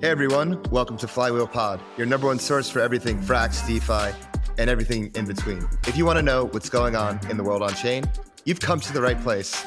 [0.00, 4.14] Hey everyone, welcome to Flywheel Pod, your number one source for everything Frax, DeFi,
[4.58, 5.66] and everything in between.
[5.86, 8.04] If you want to know what's going on in the world on chain,
[8.44, 9.64] you've come to the right place.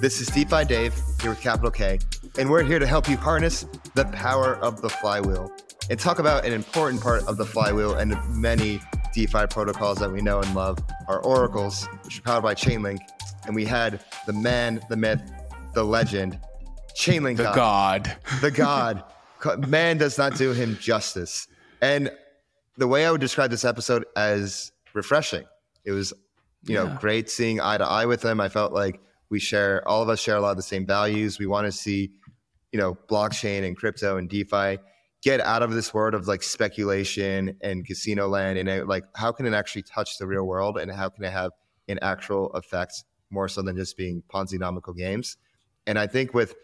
[0.00, 2.00] This is DeFi Dave here with Kapital K,
[2.38, 5.52] and we're here to help you harness the power of the flywheel
[5.90, 8.80] and talk about an important part of the flywheel and many
[9.14, 12.98] DeFi protocols that we know and love are oracles, which are powered by Chainlink.
[13.46, 15.22] And we had the man, the myth,
[15.72, 16.38] the legend,
[16.96, 18.16] Chainlink The God.
[18.40, 19.04] the God.
[19.68, 21.48] Man does not do him justice.
[21.80, 22.10] And
[22.76, 25.44] the way I would describe this episode as refreshing.
[25.84, 26.12] It was,
[26.64, 26.98] you know, Yeah.
[27.00, 28.40] great seeing eye to eye with him.
[28.40, 31.38] I felt like we share all of us share a lot of the same values.
[31.38, 32.10] We want to see,
[32.72, 34.78] you know, blockchain and crypto and DeFi
[35.22, 39.32] get out of this world of like speculation and casino land and uh, like how
[39.32, 41.50] can it actually touch the real world and how can it have
[41.88, 45.36] an actual effect more so than just being Ponzi nomical games.
[45.86, 46.54] And I think with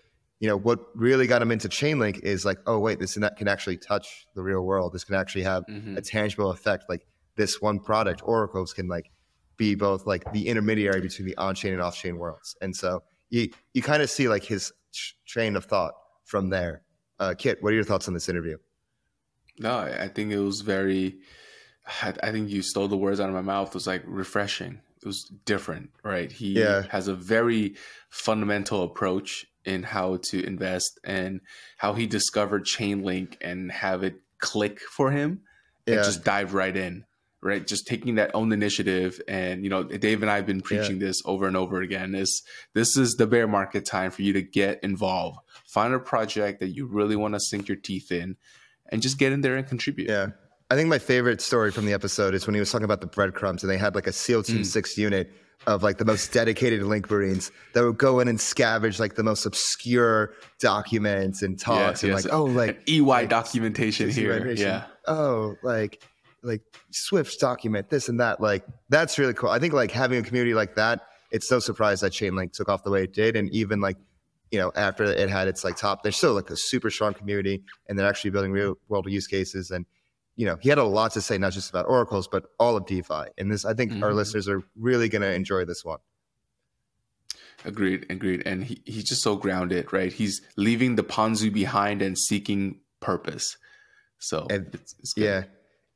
[0.45, 3.79] you know what really got him into Chainlink is like, oh wait, this can actually
[3.79, 4.93] touch the real world.
[4.93, 5.97] This can actually have Mhm.
[5.97, 6.85] a tangible effect.
[6.87, 9.11] Like this one product, oracles can like
[9.57, 12.57] be both like the intermediary between the on-chain and off-chain worlds.
[12.61, 16.83] And so you you kind of see like his tr- train of thought from there.
[17.19, 18.59] Uh, Kiet, what are your thoughts on this interview?
[19.59, 21.21] No, I I think it was very.
[21.87, 23.69] I I think you stole the words out of my mouth.
[23.69, 24.75] It was like refreshing.
[25.03, 26.31] It was different, right?
[26.31, 26.83] He Yeah.
[26.91, 27.77] has a very
[28.11, 31.41] fundamental approach in how to invest and
[31.79, 35.41] how he discovered Chainlink and have it click for him
[35.87, 36.03] and Yeah.
[36.03, 37.05] just dive right in,
[37.43, 37.67] right?
[37.67, 39.21] Just taking that own initiative.
[39.29, 42.43] And, you know, Dave and I have been preaching this over and over again is
[42.75, 45.39] this is the bear market time for you to get involved.
[45.67, 48.37] Find a project that you really want to sink your teeth in
[48.91, 50.09] and just get in there and contribute.
[50.09, 50.29] Yeah.
[50.71, 53.07] I think my favorite story from the episode is when he was talking about the
[53.07, 54.67] breadcrumbs and they had like a SEAL Team Mm.
[54.67, 55.31] 6 unit
[55.67, 59.23] of like the most dedicated Link Marines that would go in and scavenge like the
[59.23, 64.39] most obscure documents and talks and like, oh, like EY documentation here.
[64.39, 64.67] vibration.
[64.67, 64.85] Yeah.
[65.07, 66.03] oh like
[66.43, 70.23] like swift document this and that like that's really cool i think like having a
[70.23, 73.51] community like that it's no surprise that chainlink took off the way it did and
[73.51, 73.97] even like
[74.51, 77.63] you know after it had its like top they're still like a super strong community
[77.89, 79.87] and they're actually building real world use cases and
[80.37, 82.87] you know he had a lot to say not just about oracles but all of
[82.87, 84.15] defi and this i think our Mhm.
[84.17, 85.99] listeners are really going to enjoy this one
[87.67, 88.43] Agreed, agreed.
[88.45, 90.13] And he, he's just so grounded, right?
[90.13, 93.57] He's leaving the Ponzu behind and seeking purpose.
[94.19, 95.25] So And- it's, it's good.
[95.25, 95.45] Yeah.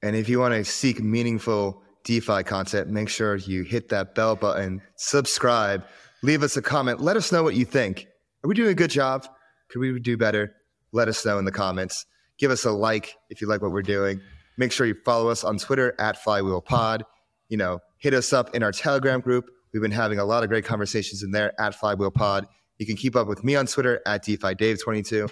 [0.02, 4.34] And if you want to seek meaningful DeFi content, make sure you hit that bell
[4.36, 5.84] button, subscribe,
[6.22, 7.00] leave us a comment.
[7.02, 8.06] Let us know what you think.
[8.44, 9.26] Are we doing a good job?
[9.68, 10.54] Could we do better?
[10.92, 12.06] Let us know in the comments.
[12.38, 14.20] Give us a like if you like what we're doing.
[14.56, 17.04] Make sure you follow us on Twitter at Flywheel Pod.
[17.48, 19.50] You know, hit us up in our Telegram group.
[19.72, 22.46] We've been having a lot of great conversations in there at Flywheel Pod.
[22.78, 25.30] You can keep up with me on Twitter at DeFi Dave22.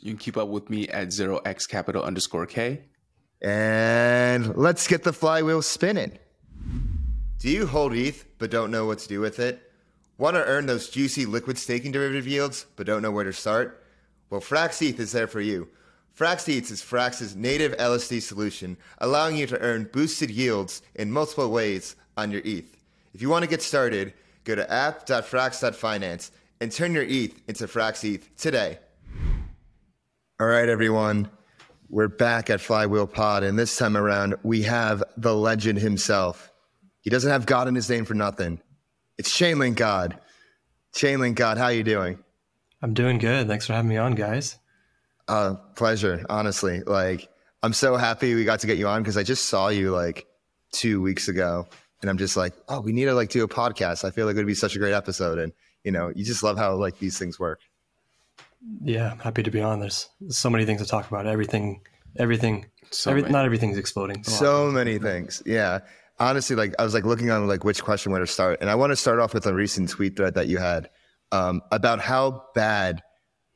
[0.00, 2.84] You can keep up with me at 0x kapital underscore K.
[3.42, 6.18] And let's get the flywheel spinning.
[7.38, 9.60] Do you hold ETH but don't know what to do with it?
[10.16, 13.84] Want to earn those juicy liquid staking derivative yields but don't know where to start?
[14.30, 15.68] Well, Frax ETH is there for you.
[16.16, 21.50] Frax ETH is Frax's native LSD solution, allowing you to earn boosted yields in multiple
[21.50, 22.76] ways on your ETH.
[23.14, 24.14] If you want to get started,
[24.44, 26.30] go to app.frax.finance
[26.60, 28.78] and turn your ETH into Frax ETH today.
[30.38, 31.28] All right, everyone.
[31.90, 36.52] We're back at Flywheel Pod, and this time around, we have the legend himself.
[37.00, 38.60] He doesn't have God in his name for nothing.
[39.18, 40.18] It's Chainlink God.
[40.94, 42.20] Chainlink God, how you doing?
[42.82, 43.48] I'm doing good.
[43.48, 44.58] Thanks for having me on, guys.
[45.28, 46.82] Uh, pleasure, honestly.
[46.82, 47.28] Like,
[47.62, 50.26] I'm so happy we got to get you on because I just saw you like
[50.72, 51.66] two weeks ago,
[52.00, 54.04] and I'm just like, oh, we need to like do a podcast.
[54.04, 55.52] I feel like it would be such a great episode, and
[55.82, 57.60] you know, you just love how like these things work.
[58.82, 59.80] Yeah, I'm happy to be on.
[59.80, 61.26] There's so many things to talk about.
[61.26, 61.80] Everything,
[62.18, 64.24] everything, So every, not everything's exploding.
[64.24, 65.80] So many things yeah
[66.20, 68.74] honestly like i was like looking on like which question where to start and i
[68.76, 70.88] want to start off with a recent tweet thread that you had
[71.32, 73.02] um, about how bad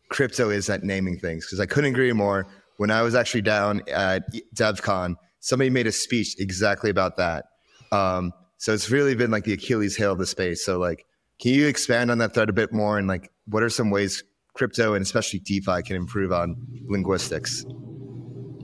[0.08, 2.46] crypto is at naming things because i couldn't agree more.
[2.76, 4.22] When i was actually down at
[4.54, 7.46] devcon somebody made a speech exactly about that.
[7.92, 10.64] Um, so it's really been like the achilles heel of the space.
[10.64, 11.06] So like
[11.40, 12.98] can you expand on that thread a bit more?
[12.98, 14.24] And like what are some ways
[14.54, 16.56] crypto and especially defi can improve on
[16.88, 17.64] linguistics?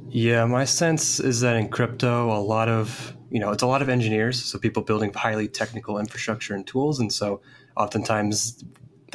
[0.08, 3.82] Yeah, my sense is that in crypto, a lot of you know, it's a lot
[3.82, 7.40] of engineers, so people building highly technical infrastructure and tools, and so
[7.76, 8.62] oftentimes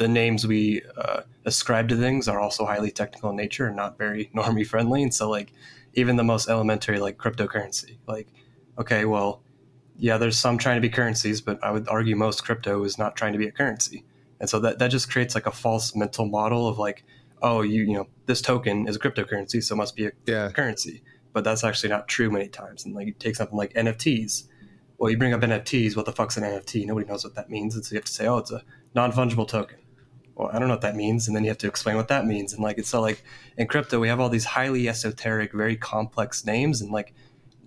[0.00, 3.98] the names we uh, ascribe to things are also highly technical in nature and not
[3.98, 5.02] very normie friendly.
[5.02, 5.52] And so, like,
[5.92, 8.26] even the most elementary, like cryptocurrency, like,
[8.78, 9.42] okay, well,
[9.98, 13.14] yeah, there's some trying to be currencies, but I would argue most crypto is not
[13.14, 14.02] trying to be a currency.
[14.40, 17.04] And so that, that just creates like a false mental model of like,
[17.42, 20.50] oh, you you know, this token is a cryptocurrency, so it must be a Yeah.
[20.50, 21.02] currency.
[21.34, 22.86] But that's actually not true many times.
[22.86, 24.44] And like you take something like NFTs.
[24.96, 25.94] Well, you bring up NFTs.
[25.94, 26.86] What the fuck's an NFT?
[26.86, 27.74] Nobody knows what that means.
[27.74, 28.62] And so you have to say, oh, it's a
[28.94, 29.78] non fungible token.
[30.40, 32.24] Well, I don't know what that means, and then you have to explain what that
[32.24, 32.54] means.
[32.54, 33.22] And like it's so like
[33.58, 37.12] in crypto, we have all these highly esoteric, very complex names, and like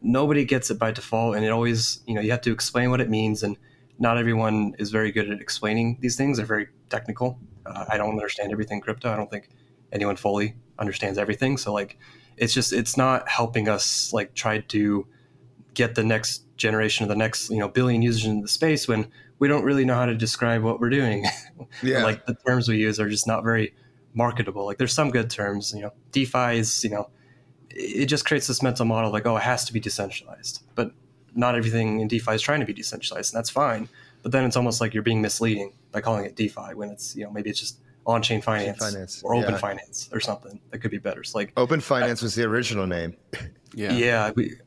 [0.02, 1.36] nobody gets it by default.
[1.36, 3.58] And it always, you know, you have to explain what it means, and
[4.00, 6.38] not everyone is very good at explaining these things.
[6.38, 7.38] They're very technical.
[7.64, 9.14] Uh, I don't understand everything crypto.
[9.14, 9.50] I don't think
[9.92, 11.58] anyone fully understands everything.
[11.58, 12.00] So like,
[12.38, 15.06] it's just it's not helping us like try to
[15.76, 19.12] get the next generation of the next you know billion users in the space when
[19.44, 21.25] we don't really know how to describe what we're doing.
[21.81, 22.04] Yeah.
[22.04, 23.74] like the terms we use are just not very
[24.13, 24.63] marketable.
[24.66, 27.10] Like there's some good terms, you know, DeFi is, you know,
[27.72, 30.63] it just creates this mental model like, oh, it has to be decentralized.
[30.75, 30.92] But
[31.34, 33.90] not everything in DeFi is trying to be decentralized, and that's fine.
[34.22, 37.24] But then it's almost like you're being misleading by calling it DeFi when it's, you
[37.24, 39.57] know, maybe it's just on-chain finance, finance, or open yeah.
[39.57, 41.24] finance or something that could be better.
[41.24, 43.18] So like, Open Finance was the original name.
[43.74, 43.94] Yeah.
[43.94, 44.57] yeah, we,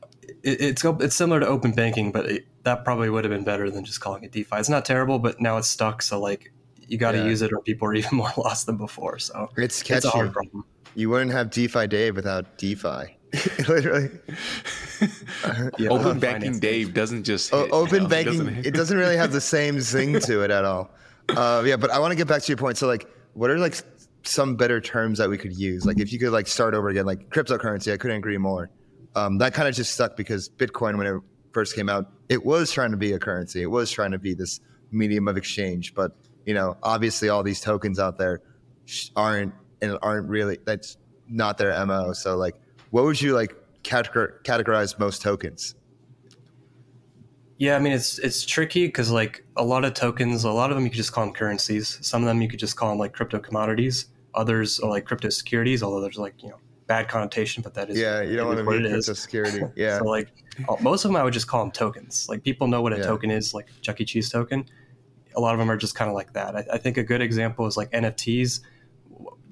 [0.43, 3.70] it, it's it's similar to open banking, but it, that probably would have been better
[3.70, 4.56] than just calling it DeFi.
[4.56, 6.02] It's not terrible, but now it's stuck.
[6.02, 6.52] So like,
[6.88, 7.26] you got to Yeah.
[7.26, 9.19] use it, or people are even more lost than before.
[9.19, 10.64] So It's it's a hard problem.
[10.94, 13.17] You wouldn't have DeFi Dave without DeFi.
[13.69, 14.11] Literally.
[15.78, 16.58] Yeah, Open banking finance.
[16.58, 19.40] Dave doesn't just O- hit, you open know, banking, doesn't it doesn't really have the
[19.43, 20.90] same zing to it at all.
[21.28, 22.78] Uh, yeah, but I want to get back to your point.
[22.78, 23.76] So, like, what are like
[24.23, 25.84] some better terms that we could use?
[25.84, 28.70] Like, if you could like start over again, like cryptocurrency, I couldn't agree more.
[29.16, 31.20] Um, that kind of just stuck because Bitcoin, when it
[31.52, 33.62] first came out, it was trying to be a currency.
[33.62, 34.60] It was trying to be this
[34.92, 35.94] medium of exchange.
[35.94, 36.12] But
[36.44, 38.42] you know, obviously, all these tokens out there
[39.16, 40.58] aren't and aren't really.
[40.64, 40.98] That's
[41.28, 42.12] not their mo.
[42.12, 42.56] So, like,
[42.90, 45.74] what would you like categorize most tokens?
[47.58, 50.76] Yeah, I mean it's it's tricky because like a lot of tokens, a lot of
[50.76, 51.98] them you could just call them currencies.
[52.02, 54.08] Some of them you could just call them like crypto commodities.
[54.34, 57.99] Others are like crypto securities, although there's like you know bad connotation, but that is
[57.99, 59.06] Yeah, you don't want to be it is.
[59.19, 59.62] security.
[59.75, 59.99] Yeah.
[59.99, 60.29] So like
[60.81, 62.29] most of them, I would just call them tokens.
[62.29, 63.05] Like people know what a Yeah.
[63.05, 64.05] token is, like Chuck E.
[64.05, 64.65] Cheese token.
[65.35, 66.56] A lot of them are just kind of like that.
[66.56, 68.61] I, I think a good example is like NFTs.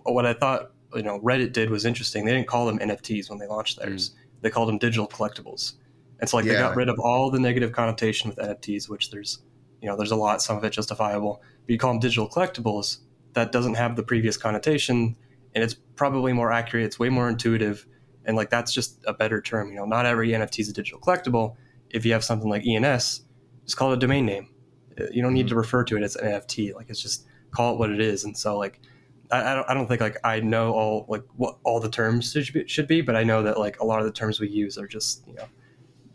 [0.05, 2.25] What I thought you know Reddit did was interesting.
[2.25, 3.89] They didn't call them NFTs when they launched hmm.
[3.89, 4.13] theirs.
[4.41, 5.75] They called them digital collectibles.
[6.21, 9.41] And so like they got rid of all the negative connotation with NFTs, which there's
[9.83, 11.43] you know there's a lot, some of it justifiable.
[11.67, 12.99] But you call them digital collectibles,
[13.35, 15.17] that doesn't have the previous connotation,
[15.55, 16.85] and it's probably more accurate.
[16.85, 17.87] It's way more intuitive,
[18.25, 19.71] and like that's just a better term.
[19.71, 21.57] You know, not every NFT is a digital collectible.
[21.91, 23.23] If you have something like ENS,
[23.65, 24.49] just call it a domain name.
[25.01, 26.75] Uh, You don't need to refer to it as an NFT.
[26.75, 28.25] Like it's just call it what it is.
[28.25, 28.81] And so like
[29.31, 32.33] I, I don't I don't think like I know all like what all the terms
[32.33, 34.49] should be, should be, but I know that like a lot of the terms we
[34.49, 35.47] use are just you know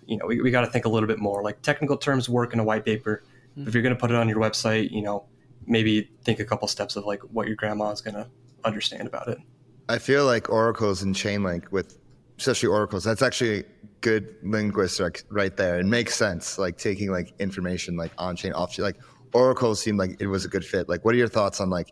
[0.06, 1.44] you know we, we got to think a little bit more.
[1.44, 3.24] Like technical terms work in a white paper.
[3.58, 5.26] If you're going to put it on your website, you know
[5.66, 8.28] maybe think a couple steps of like what your grandma is going to
[8.66, 9.40] understand about it.
[9.88, 11.98] I feel like oracles and Chainlink with
[12.38, 13.66] especially oracles, that's actually
[14.02, 15.80] good linguistics right there.
[15.80, 18.86] It makes sense, like taking like information like on chain, off chain.
[18.86, 18.98] Like
[19.34, 20.88] oracles seemed like it was a good fit.
[20.88, 21.92] Like, what are your thoughts on like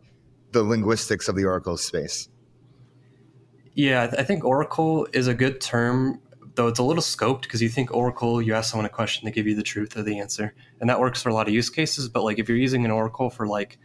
[0.51, 2.29] the linguistics of the oracle space?
[3.73, 6.19] Yeah, I I think Oracle is a good term,
[6.55, 9.31] though it's a little scoped because you think Oracle, you ask someone a question, they
[9.31, 11.69] give you the truth or the answer, and that works for a lot of use
[11.69, 12.09] cases.
[12.09, 13.77] But like if you're using an Oracle for like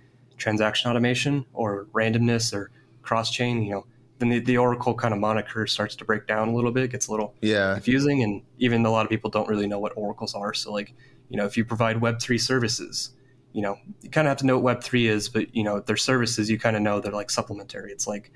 [0.42, 2.70] transaction automation or randomness or
[3.02, 3.86] cross chain, you know,
[4.18, 7.06] then the, the Oracle kind of moniker starts to break down a little bit, gets
[7.06, 10.34] a little Yeah, confusing, and even a lot of people don't really know what oracles
[10.34, 10.52] are.
[10.54, 10.94] So like,
[11.28, 13.14] you know, if you provide Web three services,
[13.52, 15.80] you know, you kind of have to know what Web three is, but you know,
[15.80, 17.92] their services you kind of know they're like supplementary.
[17.92, 18.32] It's like,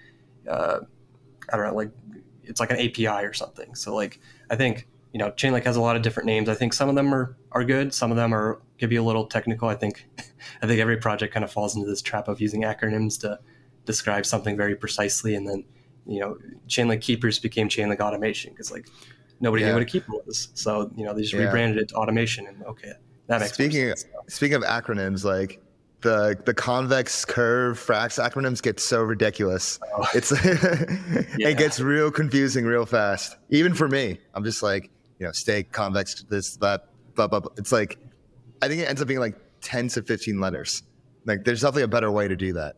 [0.49, 0.81] uh,
[1.53, 1.91] I don't know, like
[2.45, 3.75] it's like an API or something.
[3.75, 4.21] So like,
[4.51, 6.47] I think you know, Chainlink has a lot of different names.
[6.47, 9.03] I think some of them are are good, some of them are could be a
[9.03, 9.67] little technical.
[9.67, 10.07] I think,
[10.63, 13.39] I think every project kind of falls into this trap of using acronyms to
[13.87, 15.65] describe something very precisely, and then
[16.07, 16.37] you know,
[16.69, 18.89] Chainlink Keepers became Chainlink Automation because like
[19.41, 19.69] nobody Yeah.
[19.69, 20.49] knew what a keeper was.
[20.53, 21.45] So you know, they just Yeah.
[21.47, 22.93] rebranded it to automation, and okay,
[23.29, 24.05] that makes Speaking sense.
[24.29, 25.63] speaking of acronyms, like
[26.03, 29.81] the the convex curve frax acronyms get so ridiculous.
[29.97, 30.07] Oh.
[30.15, 30.31] It's
[31.39, 31.49] Yeah.
[31.49, 33.39] it gets real confusing real fast.
[33.49, 37.41] Even for me, I'm just like you know, stake convex this that blah blah.
[37.41, 37.53] blah.
[37.57, 37.99] It's like
[38.63, 40.83] I think it ends up being like ten to fifteen letters.
[41.25, 42.77] Like there's definitely a better way to do that.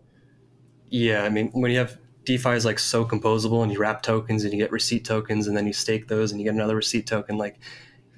[0.91, 4.45] Yeah, I mean, when you have DeFi is like so composable, and you wrap tokens,
[4.45, 7.07] and you get receipt tokens, and then you stake those, and you get another receipt
[7.07, 7.37] token.
[7.37, 7.59] Like,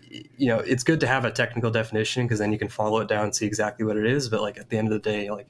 [0.09, 3.09] you know, it's good to have a technical definition because then you can follow it
[3.09, 4.29] down and see exactly what it is.
[4.29, 5.49] But like at the end of the day, like,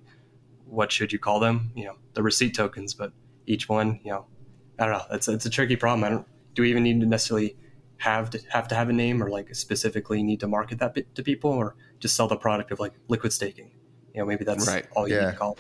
[0.67, 1.73] what should you call them?
[1.75, 3.13] You know, the receipt tokens, but
[3.47, 4.27] each one, you know,
[4.79, 5.05] I don't know.
[5.11, 6.05] It's it's a tricky problem.
[6.05, 6.27] I don't.
[6.55, 7.57] Do we even need to necessarily
[8.01, 11.15] have to have to have a name, or like specifically need to market that bit
[11.15, 13.71] to people, or just sell the product of like liquid staking?
[14.15, 14.87] You know, maybe that's Right.
[14.97, 15.27] all you Yeah.
[15.27, 15.53] need to call.
[15.53, 15.59] it.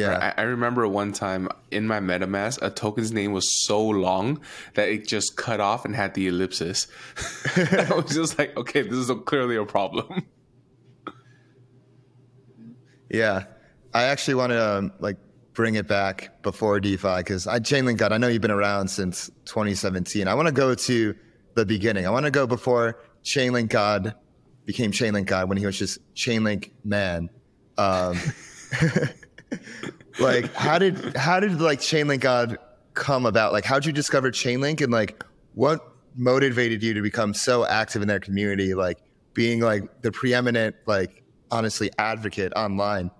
[0.00, 0.32] Yeah.
[0.36, 4.40] I, I, remember one time in my MetaMask, a token's name was so long
[4.74, 6.88] that it just cut off and had the ellipsis.
[7.56, 10.26] I was just like, okay, this is a, clearly a problem.
[13.10, 13.44] Yeah.
[13.94, 15.16] I actually want to um, like
[15.54, 19.30] bring it back before DeFi because I Chainlink God, I know you've been around since
[19.46, 20.28] 2017.
[20.28, 21.14] I want to go to
[21.58, 22.06] the beginning.
[22.06, 24.14] I want to go before Chainlink God
[24.64, 27.28] became Chainlink God when he was just Chainlink man.
[27.76, 28.18] Um,
[30.20, 32.58] like how did how did like Chainlink God
[32.94, 33.52] come about?
[33.52, 35.22] Like how'd you discover Chainlink and like
[35.54, 38.74] what motivated you to become so active in their community?
[38.74, 38.98] Like
[39.34, 43.10] being like the preeminent like honestly advocate online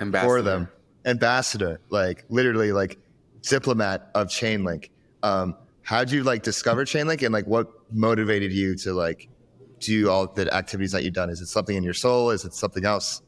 [0.00, 0.28] Ambassador.
[0.28, 0.68] for them,
[1.06, 2.98] ambassador, like literally like
[3.42, 4.90] diplomat of Chainlink.
[5.22, 5.54] Um,
[5.90, 9.28] how'd you like discover Chainlink and like what motivated you to like
[9.80, 11.28] do all the activities that you've done?
[11.30, 12.30] Is it something in your soul?
[12.30, 13.22] Is it something else?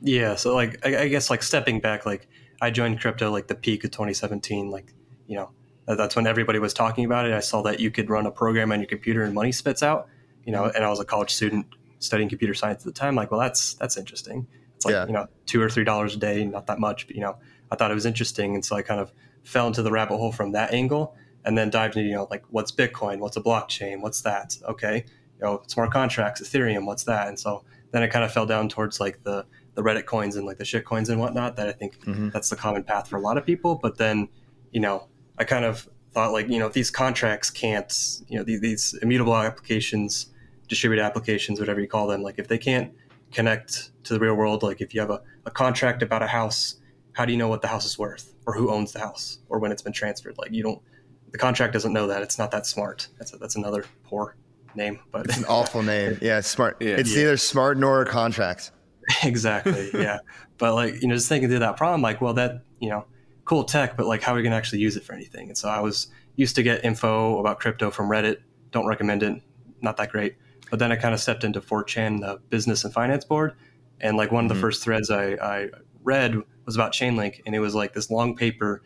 [0.00, 2.28] Yeah, so like I, I guess like stepping back, like
[2.62, 4.94] I joined crypto like the peak of 2017, like
[5.26, 5.50] you know
[5.88, 7.32] that's when everybody was talking about it.
[7.32, 10.06] I saw that you could run a program on your computer and money spits out,
[10.44, 11.66] you know, and I was a college student
[11.98, 13.16] studying computer science at the time.
[13.16, 14.46] Like, well, that's that's interesting.
[14.76, 15.06] It's like yeah.
[15.06, 17.36] you know two or three dollars a day, not that much, but you know,
[17.72, 19.12] I thought it was interesting, and so I kind of
[19.46, 22.44] fell into the rabbit hole from that angle, and then dived into you know like
[22.50, 24.56] what's Bitcoin, what's a blockchain, what's that?
[24.68, 25.04] Okay,
[25.38, 27.28] you know, smart contracts, Ethereum, what's that?
[27.28, 30.46] And so then I kind of fell down towards like the the Reddit coins and
[30.46, 31.56] like the shit coins and whatnot.
[31.56, 32.30] That I think mm-hmm.
[32.30, 33.76] that's the common path for a lot of people.
[33.76, 34.28] But then,
[34.72, 35.06] you know,
[35.38, 39.36] I kind of thought like you know these contracts can't you know these, these immutable
[39.36, 40.26] applications
[40.68, 42.92] distributed applications, whatever you call them, like if they can't
[43.30, 46.80] connect to the real world, like if you have a, a contract about a house,
[47.12, 49.58] how do you know what the house is worth or who owns the house or
[49.58, 50.38] when it's been transferred?
[50.38, 50.80] Like you don't,
[51.32, 52.22] the contract doesn't know that.
[52.22, 53.08] It's not that smart.
[53.18, 54.36] That's a, that's another poor
[54.74, 56.18] name, but it's an awful name.
[56.22, 56.76] Yeah, smart.
[56.80, 56.96] Yeah.
[56.96, 57.22] It's yeah.
[57.22, 58.72] neither smart nor a contract.
[59.24, 59.90] exactly.
[59.94, 60.18] Yeah.
[60.58, 63.06] but like, you know, just thinking through that problem, like, well, that, you know,
[63.44, 65.48] cool tech, but like, how are we going to actually use it for anything?
[65.48, 68.38] And so I was used to get info about crypto from Reddit.
[68.70, 69.42] Don't recommend it.
[69.80, 70.36] Not that great.
[70.70, 73.54] But then I kind of stepped into 4chan, the business and finance board.
[74.00, 74.62] And like one of the mm-hmm.
[74.62, 75.68] first threads I, I
[76.06, 77.42] read was about Chainlink.
[77.44, 78.82] And it was like this long paper.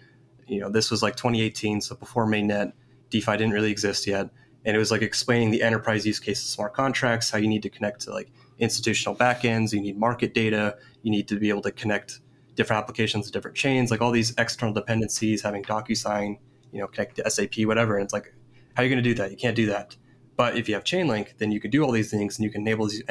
[0.47, 2.73] You know, this was like 2018, so before mainnet,
[3.11, 4.31] DeFi didn't really exist yet.
[4.65, 7.63] And it was like explaining the enterprise use case of smart contracts, how you need
[7.63, 11.63] to connect to like institutional backends, you need market data, you need to be able
[11.63, 12.21] to connect
[12.57, 16.37] different applications to different chains, like all these external dependencies, having DocuSign,
[16.73, 17.97] you know, connect to SAP, whatever.
[17.97, 18.35] And it's like,
[18.75, 19.31] how are you going to do that?
[19.31, 19.97] You can't do that.
[20.37, 22.63] But if you have Chainlink, then you can do all these things and you can
[22.63, 23.03] enable these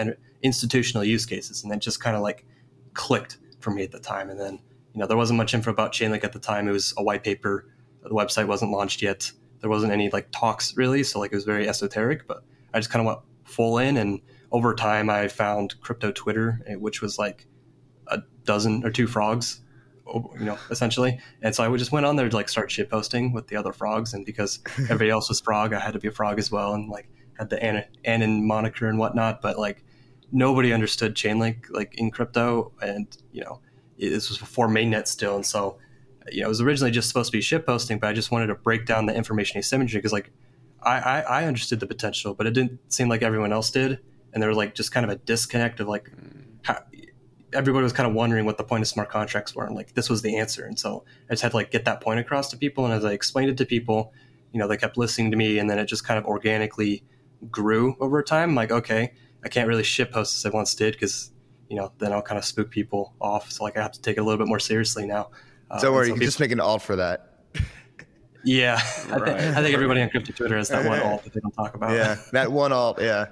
[0.43, 1.63] institutional use cases.
[1.63, 2.45] And that just kind of like
[2.93, 4.29] clicked for me at the time.
[4.29, 4.59] And then,
[4.93, 6.67] you know, there wasn't much info about Chainlink at the time.
[6.67, 7.65] It was a white paper.
[8.03, 9.31] The website wasn't launched yet.
[9.61, 11.03] There wasn't any like talks really.
[11.03, 13.97] So like it was very esoteric, but I just kind of went full in.
[13.97, 17.45] And over time, I found crypto Twitter, eh, which was like
[18.07, 19.61] a dozen or two frogs
[20.13, 21.19] you know, essentially.
[21.41, 23.73] And so I just went on there to like start shit posting with the other
[23.73, 26.73] frogs, and because everybody else was frog, I had to be a frog as well.
[26.73, 29.83] And like had the Anon moniker and whatnot, but like
[30.31, 33.61] nobody understood Chainlink like in crypto, and you know
[33.97, 35.77] this was before mainnet still, and so
[36.31, 38.47] you know it was originally just supposed to be ship posting, but I just wanted
[38.47, 40.31] to break down the information asymmetry because like
[40.81, 43.99] I, I, I understood the potential, but it didn't seem like everyone else did,
[44.33, 46.09] and there was like just kind of a disconnect of like
[46.63, 46.81] how,
[47.53, 50.09] everybody was kind of wondering what the point of smart contracts were, and like this
[50.09, 52.57] was the answer, and so I just had to like get that point across to
[52.57, 54.13] people, and as I explained it to people,
[54.51, 57.03] you know they kept listening to me, and then it just kind of organically
[57.49, 58.55] grew over time.
[58.55, 61.31] Like, okay, I can't really ship post as I once did because,
[61.69, 63.51] you know, then I'll kind of spook people off.
[63.51, 65.29] So like I have to take it a little bit more seriously now.
[65.71, 67.25] Uh, Don't worry, so you can just make an alt for that.
[68.45, 68.75] Yeah,
[69.09, 69.21] right.
[69.21, 71.51] I, th- I, think everybody on crypto Twitter has that one alt that they don't
[71.51, 71.91] talk about.
[71.91, 73.01] Yeah, that one alt.
[73.01, 73.25] Yeah,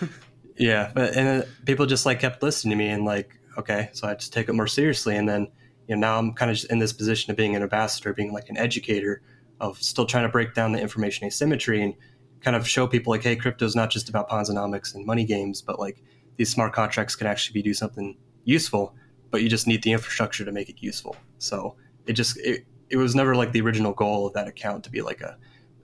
[0.58, 4.14] yeah, but and people just like kept listening to me and like, okay, so I
[4.14, 5.16] just take it more seriously.
[5.16, 5.48] And then
[5.88, 8.34] you know now I'm kind of just in this position of being an ambassador, being
[8.34, 9.22] like an educator
[9.60, 11.94] of still trying to break down the information asymmetry and
[12.44, 15.62] kind of show people like, hey, crypto is not just about Ponzonomics and money games,
[15.62, 16.02] but like
[16.36, 18.94] these smart contracts can actually be do something useful,
[19.30, 21.16] but you just need the infrastructure to make it useful.
[21.38, 24.90] So it just it, it was never like the original goal of that account to
[24.90, 25.38] be like a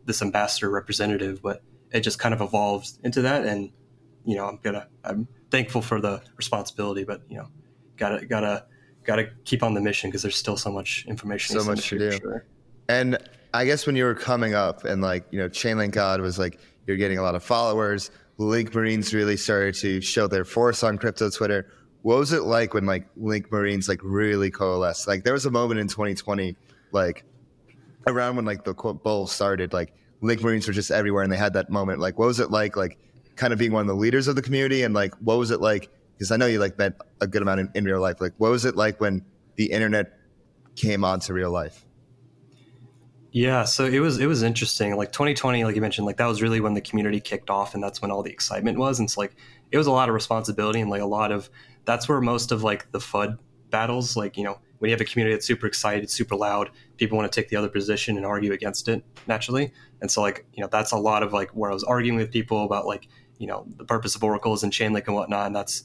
[0.04, 1.62] this ambassador representative, but
[1.92, 3.46] it just kind of evolved into that.
[3.46, 3.72] And
[4.26, 7.48] you know, I'm gonna I'm thankful for the responsibility, but you know,
[7.96, 8.66] gotta gotta
[9.04, 11.58] gotta keep on the mission because there's still so much information.
[11.58, 12.12] So much to do.
[12.12, 12.46] Sure.
[12.88, 13.18] And
[13.52, 16.60] I guess when you were coming up and like, you know, Chainlink God was like,
[16.86, 18.10] you're getting a lot of followers.
[18.38, 21.70] Link Marines really started to show their force on crypto Twitter.
[22.02, 25.06] What was it like when like Link Marines like really coalesced?
[25.06, 26.56] Like there was a moment in 2020,
[26.92, 27.24] like
[28.06, 31.36] around when like the quote bull started, like Link Marines were just everywhere and they
[31.36, 31.98] had that moment.
[31.98, 32.98] Like what was it like, like
[33.36, 35.60] kind of being one of the leaders of the community and like what was it
[35.60, 35.90] like?
[36.16, 38.20] Because I know you like met a good amount in, in real life.
[38.20, 39.24] Like what was it like when
[39.56, 40.12] the internet
[40.76, 41.84] came onto real life?
[43.32, 44.96] Yeah, so it was it was interesting.
[44.96, 47.82] Like 2020, like you mentioned, like that was really when the community kicked off, and
[47.82, 48.98] that's when all the excitement was.
[48.98, 49.36] And it's like
[49.70, 51.48] it was a lot of responsibility and like a lot of
[51.84, 53.38] that's where most of like the FUD
[53.70, 57.16] battles, like you know, when you have a community that's super excited, super loud, people
[57.16, 59.72] want to take the other position and argue against it naturally.
[60.00, 62.32] And so like you know, that's a lot of like where I was arguing with
[62.32, 63.06] people about like
[63.38, 65.46] you know the purpose of oracles and Chainlink and whatnot.
[65.46, 65.84] And that's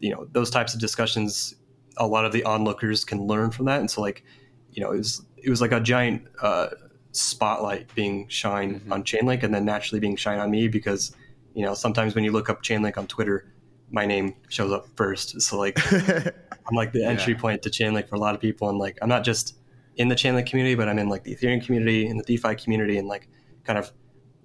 [0.00, 1.56] you know those types of discussions.
[1.98, 3.80] A lot of the onlookers can learn from that.
[3.80, 4.24] And so like
[4.70, 6.26] you know it was it was like a giant.
[6.40, 6.68] Uh,
[7.16, 8.92] spotlight being shined mm-hmm.
[8.92, 11.14] on Chainlink and then naturally being shined on me because
[11.54, 13.46] you know sometimes when you look up Chainlink on Twitter,
[13.90, 15.40] my name shows up first.
[15.40, 17.40] So like I'm like the entry yeah.
[17.40, 19.56] point to Chainlink for a lot of people, and like I'm not just
[19.96, 22.98] in the Chainlink community, but I'm in like the Ethereum community and the DeFi community,
[22.98, 23.28] and like
[23.64, 23.92] kind of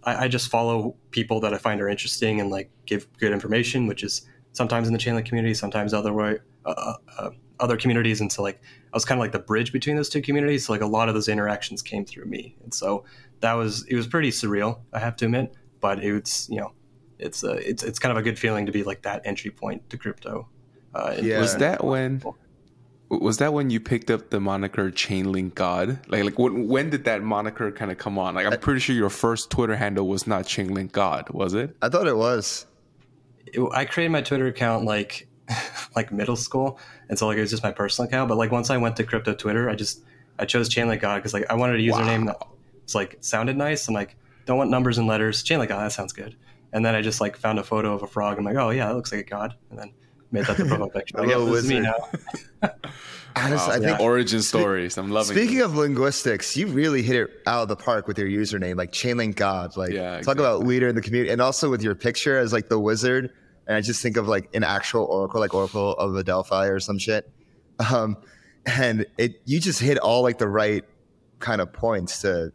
[0.04, 3.88] I, I just follow people that I find are interesting and like give good information,
[3.88, 7.30] which is sometimes in the Chainlink community, sometimes other way, uh, uh, uh
[7.62, 8.20] other communities.
[8.20, 10.66] And so like I was kind of like the bridge between those two communities.
[10.66, 12.56] So like a lot of those interactions came through me.
[12.64, 13.06] And so
[13.40, 15.54] that was it was pretty surreal, I have to admit.
[15.80, 16.74] But it's you know,
[17.20, 19.90] it's a, it's it's kind of a good feeling to be like that entry point
[19.92, 20.50] to crypto.
[20.94, 21.40] Uh, yeah.
[21.40, 22.22] Was that when
[23.10, 26.00] was that when you picked up the moniker Chainlink God?
[26.08, 28.36] Like, like when, when did that moniker kind of come on?
[28.36, 31.76] Like, I'm pretty sure your first Twitter handle was not Chainlink God, was it?
[31.82, 32.66] I thought it was.
[33.46, 35.28] It, I created my Twitter account like
[35.96, 36.80] like middle school,
[37.10, 38.30] and so like it was just my personal account.
[38.30, 40.04] But like once I went to crypto Twitter, I just
[40.40, 42.34] I chose Chainlink God because like I wanted a username wow.
[42.40, 42.48] that
[42.84, 43.88] was like sounded nice.
[43.88, 44.16] I'm like
[44.46, 45.44] don't want numbers and letters.
[45.44, 46.36] Chainlink God that sounds good.
[46.74, 48.38] And then I just like found a photo of a frog.
[48.38, 49.56] I'm like oh yeah that looks like a god.
[49.70, 49.94] And then
[50.32, 51.18] made that the profile picture.
[51.18, 51.96] like, yeah, this me now.
[53.36, 54.98] Honestly, wow, I think origin stories.
[54.98, 55.36] I'm loving.
[55.36, 55.66] Speaking it.
[55.66, 59.36] of linguistics, you really hit it out of the park with your username, like Chainlink
[59.36, 59.78] God.
[59.78, 60.24] Like yeah, exactly.
[60.26, 63.32] talk about leader in the community, and also with your picture as like the wizard
[63.72, 67.00] and I just think of like an actual oracle, like Oracle of Delphi or some
[67.00, 67.32] shit.
[67.90, 68.18] Um,
[68.66, 70.84] and it you just hit all like the right
[71.40, 72.52] kind of points to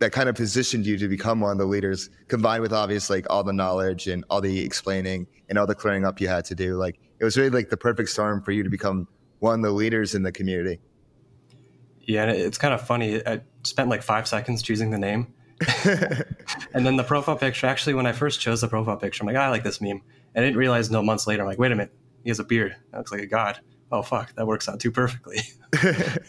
[0.00, 3.30] that kind of positioned you to become one of the leaders, combined with obviously like
[3.30, 6.56] all the knowledge and all the explaining and all the clearing up you had to
[6.56, 6.74] do.
[6.74, 9.06] Like it was really like the perfect storm for you to become
[9.38, 10.80] one of the leaders in the community.
[12.00, 13.24] Yeah, and it's kind of funny.
[13.24, 15.32] I spent like five seconds choosing the name.
[16.74, 19.36] and then the profile picture, actually, when I first chose the profile picture, I'm like,
[19.36, 20.02] oh, I like this meme.
[20.36, 22.44] And I didn't realize until months later, I'm like, wait a minute, he has a
[22.44, 22.76] beard.
[22.92, 23.58] That looks like a god.
[23.90, 25.38] Oh fuck, that works out too perfectly.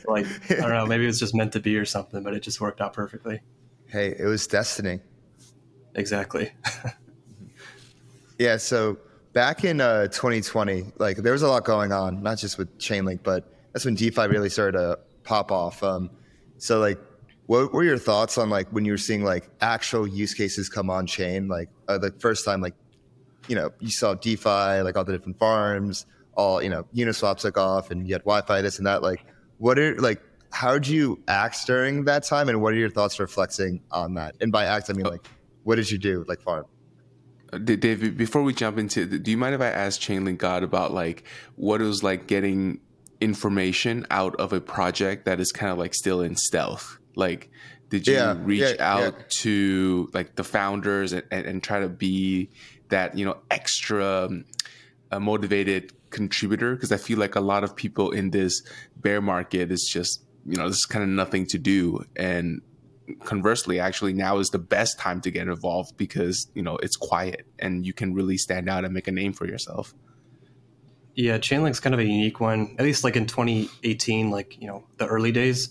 [0.08, 2.39] like I don't know, maybe it was just meant to be or something, but it
[2.39, 3.41] just worked out perfectly.
[3.88, 5.02] Hey, it was destiny.
[5.96, 6.54] Exactly.
[8.39, 8.56] yeah.
[8.58, 8.98] So
[9.34, 13.24] back in uh, 2020, like there was a lot going on, not just with Chainlink,
[13.24, 15.84] but that's when DeFi really started to pop off.
[15.84, 16.12] Um,
[16.60, 17.00] so like,
[17.48, 20.89] what were your thoughts on like when you were seeing like actual use cases come
[20.89, 22.76] on chain, like uh, the first time like
[23.47, 26.05] you know, you saw DeFi, like all the different farms,
[26.36, 29.01] all, you know, Uniswap took off and you had YFI, this and that.
[29.01, 29.25] Like,
[29.57, 32.49] what are, like, how did you act during that time?
[32.49, 34.36] And what are your thoughts reflecting on that?
[34.41, 35.27] And by act, I mean, like,
[35.63, 36.65] what did you do, like, farm?
[37.51, 40.93] Uh, David, before we jump into, do you mind if I ask Chainlink God about
[40.93, 41.23] like
[41.55, 42.79] what it was like getting
[43.21, 46.97] information out of a project that is kind of like still in stealth?
[47.15, 47.49] Like,
[47.89, 49.23] did you yeah, reach yeah, out yeah.
[49.29, 52.49] to like the founders and, and, and, try to be
[52.89, 54.30] that you know extra
[55.12, 58.62] um, motivated contributor because I feel like a lot of people in this
[58.95, 62.04] bear market is just you know there's kind of nothing to do.
[62.15, 62.62] And
[63.23, 67.47] conversely actually now is the best time to get involved because you know it's quiet
[67.60, 69.93] and you can really stand out and make a name for yourself.
[71.15, 72.76] Yeah chainlink's kind of a unique one.
[72.78, 75.69] At least like in 2018 like you know the early days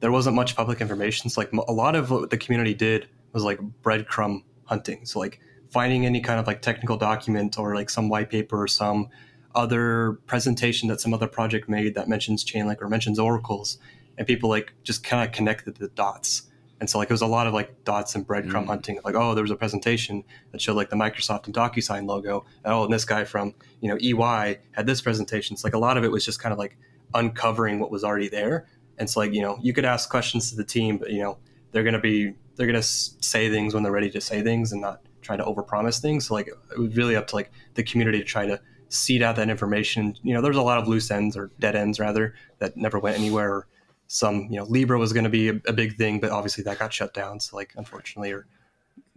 [0.00, 1.28] there wasn't much public information.
[1.28, 5.04] So like a lot of what the community did was like breadcrumb hunting.
[5.06, 8.68] So like finding any kind of like technical document or like some white paper or
[8.68, 9.08] some
[9.54, 13.78] other presentation that some other project made that mentions Chainlink or mentions oracles,
[14.16, 16.42] and people like just kind of connected the dots.
[16.80, 18.66] And so like it was a lot of like dots and breadcrumb mm.
[18.66, 19.00] hunting.
[19.04, 22.72] Like oh, there was a presentation that showed like the Microsoft and DocuSign logo, and
[22.72, 25.56] oh, and this guy from you know EY had this presentation.
[25.56, 26.76] So like a lot of it was just kind of like
[27.14, 28.66] uncovering what was already there.
[28.98, 31.38] And so like you know you could ask questions to the team, but you know
[31.72, 35.00] they're gonna be they're gonna say things when they're ready to say things and not
[35.22, 36.28] try to overpromise things.
[36.28, 39.36] So like it was really up to like the community to try to seed out
[39.36, 40.16] that information.
[40.22, 43.18] You know, there's a lot of loose ends or dead ends rather that never went
[43.18, 43.66] anywhere.
[44.06, 46.78] Some, you know, Libra was going to be a, a, big thing, but obviously that
[46.78, 47.40] got shut down.
[47.40, 48.46] So like, unfortunately, or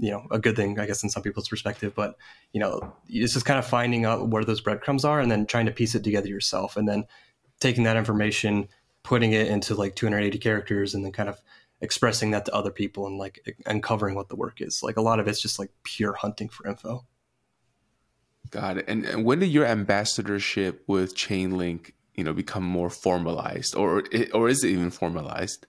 [0.02, 1.94] you know, a good thing, I guess, in some people's perspective.
[1.96, 2.16] But
[2.54, 5.68] you know, it's just kind of finding out where those breadcrumbs are, and then trying
[5.68, 7.06] to piece it together yourself, and then
[7.60, 8.68] taking that information,
[9.04, 11.40] putting it into like 280 characters, and then kind of
[11.82, 14.82] expressing that to other people and like uncovering what the work is.
[14.84, 17.06] Like a lot of it's just like pure hunting for info.
[18.52, 18.86] Got it.
[18.88, 24.50] And, and when did your ambassadorship with Chainlink you know become more formalized, or or
[24.50, 25.66] is it even formalized?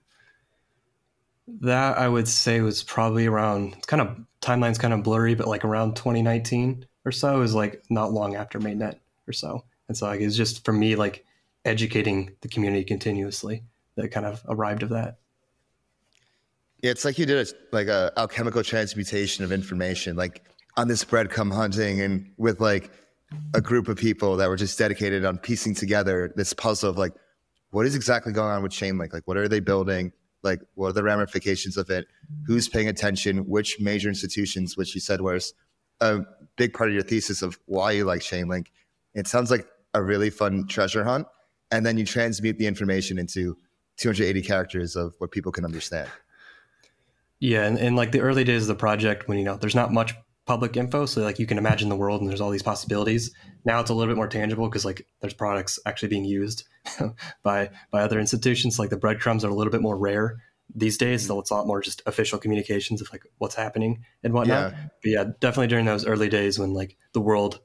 [1.47, 3.73] That I would say was probably around.
[3.77, 7.83] It's kind of timeline's kind of blurry, but like around 2019 or so is like
[7.89, 9.63] not long after mainnet or so.
[9.87, 11.25] And so like it's just for me like
[11.65, 13.63] educating the community continuously
[13.95, 15.19] that kind of arrived of that.
[16.83, 20.43] It's like you did a, like a alchemical transmutation of information, like
[20.77, 22.91] on this breadcrumb hunting, and with like
[23.55, 27.13] a group of people that were just dedicated on piecing together this puzzle of like
[27.73, 29.13] what is exactly going on with Chainlink?
[29.13, 30.11] Like, what are they building?
[30.43, 32.05] Like, what are the ramifications of it?
[32.45, 33.47] Who's paying attention?
[33.47, 35.55] Which major institutions, which you said was
[35.99, 36.19] a
[36.55, 38.67] big part of your thesis of why you like Chainlink.
[39.15, 39.65] It sounds like
[39.95, 41.25] a really fun treasure hunt.
[41.71, 43.57] And then you transmute the information into
[43.97, 46.09] 280 characters of what people can understand.
[47.43, 49.91] Yeah, and in like the early days of the project, when you know there's not
[49.91, 50.13] much
[50.45, 53.35] public info, so like you can imagine the world and there's all these possibilities.
[53.65, 56.63] Now it's a little bit more tangible because like there's products actually being used
[57.43, 58.79] by by other institutions.
[58.79, 60.37] Like the breadcrumbs are a little bit more rare
[60.73, 61.33] these days, mm-hmm.
[61.33, 64.71] so it's a lot more just official communications of like what's happening and whatnot.
[64.71, 64.79] Yeah.
[65.01, 67.59] But yeah, definitely during those early days when like the world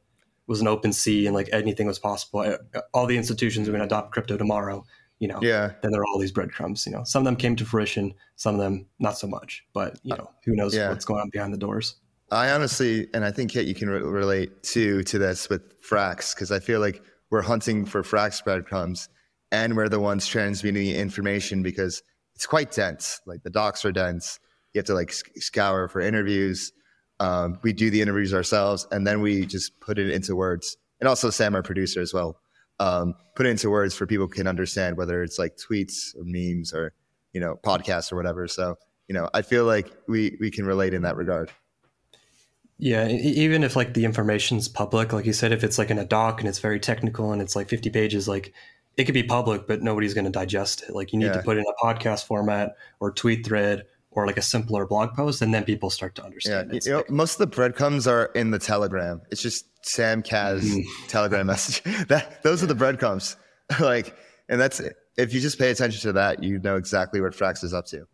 [0.48, 2.56] was an open sea and like anything was possible, eh,
[2.92, 4.84] all the institutions are going to adopt crypto tomorrow
[5.18, 5.72] you know, yeah.
[5.82, 6.86] then there are all these breadcrumbs.
[6.86, 9.64] You know, some of them came to fruition, some of them not so much.
[9.72, 10.88] But you know, who knows yeah.
[10.88, 11.96] what's going on behind the doors?
[12.30, 16.34] I honestly, and I think Kiet, you can re- relate to to this with Frax
[16.34, 19.08] because I feel like we're hunting for Frax breadcrumbs,
[19.50, 22.02] and we're the ones transmitting the information because
[22.34, 23.20] it's quite dense.
[23.26, 24.38] Like the docs are dense.
[24.72, 26.72] You have to like scour for interviews.
[27.20, 30.76] Um, we do the interviews ourselves, and then we just put it into words.
[31.00, 32.38] And also Sam, our producer, as well
[32.80, 36.72] um, put it into words for people can understand, whether it's like tweets or memes
[36.72, 36.92] or
[37.32, 38.48] you know podcasts or whatever.
[38.48, 38.76] So
[39.08, 41.50] you know, I feel like we we can relate in that regard.
[42.80, 46.04] Yeah, even if like the information's public, like you said, if it's like in a
[46.04, 48.54] doc and it's very technical and it's like 50 pages, like
[48.96, 50.94] it could be public, but nobody's going to digest it.
[50.94, 51.32] Like you need yeah.
[51.32, 55.14] to put it in a podcast format or tweet thread or like a simpler blog
[55.14, 56.70] post, and then people start to understand.
[56.72, 59.20] Yeah, you know, most of the breadcrumbs are in the Telegram.
[59.30, 60.84] It's just Sam Kaz mm.
[61.08, 61.82] Telegram message.
[62.08, 63.36] That those are the breadcrumbs.
[63.80, 64.16] like,
[64.48, 64.80] and that's
[65.16, 68.06] if you just pay attention to that, you know exactly what Frax is up to.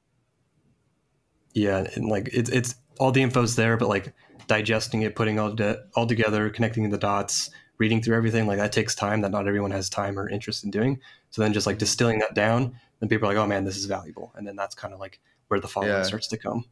[1.52, 4.12] Yeah, and like it's it's all the info's there, but like
[4.46, 8.72] digesting it, putting all de- all together, connecting the dots, reading through everything, like that
[8.72, 11.00] takes time that not everyone has time or interest in doing.
[11.30, 13.86] So then just like distilling that down, then people are like, oh man, this is
[13.86, 15.20] valuable, and then that's kind of like
[15.54, 16.02] where the following yeah.
[16.02, 16.64] starts to come.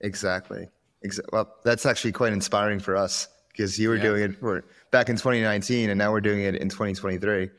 [0.00, 0.68] Exactly.
[1.04, 4.02] Exa- well, that's actually quite inspiring for us because you were yeah.
[4.02, 7.50] doing it for back in 2019 and now we're doing it in 2023.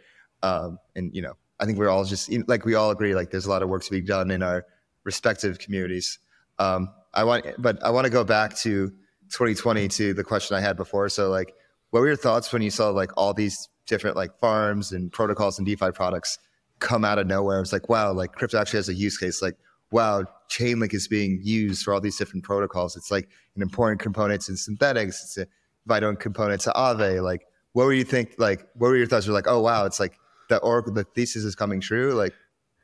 [0.41, 3.45] Um, and you know, I think we're all just like we all agree like there's
[3.45, 4.65] a lot of work to be done in our
[5.03, 6.19] respective communities.
[6.59, 8.87] Um, I want, but I want to go back to
[9.31, 11.09] 2020 to the question I had before.
[11.09, 11.53] So like,
[11.89, 15.59] what were your thoughts when you saw like all these different like farms and protocols
[15.59, 16.39] and DeFi products
[16.79, 17.59] come out of nowhere?
[17.59, 19.41] It's like, wow, like crypto actually has a use case.
[19.41, 19.57] Like
[19.91, 22.95] wow, Chainlink is being used for all these different protocols.
[22.95, 25.07] It's like an important component in Synthetix.
[25.07, 25.47] It's a
[25.85, 27.21] vital component to Aave.
[27.21, 28.35] Like, what were you think?
[28.37, 29.25] Like, what were your thoughts?
[29.25, 30.17] You're like, oh wow, it's like
[30.49, 32.13] the Oracle, the thesis is coming true.
[32.13, 32.33] Like,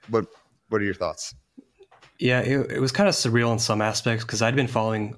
[0.09, 0.25] what
[0.69, 1.33] what are your thoughts?
[2.19, 5.15] Yeah, it, it was kind of surreal in some aspects because I'd been following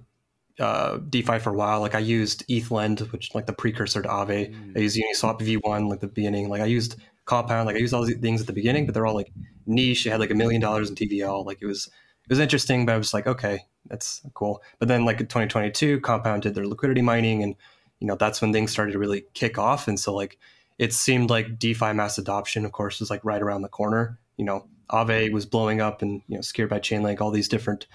[0.60, 1.80] uh, DeFi for a while.
[1.80, 4.54] Like I used ETHLend, which like the precursor to Aave.
[4.54, 4.78] Mm.
[4.78, 6.50] I used Uniswap V1, like the beginning.
[6.50, 6.98] Like I used
[7.30, 7.68] Compound.
[7.68, 9.32] Like I used all these things at the beginning, but they're all like
[9.68, 10.06] niche.
[10.06, 11.46] It had like a million dollars in TVL.
[11.46, 14.64] Like it was it was interesting, but I was like, okay, that's cool.
[14.80, 17.56] But then like in 2022, Compound did their liquidity mining, and
[18.00, 19.88] you know that's when things started to really kick off.
[19.88, 20.40] And so like
[20.80, 24.18] it seemed like DeFi mass adoption, of course, was like right around the corner.
[24.38, 27.86] You know, Aave was blowing up, and you know, scared by Chainlink, all these different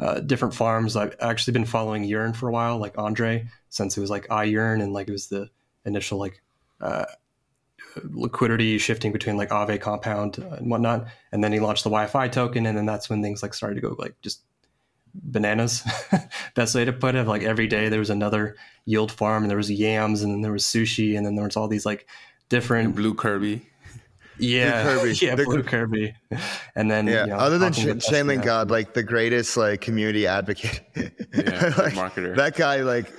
[0.00, 0.96] uh, different farms.
[0.96, 4.82] I've actually been following Yearn for a while, like Andre, since it was like iYearn
[4.82, 5.48] and like it was the
[5.84, 6.42] initial like
[6.80, 7.04] uh,
[8.04, 11.06] liquidity shifting between like Aave compound and whatnot.
[11.32, 13.80] And then he launched the YFI token, and then that's when things like started to
[13.80, 14.42] go like just
[15.14, 15.82] bananas.
[16.54, 17.26] Best way to put it.
[17.26, 20.52] Like every day there was another yield farm, and there was yams, and then there
[20.52, 22.06] was sushi, and then there was all these like
[22.48, 23.66] different and blue Kirby.
[24.38, 25.12] Yeah, blue Kirby.
[25.26, 26.14] yeah, the, blue Kirby.
[26.74, 30.26] And then yeah, you know, other than Sh- Chainlink God, like the greatest like community
[30.26, 31.10] advocate, yeah,
[31.78, 32.36] like, marketer.
[32.36, 33.12] That guy like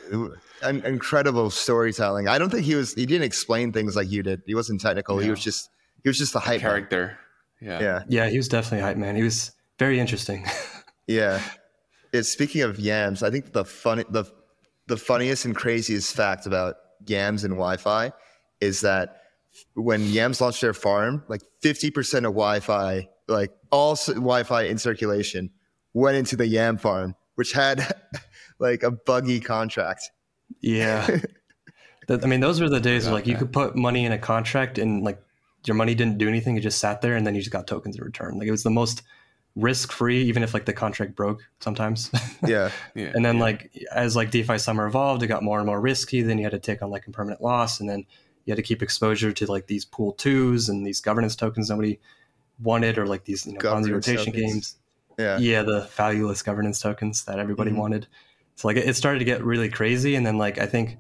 [0.64, 2.28] an incredible storytelling.
[2.28, 2.94] I don't think he was.
[2.94, 4.42] He didn't explain things like you did.
[4.46, 5.20] He wasn't technical.
[5.20, 5.70] He was just.
[6.04, 7.18] He was just the hype character.
[7.62, 7.72] Man.
[7.72, 7.80] Yeah.
[7.80, 8.04] Yeah.
[8.08, 8.30] Yeah.
[8.30, 9.16] He was definitely a hype man.
[9.16, 10.46] He was very interesting.
[11.08, 11.42] yeah.
[12.14, 13.24] It's speaking of yams.
[13.24, 14.26] I think the funny the
[14.88, 16.76] the funniest and craziest fact about
[17.08, 18.12] yams and YFI
[18.60, 19.22] is that
[19.76, 25.52] when yams launched their farm, like fifty percent of YFI, like all YFI in circulation,
[25.94, 27.96] went into the yam farm, which had
[28.60, 30.10] like a buggy contract.
[30.60, 31.20] Yeah.
[32.10, 34.78] I mean, those were the days where like you could put money in a contract
[34.78, 35.22] and like
[35.66, 37.96] your money didn't do anything; it just sat there, and then you just got tokens
[37.96, 38.38] in return.
[38.38, 39.04] Like it was the most
[39.56, 42.12] risk free, even if like the contract broke sometimes.
[42.48, 42.72] Yeah.
[42.96, 43.12] Yeah.
[43.14, 43.44] and then yeah.
[43.44, 46.22] like as like DeFi summer evolved, it got more and more risky.
[46.24, 48.00] Then you had to take on like impermanent loss, and then
[48.46, 52.00] you had to keep exposure to like these pool twos and these governance tokens nobody
[52.62, 54.52] wanted, or like these you know Ponzi Governance rotation tokens.
[54.52, 54.76] games.
[55.20, 55.38] Yeah.
[55.38, 57.78] Yeah, the valueless governance tokens that everybody Mhm.
[57.78, 58.08] wanted.
[58.62, 61.00] So like it started to get really crazy, and then like I think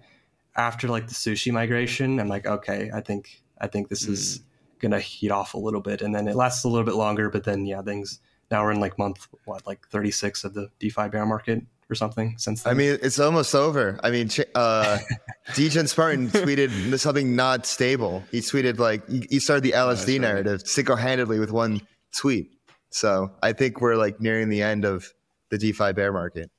[0.55, 4.41] after like the sushi migration, I'm like, okay, I think I think this is
[4.79, 7.43] gonna heat off a little bit, and then it lasts a little bit longer, but
[7.43, 8.19] then yeah, things
[8.49, 12.33] now we're in like month what like 36 of the DeFi bear market or something
[12.39, 12.71] since then.
[12.71, 13.99] I mean, it's almost over.
[14.01, 14.97] I mean, uh,
[15.53, 18.23] Degen Spartan tweeted something not stable.
[18.31, 20.21] He tweeted like he started the LSD right.
[20.21, 21.81] narrative single-handedly with one
[22.17, 22.49] tweet.
[22.89, 25.13] So I think we're like nearing the end of
[25.51, 26.49] the DeFi bear market.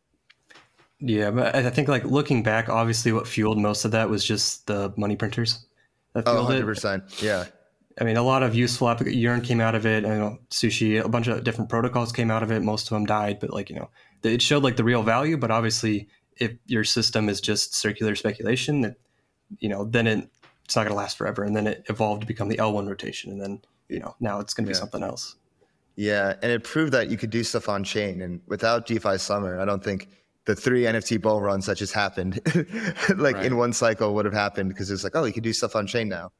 [1.05, 4.67] Yeah, but I think like looking back, obviously what fueled most of that was just
[4.69, 5.67] the money printers
[6.15, 6.67] that Oh, fueled 100 it.
[6.67, 7.23] percent.
[7.23, 7.47] Yeah.
[8.01, 10.05] I mean, a lot of useful applic- Yearn came out of it.
[10.05, 12.62] Know sushi, a bunch of different protocols came out of it.
[12.62, 13.91] Most of them died, but like you know,
[14.23, 15.37] it showed like the real value.
[15.37, 18.95] But obviously, if your system is just circular speculation, that
[19.59, 20.29] you know, then it,
[20.65, 21.43] it's not going to last forever.
[21.43, 24.38] And then it evolved to become the L one rotation, and then you know, now
[24.41, 25.35] it's going to be something else.
[25.97, 28.23] Yeah, and it proved that you could do stuff on chain.
[28.23, 30.09] And without DeFi Summer, I don't think
[30.44, 32.40] the three NFT bull runs that just happened,
[33.16, 33.46] like Right.
[33.46, 35.87] in one cycle, would have happened because it's like, oh, you can do stuff on
[35.87, 36.33] chain now.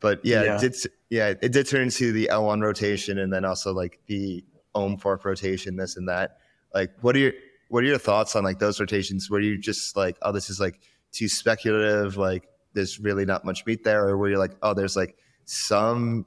[0.00, 0.56] But yeah, Yeah.
[0.56, 0.76] it did.
[1.10, 5.24] Yeah, it did turn into the L1 rotation, and then also like the Ohm fork
[5.24, 6.38] rotation, this and that.
[6.74, 7.32] Like, what are your
[7.68, 9.28] what are your thoughts on like those rotations?
[9.30, 10.80] Were you just like, oh, this is like
[11.12, 12.16] too speculative?
[12.16, 16.26] Like, there's really not much meat there, or were you like, oh, there's like some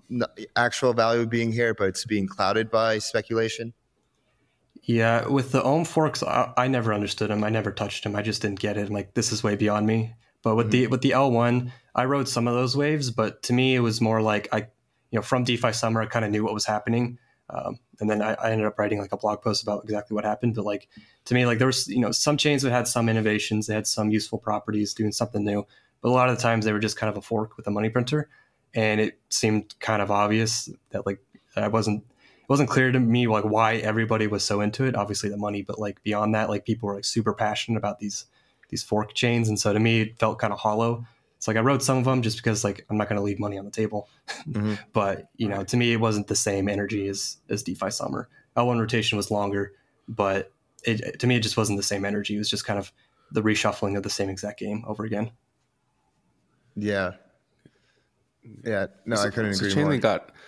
[0.55, 3.73] actual value being here, but it's being clouded by speculation?
[4.89, 7.43] Yeah, with the Ohm forks, I, I never understood them.
[7.43, 8.15] I never touched them.
[8.15, 8.87] I just didn't get it.
[8.87, 10.15] I'm like, this is way beyond me.
[10.41, 13.53] But with the with the L one, I rode some of those waves, but to
[13.53, 14.61] me, it was more like I,
[15.11, 17.19] you know, from DeFi summer, I kind of knew what was happening,
[17.51, 20.25] um, and then I, I ended up writing like a blog post about exactly what
[20.25, 20.55] happened.
[20.55, 20.89] But like
[21.25, 23.85] to me, like there was you know some chains that had some innovations, they had
[23.85, 25.67] some useful properties, doing something new,
[26.01, 27.71] but a lot of the times they were just kind of a fork with a
[27.71, 28.27] money printer,
[28.73, 31.19] and it seemed kind of obvious that like
[31.55, 32.05] I wasn't
[32.49, 34.95] wasn't clear to me like why everybody was so into it.
[34.95, 38.25] Obviously the money, but like beyond that, like people were like super passionate about these
[38.69, 41.05] these fork chains, and so to me it felt kind of hollow.
[41.37, 43.39] It's like I wrote some of them just because like I'm not going to leave
[43.39, 44.09] money on the table,
[44.49, 44.77] Mhm.
[44.93, 48.27] but you know to me it wasn't the same energy as as DeFi Summer.
[48.57, 49.71] L1 rotation was longer,
[50.09, 50.51] but
[50.83, 52.35] it to me it just wasn't the same energy.
[52.35, 52.91] It was just kind of
[53.31, 55.31] the reshuffling of the same exact game over again.
[56.75, 57.13] Yeah.
[58.63, 58.87] Yeah.
[59.05, 59.91] No, I couldn't so agree more.
[59.93, 60.38] Chainlink got w- w-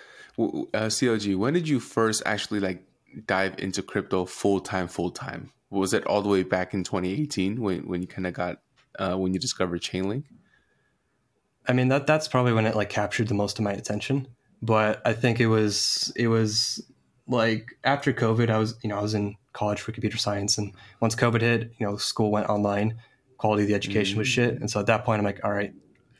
[0.74, 1.36] uh, CLG.
[1.38, 2.84] When did you first actually like
[3.26, 4.88] dive into crypto full time?
[4.88, 8.34] Full time was it all the way back in 2018 when when you kind of
[8.34, 8.60] got
[9.00, 10.26] uh, when you discovered Chainlink?
[11.68, 14.28] I mean that that's probably when it like captured the most of my attention.
[14.62, 16.84] But I think it was it was
[17.28, 20.74] like after COVID, I was you know I was in college for computer science, and
[21.00, 23.00] once COVID hit, you know school went online,
[23.38, 25.74] quality of the education was shit, and so at that point I'm like, all right,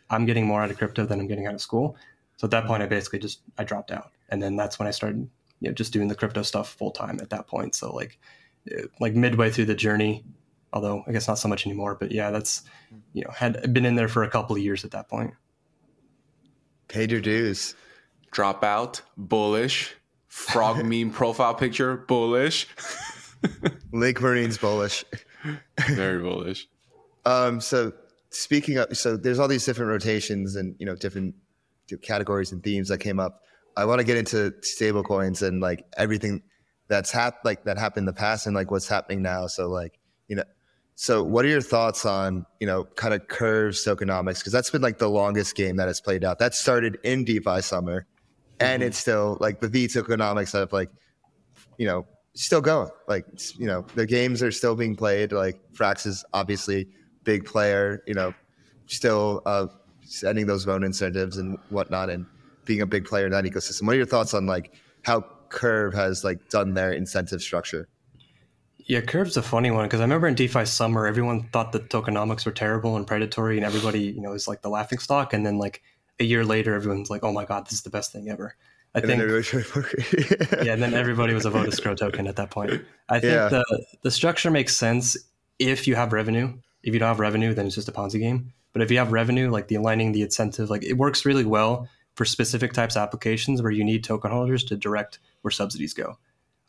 [0.10, 1.98] I'm getting more out of crypto than I'm getting out of school.
[2.42, 4.92] So at that point, I basically just I dropped out, and then that's when I
[4.92, 7.76] started you know just doing the crypto stuff full time at that point.
[7.76, 8.18] So like
[8.72, 10.26] eh, like midway through the journey,
[10.74, 11.94] although I guess not so much anymore.
[11.94, 12.64] But yeah, that's
[13.14, 15.36] you know had been in there for a couple of years at that point.
[16.88, 17.76] Paid your dues.
[18.34, 19.94] Dropout, bullish.
[20.28, 22.68] Frog meme profile picture, bullish.
[23.94, 25.06] Link Marines bullish.
[25.90, 26.68] Very bullish.
[27.24, 27.94] Um, so
[28.32, 31.36] speaking of, so there's all these different rotations and you know different
[31.98, 33.42] categories and themes that came up.
[33.78, 36.42] I want to get into stable coins and like everything
[36.88, 39.48] that's hap- like that happened in the past and like what's happening now.
[39.48, 40.44] So like you know,
[40.96, 44.82] so what are your thoughts on you know kind of curves tokenomics because that's been
[44.82, 46.40] like the longest game that has played out.
[46.40, 48.06] That started in DeFi summer,
[48.60, 50.90] and it's still like the V tokenomics have like
[51.78, 52.90] you know still going.
[53.08, 53.26] Like
[53.58, 55.32] you know the games are still being played.
[55.32, 56.88] Like Frax is obviously
[57.24, 58.04] big player.
[58.06, 58.34] You know,
[58.88, 59.68] still uh,
[60.12, 62.26] sending those vote incentives and whatnot, and
[62.66, 63.84] being a big player in that ecosystem.
[63.88, 67.88] What are your thoughts on like how Curve has like done their incentive structure?
[68.78, 72.46] Yeah, Curve's a funny one because I remember in DeFi summer, everyone thought the tokenomics
[72.46, 75.34] were terrible and predatory, and everybody, you know, is like the laughing stock.
[75.34, 75.82] And then like
[76.20, 78.56] a year later, everyone's like, "Oh my god, this is the best thing ever."
[78.94, 82.50] I And think, then yeah, and then everybody was a vote escrow token at that
[82.52, 82.82] point.
[83.08, 83.48] I think Yeah.
[83.50, 85.16] the the structure makes sense
[85.60, 86.54] if you have revenue.
[86.84, 88.52] If you don't have revenue, then it's just a Ponzi game.
[88.74, 91.88] But if you have revenue, like the aligning the incentive, like it works really well
[92.16, 96.18] for specific types of applications where you need token holders to direct where subsidies go.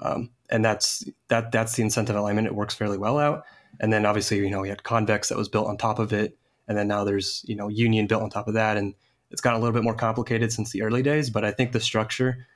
[0.00, 2.46] Um, and that's that that's the incentive alignment.
[2.46, 3.44] It works fairly well out.
[3.80, 6.36] And then obviously, you know, we had Convex that was built on top of it,
[6.68, 8.94] and then now there's you know Union built on top of that, and
[9.30, 11.80] it's gotten a little bit more complicated since the early days, but I think the
[11.80, 12.46] structure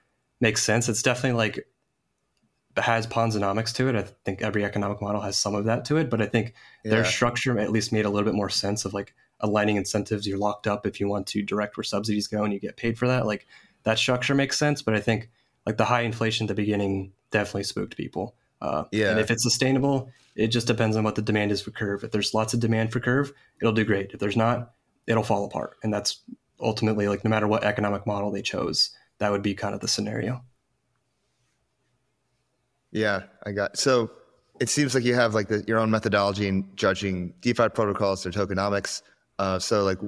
[0.41, 0.89] makes sense.
[0.89, 1.67] It's definitely like
[2.77, 3.97] has Ponzonomics to it.
[3.97, 6.53] I think every economic model has some of that to it, but I think
[6.85, 6.91] yeah.
[6.91, 10.27] their structure at least made a little bit more sense of like aligning incentives.
[10.27, 12.99] You're locked up if you want to direct where subsidies go and you get paid
[12.99, 13.27] for that.
[13.27, 13.46] Like
[13.85, 15.31] that structure makes sense, but I think
[15.66, 18.35] like the high inflation at the beginning definitely spooked people.
[18.61, 19.11] Uh, yeah.
[19.11, 22.05] And if it's sustainable, it just depends on what the demand is for Curve.
[22.05, 24.12] If there's lots of demand for Curve, it'll do great.
[24.12, 24.72] If there's not,
[25.07, 25.77] it'll fall apart.
[25.83, 26.20] And that's
[26.61, 29.88] ultimately like no matter what economic model they chose, that would be kind of the
[29.88, 30.42] scenario.
[32.92, 34.11] Yeah, I got so
[34.61, 38.31] it seems like you have like the, your own methodology in judging DeFi protocols or
[38.31, 39.03] tokenomics.
[39.38, 39.99] Uh, so like,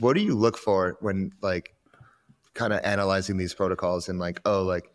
[0.00, 1.74] what do you look for when like
[2.54, 4.90] kind of analyzing these protocols and like, oh, like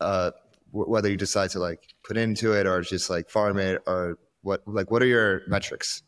[0.00, 0.30] uh,
[0.72, 4.18] w- whether you decide to like put into it or just like farm it or
[4.42, 6.02] what, like, what are your metrics?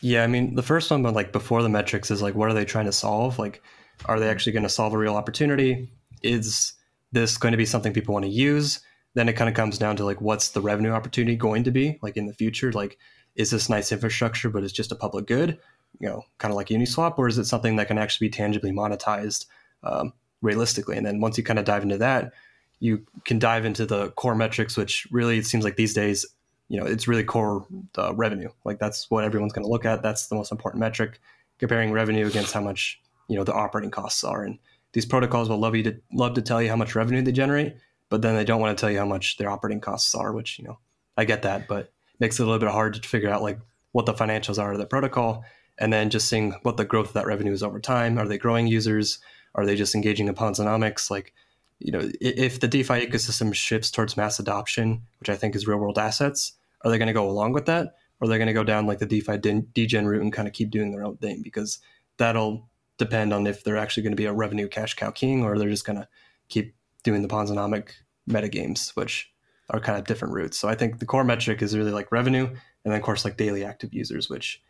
[0.00, 2.54] Yeah, I mean, the first one, but like before the metrics is like, what are
[2.54, 3.38] they trying to solve?
[3.38, 3.62] Like,
[4.06, 5.90] are they actually going to solve a real opportunity?
[6.22, 6.72] Is
[7.12, 8.80] this going to be something people want to use?
[9.14, 11.98] Then it kind of comes down to like, what's the revenue opportunity going to be
[12.02, 12.72] like in the future?
[12.72, 12.98] Like,
[13.36, 15.58] is this nice infrastructure, but it's just a public good?
[16.00, 18.72] You know, kind of like Uniswap, or is it something that can actually be tangibly
[18.72, 19.46] monetized
[19.84, 20.96] um, realistically?
[20.96, 22.32] And then once you kind of dive into that,
[22.80, 26.26] you can dive into the core metrics, which really it seems like these days
[26.68, 27.66] you know it's really core
[27.98, 28.48] uh, revenue.
[28.64, 30.02] Like that's what everyone's going to look at.
[30.02, 31.20] That's the most important metric
[31.58, 34.42] comparing revenue against how much you know the operating costs are.
[34.42, 34.58] And
[34.92, 37.76] these protocols will love you to love to tell you how much revenue they generate
[38.08, 40.58] but then they don't want to tell you how much their operating costs are which
[40.58, 40.78] you know
[41.16, 43.58] i get that but makes it a little bit hard to figure out like
[43.92, 45.44] what the financials are of the protocol
[45.82, 48.38] and then just seeing what the growth of that revenue is over time are they
[48.38, 49.18] growing users
[49.54, 51.34] are they just engaging in ponzonomics like
[51.78, 55.78] you know if the defi ecosystem shifts towards mass adoption which i think is real
[55.78, 56.52] world assets
[56.84, 57.94] are they going to go along with that?
[58.20, 60.54] Or are they going to go down like the DeFi degen route and kind of
[60.54, 61.42] keep doing their own thing?
[61.42, 61.78] Because
[62.18, 62.68] that'll
[62.98, 65.70] depend on if they're actually going to be a revenue cash cow king or they're
[65.70, 66.08] just going to
[66.48, 67.88] keep doing the Ponzonomic
[68.26, 69.32] meta games, which
[69.70, 70.58] are kind of different routes.
[70.58, 73.36] So I think the core metric is really like revenue, and then of course like
[73.36, 74.62] daily active users, which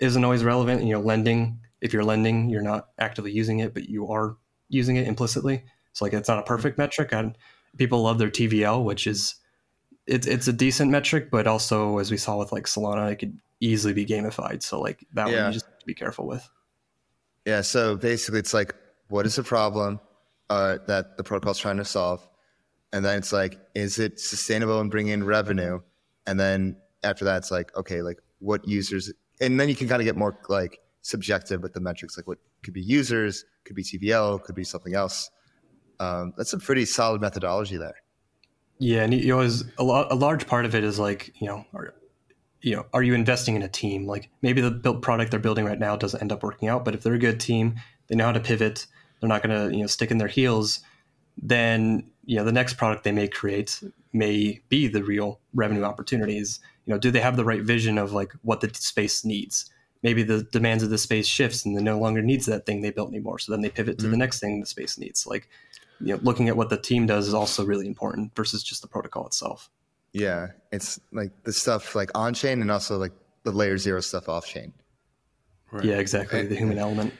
[0.00, 0.82] isn't always relevant.
[0.84, 1.60] You know, lending.
[1.80, 4.36] If you're lending, you're not actively using it, but you are
[4.68, 5.64] using it implicitly.
[5.92, 7.10] So like it's not a perfect metric.
[7.12, 7.36] And
[7.76, 9.36] people love their TVL, which is
[10.06, 13.38] it's it's a decent metric, but also as we saw with like Solana, it could
[13.60, 14.62] easily be gamified.
[14.62, 15.42] So like that yeah.
[15.42, 16.48] one you just have to be careful with.
[17.44, 17.60] Yeah.
[17.62, 18.74] So basically, it's like,
[19.08, 20.00] what is the problem
[20.50, 22.26] uh, that the protocol is trying to solve,
[22.92, 25.80] and then it's like, is it sustainable and bring in revenue?
[26.26, 30.00] And then after that, it's like, okay, like what users, and then you can kind
[30.00, 33.82] of get more like subjective with the metrics, like what could be users, could be
[33.82, 35.30] TVL, could be something else.
[36.00, 37.96] Um, that's a pretty solid methodology there.
[38.78, 41.94] Yeah, and you always a, a large part of it is like you know, are,
[42.62, 44.06] you know, are you investing in a team?
[44.06, 46.94] Like maybe the built product they're building right now doesn't end up working out, but
[46.94, 47.74] if they're a good team,
[48.06, 48.86] they know how to pivot.
[49.20, 50.80] They're not going to you know stick in their heels.
[51.36, 56.60] Then you know the next product they may create may be the real revenue opportunities.
[56.88, 59.70] You know, do they have the right vision of like what the space needs?
[60.02, 62.90] Maybe the demands of the space shifts and they no longer needs that thing they
[62.90, 63.38] built anymore.
[63.38, 64.12] So then they pivot to mm-hmm.
[64.12, 65.26] the next thing the space needs.
[65.26, 65.50] Like
[66.00, 68.88] you know, looking at what the team does is also really important versus just the
[68.88, 69.68] protocol itself.
[70.12, 74.30] Yeah, it's like the stuff like on chain and also like the layer zero stuff
[74.30, 74.72] off chain.
[75.70, 75.84] Right.
[75.84, 76.40] Yeah, exactly.
[76.40, 77.12] And, the human element.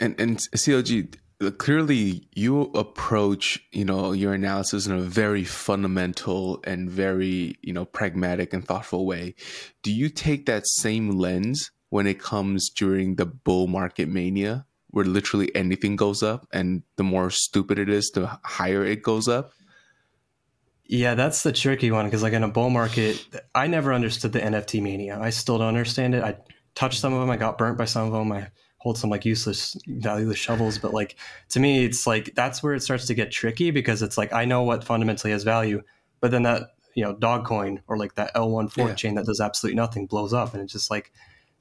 [0.00, 1.14] And and CLG
[1.58, 7.84] clearly you approach you know your analysis in a very fundamental and very you know
[7.84, 9.34] pragmatic and thoughtful way.
[9.82, 14.66] Do you take that same lens when it comes during the bull market mania?
[14.90, 19.28] where literally anything goes up and the more stupid it is the higher it goes
[19.28, 19.52] up
[20.84, 23.24] yeah that's the tricky one because like in a bull market
[23.54, 26.36] i never understood the nft mania i still don't understand it i
[26.74, 28.48] touched some of them i got burnt by some of them i
[28.78, 31.16] hold some like useless valueless shovels but like
[31.48, 34.44] to me it's like that's where it starts to get tricky because it's like i
[34.44, 35.82] know what fundamentally has value
[36.20, 38.94] but then that you know dog coin or like that l1 fork yeah.
[38.94, 41.12] chain that does absolutely nothing blows up and it's just like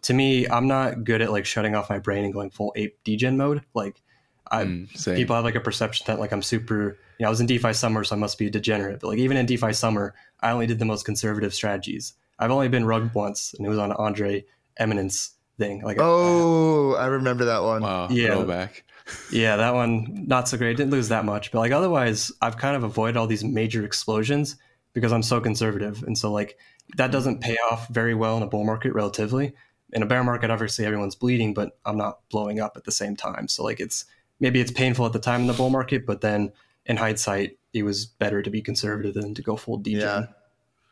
[0.03, 2.97] to me, I'm not good at like shutting off my brain and going full ape
[3.03, 3.63] degen mode.
[3.73, 4.01] Like,
[4.49, 6.97] I mm, people have like a perception that like I'm super.
[7.20, 8.99] You know, I was in DeFi summer, so I must be a degenerate.
[8.99, 12.13] But like even in DeFi summer, I only did the most conservative strategies.
[12.39, 14.45] I've only been rugged once, and it was on Andre
[14.78, 15.82] Eminence thing.
[15.82, 17.82] Like, oh, I, I remember that one.
[17.82, 18.84] Wow, yeah, back.
[19.32, 20.78] yeah, that one not so great.
[20.78, 24.58] Didn't lose that much, but like otherwise, I've kind of avoided all these major explosions
[24.93, 26.58] because I'm so conservative, and so like
[26.95, 29.53] that doesn't pay off very well in a bull market relatively
[29.93, 33.16] in a bear market, obviously everyone's bleeding, but I'm not blowing up at the same
[33.16, 33.47] time.
[33.47, 34.05] So like it's
[34.39, 36.51] maybe it's painful at the time in the bull market, but then
[36.86, 40.01] in hindsight, it was better to be conservative than to go full degen.
[40.01, 40.26] Yeah,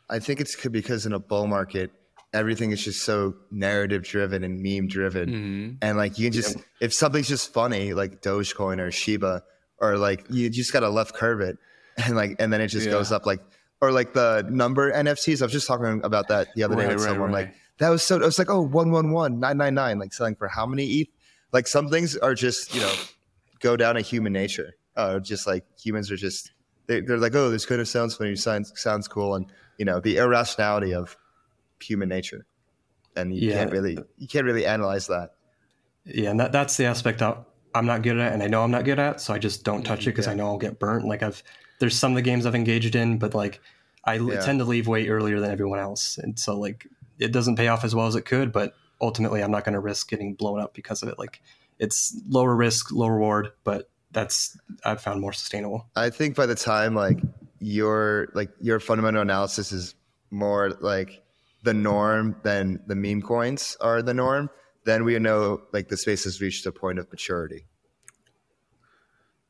[0.08, 1.90] I think it's because in a bull market,
[2.36, 5.74] everything is just so narrative driven and meme driven, mm-hmm.
[5.82, 9.42] and like you can just if something's just funny, like Dogecoin or Shiba,
[9.78, 11.58] or like you just gotta left curve it,
[12.04, 12.92] and like and then it just yeah.
[12.92, 13.40] goes up like
[13.80, 15.42] or like the number NFTs.
[15.42, 17.32] I was just talking about that the other day right, with someone.
[17.32, 17.46] Right, right.
[17.46, 18.16] Like that was so.
[18.16, 20.86] It was like oh one one one nine nine nine, like selling for how many
[20.86, 21.08] ETH?
[21.52, 22.92] Like some things are just you know
[23.60, 24.74] go down to human nature.
[24.96, 26.52] Uh, just like humans are just
[26.86, 29.46] they, are like oh this kind of sounds funny, sounds sounds cool, and
[29.78, 31.16] you know the irrationality of
[31.80, 32.46] human nature,
[33.16, 33.58] and you yeah.
[33.58, 35.30] can't really you can't really analyze that.
[36.04, 38.84] Yeah, and that, that's the aspect I'm not good at, and I know I'm not
[38.84, 40.32] good at, so I just don't touch it because yeah.
[40.32, 41.06] I know I'll get burnt.
[41.06, 41.42] Like I've
[41.78, 43.60] there's some of the games I've engaged in, but like
[44.04, 44.40] I yeah.
[44.40, 47.84] tend to leave way earlier than everyone else, and so like it doesn't pay off
[47.84, 48.52] as well as it could.
[48.52, 51.18] But ultimately, I'm not going to risk getting blown up because of it.
[51.18, 51.42] Like
[51.78, 55.86] it's lower risk, low reward, but that's I've found more sustainable.
[55.96, 57.18] I think by the time like
[57.60, 59.94] your like your fundamental analysis is
[60.30, 61.22] more like
[61.66, 64.48] the norm then the meme coins are the norm,
[64.84, 67.66] then we know like the space has reached a point of maturity.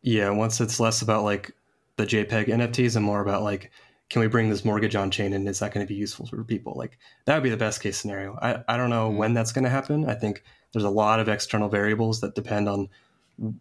[0.00, 1.52] Yeah, once it's less about like
[1.96, 3.70] the JPEG NFTs and more about like,
[4.08, 6.42] can we bring this mortgage on chain and is that going to be useful for
[6.42, 6.72] people?
[6.74, 6.96] Like
[7.26, 8.38] that would be the best case scenario.
[8.40, 9.18] I, I don't know mm-hmm.
[9.18, 10.08] when that's going to happen.
[10.08, 10.42] I think
[10.72, 12.88] there's a lot of external variables that depend on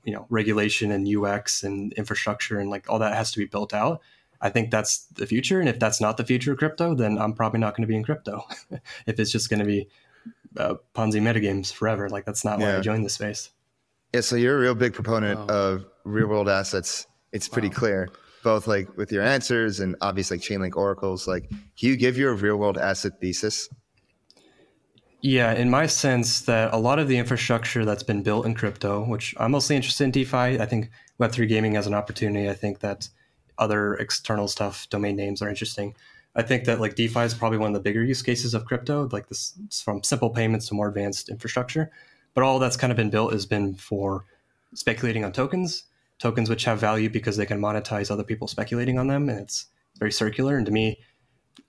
[0.06, 3.74] you know regulation and UX and infrastructure and like all that has to be built
[3.74, 4.02] out.
[4.42, 5.60] I think that's the future.
[5.60, 7.96] And if that's not the future of crypto, then I'm probably not going to be
[7.96, 8.44] in crypto.
[9.06, 9.88] if it's just going to be
[10.58, 12.74] uh, Ponzi metagames forever, like that's not yeah.
[12.74, 13.52] why I joined the space.
[14.14, 15.48] Yeah, so you're a real big proponent wow.
[15.48, 17.08] of real world assets.
[17.32, 17.74] It's pretty wow.
[17.74, 18.10] clear
[18.46, 21.28] both like with your answers and obviously like Chainlink oracles.
[21.28, 23.68] Like, can you give your real world asset thesis?
[25.20, 29.04] Yeah, in my sense, that a lot of the infrastructure that's been built in crypto,
[29.04, 32.48] which I'm mostly interested in DeFi, I think Web3 gaming has an opportunity.
[32.48, 33.10] I think that
[33.58, 35.96] other external stuff, domain names are interesting.
[36.36, 39.08] I think that like DeFi is probably one of the bigger use cases of crypto,
[39.12, 39.54] like this
[39.84, 41.92] from simple payments to more advanced infrastructure.
[42.34, 44.26] But all that's kind of been built has been for
[44.74, 45.86] speculating on tokens
[46.18, 49.68] tokens which have value because they can monetize other people speculating on them and it's
[50.00, 50.98] very circular and to me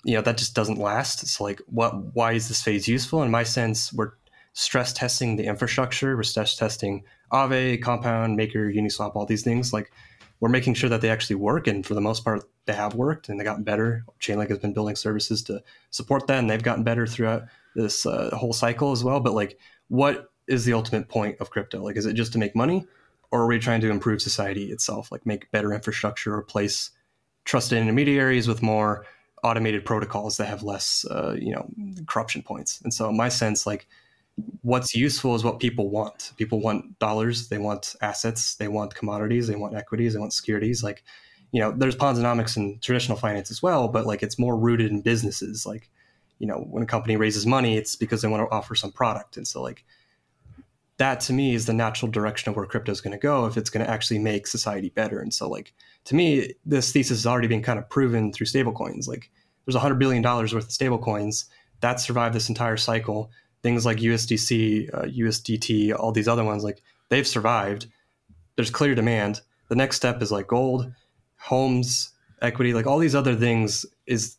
[0.05, 3.31] you know that just doesn't last it's like what why is this phase useful in
[3.31, 4.13] my sense we're
[4.55, 9.73] stress testing the infrastructure we're stress testing Aave, Compound, Maker, Uniswap, all these things.
[9.73, 9.91] Like
[10.41, 13.29] we're making sure that they actually work, and for the most part, they have worked
[13.29, 14.05] and they gotten better.
[14.21, 18.31] Chainlink has been building services to support that, and they've gotten better throughout this uh,
[18.37, 19.21] whole cycle as well.
[19.21, 19.59] But like,
[19.89, 21.83] what is the ultimate point of crypto?
[21.83, 22.87] Like, is it just to make money,
[23.31, 26.91] or are we trying to improve society itself, like make better infrastructure, replace
[27.45, 29.07] trusted intermediaries with more
[29.45, 31.69] automated protocols that have less, uh, you know,
[32.07, 32.81] corruption points?
[32.83, 33.87] And so, in my sense, like
[34.63, 36.33] what's useful is what people want.
[36.37, 40.83] People want dollars, they want assets, they want commodities, they want equities, they want securities.
[40.83, 41.05] Like,
[41.53, 45.01] you know, there's Ponzonomics and traditional finance as well, but like it's more rooted in
[45.01, 45.65] businesses.
[45.65, 45.89] Like,
[46.39, 49.37] you know, when a company raises money, it's because they want to offer some product.
[49.37, 49.85] And so, like,
[50.99, 53.57] that to me is the natural direction of where crypto is going to go if
[53.57, 55.21] it's going to actually make society better.
[55.21, 55.73] And so, like
[56.05, 59.07] to me, this thesis has already been kind of proven through stablecoins.
[59.07, 59.31] Like
[59.65, 61.47] there's a hundred billion dollars worth of stablecoins
[61.81, 63.31] that survived this entire cycle.
[63.63, 67.87] Things like USDC, uh, USDT, all these other ones, like they've survived.
[68.57, 69.41] There's clear demand.
[69.69, 70.93] The next step is like gold,
[71.37, 74.37] homes, equity, like all these other things is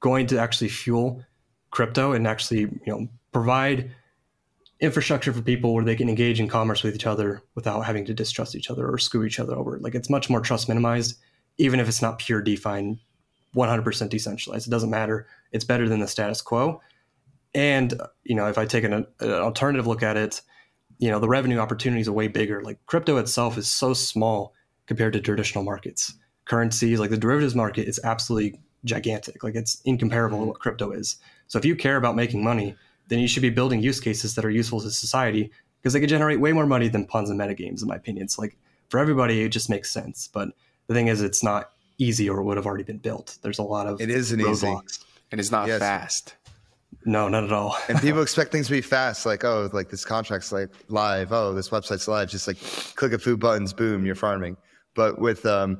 [0.00, 1.24] going to actually fuel
[1.70, 3.90] crypto and actually you know provide
[4.80, 8.14] infrastructure for people where they can engage in commerce with each other without having to
[8.14, 9.78] distrust each other or screw each other over.
[9.80, 11.16] Like it's much more trust minimized,
[11.58, 12.98] even if it's not pure DeFi
[13.56, 14.66] 100% decentralized.
[14.68, 15.26] It doesn't matter.
[15.50, 16.80] It's better than the status quo.
[17.54, 20.42] And you know, if I take an, an alternative look at it,
[20.98, 22.62] you know, the revenue opportunities are way bigger.
[22.62, 24.54] Like crypto itself is so small
[24.86, 26.12] compared to traditional markets.
[26.44, 29.42] Currencies, like the derivatives market, is absolutely gigantic.
[29.42, 30.48] Like it's incomparable to mm-hmm.
[30.50, 31.16] what crypto is.
[31.46, 32.74] So if you care about making money,
[33.08, 36.08] then you should be building use cases that are useful to society because they could
[36.08, 38.24] generate way more money than puns and metagames, in my opinion.
[38.24, 38.56] It's like
[38.88, 40.28] for everybody, it just makes sense.
[40.32, 40.50] But
[40.86, 43.38] the thing is, it's not easy or would have already been built.
[43.42, 44.74] There's a lot of it isn't easy,
[45.30, 45.78] and it's not yes.
[45.78, 46.34] fast.
[47.08, 47.74] No, not at all.
[47.88, 51.32] and people expect things to be fast, like oh, like this contract's like live.
[51.32, 52.28] Oh, this website's live.
[52.28, 52.58] Just like
[52.96, 54.58] click a few buttons, boom, you're farming.
[54.94, 55.78] But with um,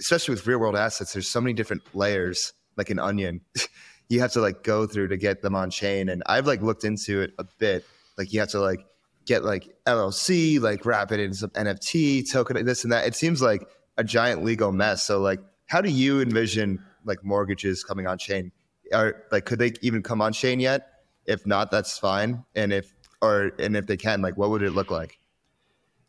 [0.00, 3.42] especially with real world assets, there's so many different layers, like an onion.
[4.08, 6.08] you have to like go through to get them on chain.
[6.08, 7.86] And I've like looked into it a bit.
[8.18, 8.84] Like you have to like
[9.24, 13.06] get like LLC, like wrap it in some NFT token, this and that.
[13.06, 13.62] It seems like
[13.98, 15.04] a giant legal mess.
[15.04, 18.50] So like, how do you envision like mortgages coming on chain?
[18.92, 20.88] Are like, could they even come on chain yet?
[21.26, 22.44] If not, that's fine.
[22.54, 25.18] And if or and if they can, like, what would it look like?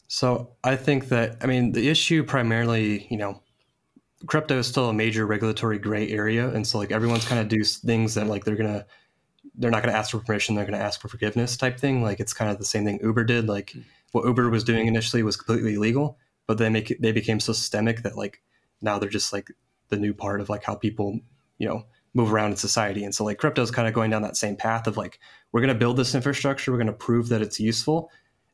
[0.07, 3.41] So I think that I mean the issue primarily, you know,
[4.25, 7.63] crypto is still a major regulatory gray area and so like everyone's kind of do
[7.63, 8.85] things that like they're gonna
[9.55, 12.33] they're not to ask for permission they're to ask for forgiveness type thing like it's
[12.33, 13.75] kind of the same thing uber did like
[14.13, 16.17] what uber was doing initially was completely illegal
[16.47, 18.41] but they make they became so systemic that like
[18.81, 19.51] now they're just like
[19.89, 21.19] the new part of like how people
[21.59, 21.85] you know
[22.17, 24.55] move around in society and so like crypto is kind of going down that same
[24.55, 25.19] path of like
[25.51, 28.09] we're going to build this infrastructure we're going to prove that it's useful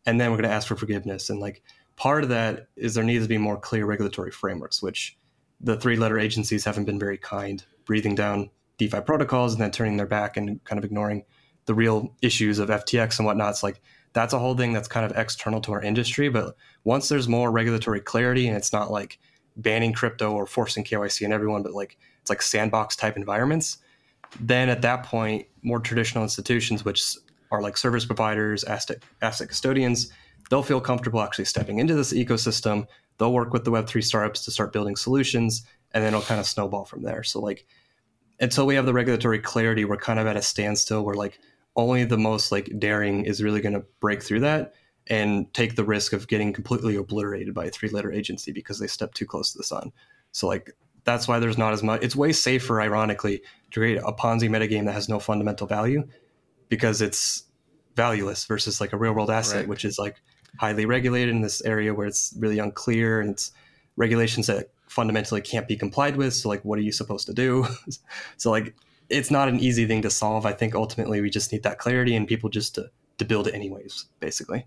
[0.05, 1.64] and then we're going to ask for forgiveness and like
[1.95, 5.18] part of that is there needs to be more clear regulatory frameworks which
[5.61, 9.97] the three letter agencies haven't been very kind breathing down DeFi protocols and then turning
[9.97, 11.24] their back and kind of ignoring
[11.66, 13.51] the real issues of FTX and whatnot.
[13.51, 13.82] It's like
[14.14, 16.30] that's a whole thing that's kind of external to our industry.
[16.30, 19.20] But once there's more regulatory clarity and it's not like
[19.55, 23.80] banning crypto or forcing KYC on everyone, but like it's like sandbox type environments,
[24.39, 27.17] then at that point, more traditional institutions, which
[27.51, 30.09] are like service providers, asset, asset custodians,
[30.49, 32.88] they'll feel comfortable actually stepping into this ecosystem.
[33.17, 36.47] They'll work with the Web3 startups to start building solutions, and then it'll kind of
[36.47, 37.24] snowball from there.
[37.24, 37.67] So, like,
[38.39, 41.39] until we have the regulatory clarity, we're kind of at a standstill where like
[41.76, 44.74] only the most like daring is really going to break through that
[45.07, 48.88] and take the risk of getting completely obliterated by a three letter agency because they
[48.88, 49.91] step too close to the sun.
[50.32, 50.71] So like
[51.04, 52.04] that's why there's not as much.
[52.04, 53.41] It's way safer, ironically,
[53.72, 56.08] to create a Ponzi metagame that has no fundamental value
[56.70, 57.43] because it's
[57.95, 59.68] valueless versus like a real world asset, right.
[59.68, 60.22] which is like
[60.60, 63.51] highly regulated in this area where it's really unclear and it's
[63.95, 66.34] regulations that fundamentally can't be complied with.
[66.34, 67.66] So, like, what are you supposed to do?
[68.38, 68.76] so, like,
[69.10, 70.45] it's not an easy thing to solve.
[70.45, 73.54] I think ultimately we just need that clarity and people just to, to build it
[73.54, 74.66] anyways, basically.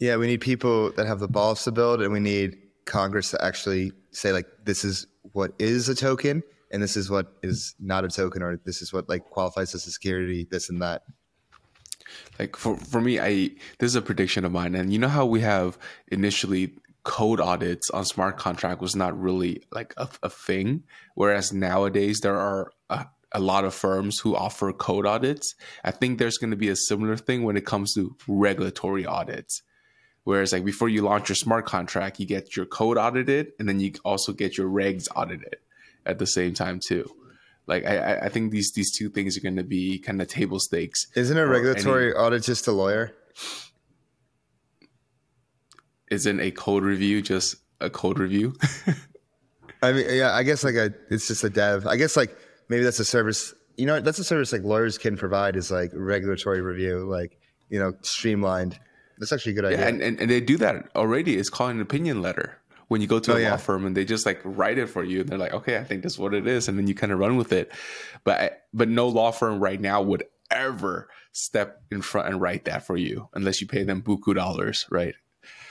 [0.00, 3.44] Yeah, we need people that have the balls to build, and we need Congress to
[3.44, 8.04] actually say, like, this is what is a token, and this is what is not
[8.04, 11.02] a token, or this is what like qualifies as a security, this and that.
[12.38, 15.26] Like for for me, I this is a prediction of mine, and you know how
[15.26, 20.82] we have initially code audits on smart contract was not really like a, a thing.
[21.14, 25.54] Whereas nowadays there are a, a, lot of firms who offer code audits.
[25.84, 29.62] I think there's going to be a similar thing when it comes to regulatory audits.
[30.24, 33.78] Whereas like before you launch your smart contract, you get your code audited and then
[33.78, 35.56] you also get your regs audited
[36.06, 37.08] at the same time too.
[37.66, 40.58] Like I, I think these these two things are going to be kind of table
[40.58, 41.06] stakes.
[41.14, 43.14] Isn't a regulatory any, audit just a lawyer?
[46.10, 48.54] isn't a code review just a code review?
[49.82, 51.86] I mean, yeah, I guess like a it's just a dev.
[51.86, 52.36] I guess like
[52.68, 53.54] maybe that's a service.
[53.76, 57.78] You know, that's a service like lawyers can provide is like regulatory review, like you
[57.78, 58.78] know, streamlined.
[59.18, 59.78] That's actually a good idea.
[59.80, 61.36] Yeah, and, and, and they do that already.
[61.36, 62.58] It's called an opinion letter.
[62.88, 63.50] When you go to oh, a yeah.
[63.52, 65.84] law firm and they just like write it for you, and they're like, okay, I
[65.84, 67.72] think that's what it is, and then you kind of run with it.
[68.24, 72.86] But but no law firm right now would ever step in front and write that
[72.86, 75.14] for you unless you pay them buku dollars, right?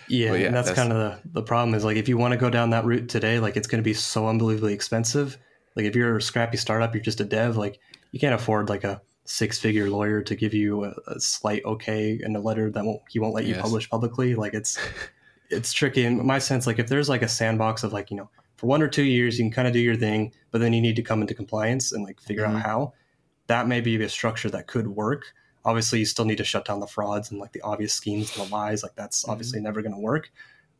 [0.08, 2.34] Yeah, yeah and that's, that's, kind of the, the problem is like if you want
[2.34, 5.38] to go down that route today, like it's going to be so unbelievably expensive.
[5.76, 7.80] Like if you're a scrappy startup, you're just a dev, like
[8.12, 12.20] you can't afford like a six figure lawyer to give you a, a slight okay
[12.24, 13.62] and a letter that won't he won't let you yes.
[13.62, 14.36] publish publicly.
[14.36, 14.78] Like it's
[15.50, 16.06] it's tricky.
[16.06, 18.82] In my sense, like if there's like a sandbox of like you know for one
[18.82, 21.04] or two years you can kind of do your thing, but then you need to
[21.04, 22.58] come into compliance and like figure mm-hmm.
[22.58, 22.94] out how.
[23.48, 25.26] That may be a structure that could work
[25.66, 28.46] obviously you still need to shut down the frauds and like the obvious schemes and
[28.46, 29.32] the lies like that's mm-hmm.
[29.32, 30.32] obviously never going to work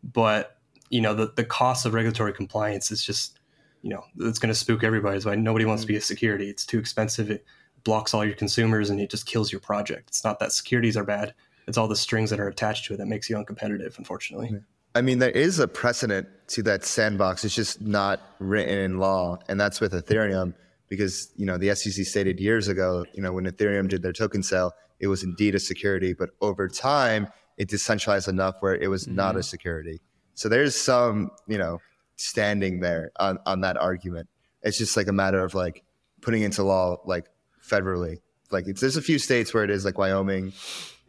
[0.04, 0.58] but
[0.90, 3.40] you know the, the cost of regulatory compliance is just
[3.82, 5.88] you know it's going to spook everybody why nobody wants mm-hmm.
[5.88, 7.46] to be a security it's too expensive it
[7.84, 11.04] blocks all your consumers and it just kills your project it's not that securities are
[11.04, 11.34] bad
[11.68, 14.56] it's all the strings that are attached to it that makes you uncompetitive unfortunately
[14.96, 19.38] i mean there is a precedent to that sandbox it's just not written in law
[19.48, 20.54] and that's with ethereum
[20.94, 24.44] because you know the SEC stated years ago, you know, when Ethereum did their token
[24.44, 27.28] sale, it was indeed a security, but over time
[27.58, 29.16] it decentralized enough where it was mm-hmm.
[29.16, 29.42] not a mm-hmm.
[29.42, 30.02] security.
[30.36, 31.80] So there's some, you know,
[32.16, 34.30] standing there on, on that argument.
[34.62, 35.84] It's just like a matter of like
[36.22, 37.26] putting into law like
[37.68, 38.18] federally.
[38.52, 40.54] Like it's there's a few states where it is like Wyoming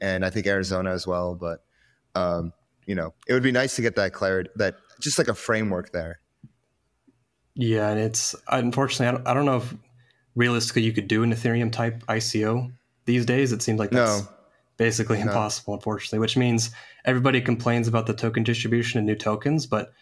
[0.01, 1.65] and I think Arizona as well, but
[2.15, 2.53] um,
[2.87, 5.93] you know, it would be nice to get that clarity that just like a framework
[5.93, 6.21] there
[7.55, 9.75] yeah, and it's unfortunately I don't, I don't know if
[10.35, 12.73] realistically you could do an Ethereum type ICO
[13.05, 13.53] these days.
[13.53, 14.29] It seems like that's no.
[14.77, 15.25] basically no.
[15.25, 16.19] impossible, unfortunately.
[16.19, 16.71] Which means
[17.05, 19.93] everybody complains about the token distribution and new tokens, but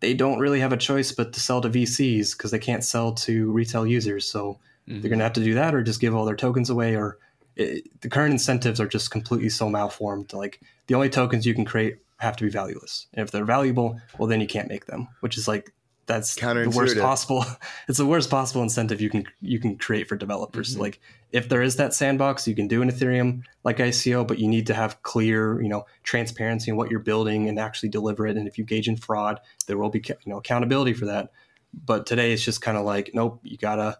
[0.00, 3.12] they don't really have a choice but to sell to VCs because they can't sell
[3.12, 4.30] to retail users.
[4.30, 4.58] So
[4.88, 5.00] mm-hmm.
[5.00, 7.18] they're going to have to do that, or just give all their tokens away, or
[7.56, 10.32] it, the current incentives are just completely so malformed.
[10.32, 13.06] Like the only tokens you can create have to be valueless.
[13.14, 15.72] And if they're valuable, well, then you can't make them, which is like
[16.08, 17.44] that's the worst possible
[17.88, 20.80] it's the worst possible incentive you can you can create for developers mm-hmm.
[20.80, 24.48] like if there is that sandbox you can do an ethereum like ico but you
[24.48, 28.36] need to have clear you know transparency in what you're building and actually deliver it
[28.36, 31.30] and if you engage in fraud there will be you know accountability for that
[31.84, 33.98] but today it's just kind of like nope you gotta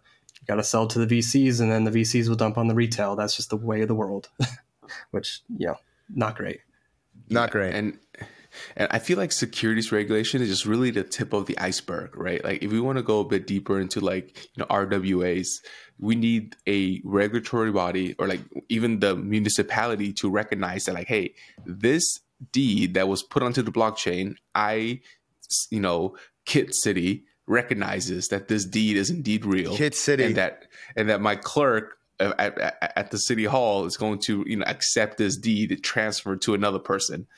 [0.49, 3.15] got to sell to the VCs, and then the VCs will dump on the retail.
[3.15, 4.29] That's just the way of the world,
[5.11, 5.77] which you know,
[6.09, 6.61] not great.
[7.29, 7.75] Not great.
[7.75, 7.99] And
[8.77, 12.43] and I feel like securities regulation is just really the tip of the iceberg, right?
[12.43, 15.49] Like if we want to go a bit deeper into like, you know, RWAs,
[15.99, 21.35] we need a regulatory body or like even the municipality to recognize that like, hey,
[21.67, 22.21] this
[22.53, 25.01] deed that was put onto the blockchain, I,
[25.71, 29.77] you know, Kiet City recognizes that this deed is indeed real.
[29.77, 30.25] Kiet City.
[30.25, 34.45] And that, and that my clerk at, at, at, the city hall is going to
[34.47, 37.29] you know accept this deed transferred to another person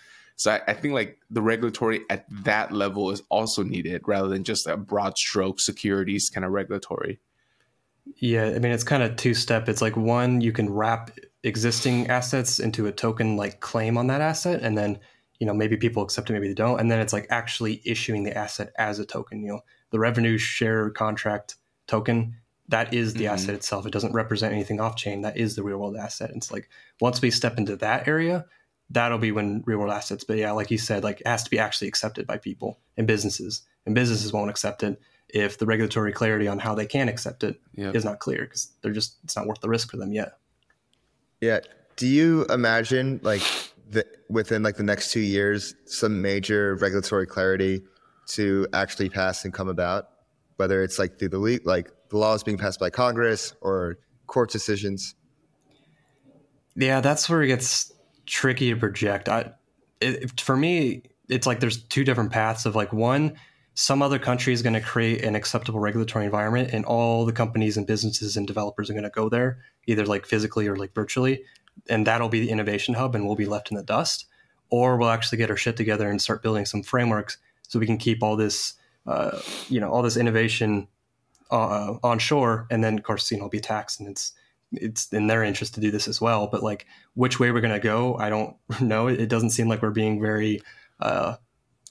[0.41, 4.43] so I, I, think like the regulatory at that level is also needed rather than
[4.43, 7.21] just a broad stroke securities kind of regulatory.
[8.17, 9.69] Yeah, I mean it's kind of two step.
[9.69, 11.11] It's like one, you can wrap
[11.43, 14.99] existing assets into a token like claim on that asset, and then
[15.41, 18.23] you know maybe people accept it, maybe they don't, and then it's like actually issuing
[18.23, 19.43] the asset as a token.
[19.43, 22.37] You know, the revenue share contract token
[22.71, 23.35] that is the mm-hmm.
[23.35, 23.85] asset itself.
[23.85, 25.23] It doesn't represent anything off chain.
[25.23, 26.31] That is the real world asset.
[26.35, 26.69] It's like
[27.01, 28.47] once we step into that area,
[28.89, 30.23] that'll be when real world assets.
[30.25, 33.07] But yeah, like you said, like it has to be actually accepted by people and
[33.07, 37.43] businesses, and businesses won't accept it if the regulatory clarity on how they can accept
[37.43, 37.95] it yep.
[37.95, 40.39] is not clear because they're just it's not worth the risk for them yet.
[41.41, 41.61] Yeah.
[41.97, 43.43] Do you imagine like
[43.89, 47.83] the, within like the next two years some major regulatory clarity
[48.35, 50.09] to actually pass and come about,
[50.57, 54.51] whether it's like through the leak, like the laws being passed by Congress or court
[54.51, 55.15] decisions?
[56.77, 57.93] Yeah, that's where it gets
[58.27, 59.29] tricky to project.
[59.29, 59.53] I,
[60.01, 63.37] it, for me, it's like there's two different paths of like one,
[63.75, 67.77] some other country is going to create an acceptable regulatory environment, and all the companies
[67.77, 71.45] and businesses and developers are going to go there, either like physically or like virtually,
[71.89, 74.27] and that'll be the innovation hub, and we'll be left in the dust.
[74.71, 77.39] Or we'll actually get our shit together and start building some frameworks
[77.71, 78.75] so we can keep all this,
[79.07, 80.89] uh, you know, all this innovation
[81.53, 84.33] uh, onshore, and then of course, you know, will be taxed, and it's
[84.73, 86.49] it's in their interest to do this as well.
[86.49, 89.07] But like which way we're going to go, I don't know.
[89.07, 90.63] It doesn't seem like we're being very
[90.99, 91.37] uh,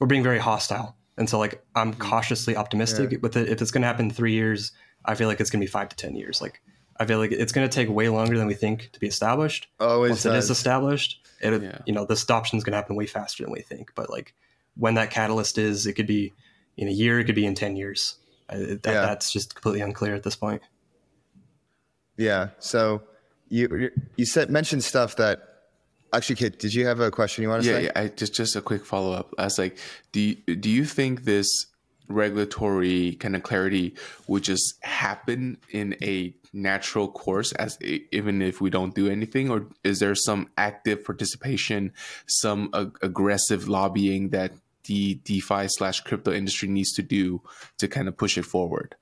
[0.02, 0.98] we're being very hostile.
[1.18, 2.02] And so like I'm mm-hmm.
[2.02, 3.18] cautiously optimistic yeah.
[3.22, 3.48] with it.
[3.48, 4.74] If it's going to happen in three years,
[5.06, 6.42] I feel like it's going to be five to ten years.
[6.42, 6.62] Like
[7.00, 9.70] I feel like it's going to take way longer than we think to be established.
[9.80, 10.34] Always Once does.
[10.34, 11.80] it is established, it yeah.
[11.86, 13.94] you know this adoption is going to happen way faster than we think.
[13.96, 14.34] But like
[14.80, 16.34] when that catalyst is, it could be
[16.78, 18.16] in a year, it could be in ten years.
[18.48, 19.02] That, yeah.
[19.02, 20.64] That's just completely unclear at this point.
[22.18, 22.50] Yeah.
[22.60, 23.04] So
[23.50, 25.42] you you said mentioned stuff that
[26.14, 27.84] actually, Kiet, did you have a question you want to yeah, say?
[27.84, 29.34] Yeah, I, just just a quick follow up.
[29.38, 29.78] I was like,
[30.12, 31.68] do you, do you think this
[32.08, 33.94] regulatory kind of clarity
[34.28, 39.68] would just happen in a natural course as even if we don't do anything or
[39.84, 41.94] is there some active participation
[42.26, 44.52] some ag- aggressive lobbying that
[44.86, 47.42] the defi slash crypto industry needs to do
[47.78, 48.96] to kind of push it forward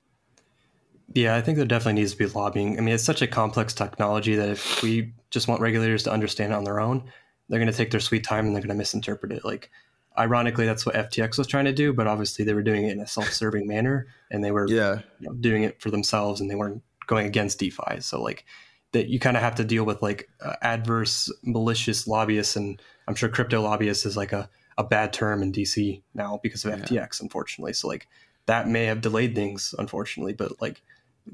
[1.14, 2.76] yeah, I think there definitely needs to be lobbying.
[2.76, 6.52] I mean, it's such a complex technology that if we just want regulators to understand
[6.52, 7.10] it on their own,
[7.48, 9.44] they're going to take their sweet time and they're going to misinterpret it.
[9.44, 9.70] Like,
[10.18, 13.00] ironically, that's what FTX was trying to do, but obviously they were doing it in
[13.00, 15.00] a self-serving manner and they were yeah.
[15.18, 18.00] You know, doing it for themselves and they weren't going against DeFi.
[18.00, 18.44] So like
[18.92, 23.14] that, you kind of have to deal with like uh, adverse, malicious lobbyists, and I'm
[23.14, 26.84] sure crypto lobbyists is like a a bad term in DC now because of yeah.
[26.84, 27.72] FTX, unfortunately.
[27.72, 28.06] So like
[28.46, 30.80] that may have delayed things, unfortunately, but like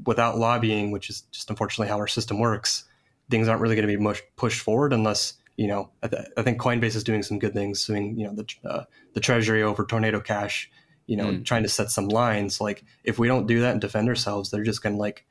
[0.07, 2.85] without lobbying, which is just unfortunately how our system works,
[3.31, 5.91] things aren't really going to be much pushed forward unless you know.
[6.03, 8.85] I, th- I, think Coinbase is doing some good things, doing you know the uh,
[9.13, 10.71] the treasury over Tornado Cash,
[11.07, 11.45] you know, mm.
[11.45, 12.61] trying to set some lines.
[12.61, 15.27] Like if we don't do that and defend ourselves, they're just going to like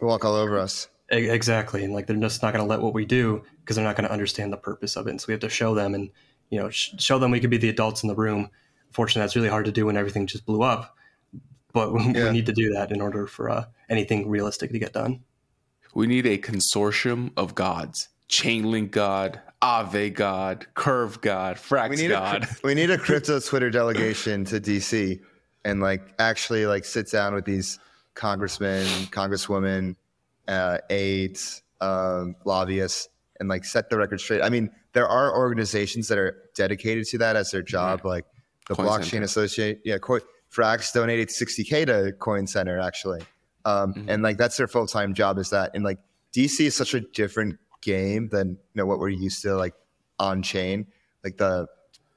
[0.00, 0.88] walk all over us.
[1.10, 3.96] Exactly, and like they're just not going to let what we do because they're not
[3.96, 5.10] going to understand the purpose of it.
[5.10, 6.10] And so we have to show them and
[6.52, 8.48] you know sh- show them we could be the adults in the room.
[8.92, 10.94] Fortunately, that's really hard to do when everything just blew up
[11.72, 12.24] but we, yeah.
[12.24, 15.20] we need to do that in order for uh, anything realistic to get done.
[15.94, 22.08] We need a consortium of gods: Chainlink God, Aave God, Curve God, Frax we need
[22.08, 22.44] God.
[22.44, 25.20] A, we need a crypto Twitter delegation to DC
[25.64, 27.78] and like actually like sit down with these
[28.14, 29.96] congressmen, congresswomen,
[30.48, 34.42] uh, aides, um, lobbyists, and like set the record straight.
[34.42, 38.10] I mean, there are organizations that are dedicated to that as their job, yeah.
[38.10, 38.24] like
[38.68, 39.24] the Coin Blockchain Center.
[39.24, 39.80] Associate.
[39.84, 43.20] Yeah, Frax donated 60k to Coin Center actually,
[43.64, 44.10] um, mm-hmm.
[44.10, 45.70] and like that's their full time job is that.
[45.74, 45.98] And like
[46.34, 49.74] DC is such a different game than you know what we're used to like
[50.18, 50.86] on chain,
[51.24, 51.66] like the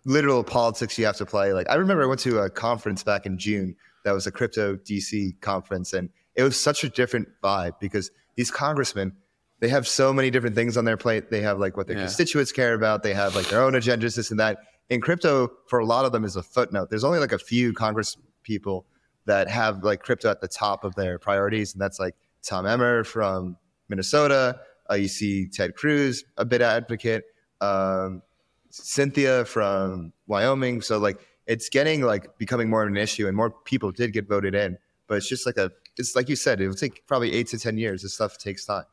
[0.04, 1.54] literal politics you have to play.
[1.54, 4.76] Like I remember I went to a conference back in June that was a crypto
[4.76, 9.14] DC conference, and it was such a different vibe because these congressmen
[9.60, 11.30] they have so many different things on their plate.
[11.30, 12.04] They have like what their yeah.
[12.04, 13.04] constituents care about.
[13.04, 16.12] They have like their own agendas, this and that in crypto for a lot of
[16.12, 16.90] them is a footnote.
[16.90, 18.86] There's only like a few Congress people
[19.26, 23.04] that have like crypto at the top of their priorities, and that's like Tom Emmer
[23.04, 23.58] from
[23.90, 24.60] Minnesota.
[24.90, 27.24] Uh, you see Ted Cruz, a bit advocate.
[27.62, 28.22] Um,
[28.70, 30.82] Cynthia from Wyoming.
[30.82, 34.28] So like it's getting like becoming more of an issue, and more people did get
[34.28, 34.78] voted in.
[35.08, 37.60] But it's just like a, it's like you said, it will take probably eight to
[37.60, 38.02] ten years.
[38.02, 38.86] This stuff takes time.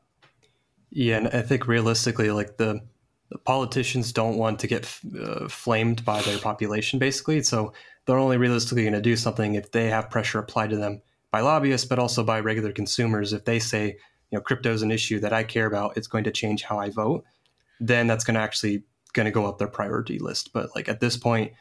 [0.94, 2.80] Yeah, and I think realistically, like the,
[3.30, 4.84] the politicians don't want to get
[5.18, 7.42] uh, flamed by their population, basically.
[7.42, 7.72] So
[8.06, 11.40] they're only realistically going to do something if they have pressure applied to them by
[11.40, 13.32] lobbyists, but also by regular consumers.
[13.32, 13.96] If they say,
[14.30, 16.78] you know, crypto is an issue that I care about, it's going to change how
[16.78, 17.24] I vote,
[17.80, 18.82] then that's going to actually
[19.14, 20.52] going to go up their priority list.
[20.52, 21.52] But like at this point,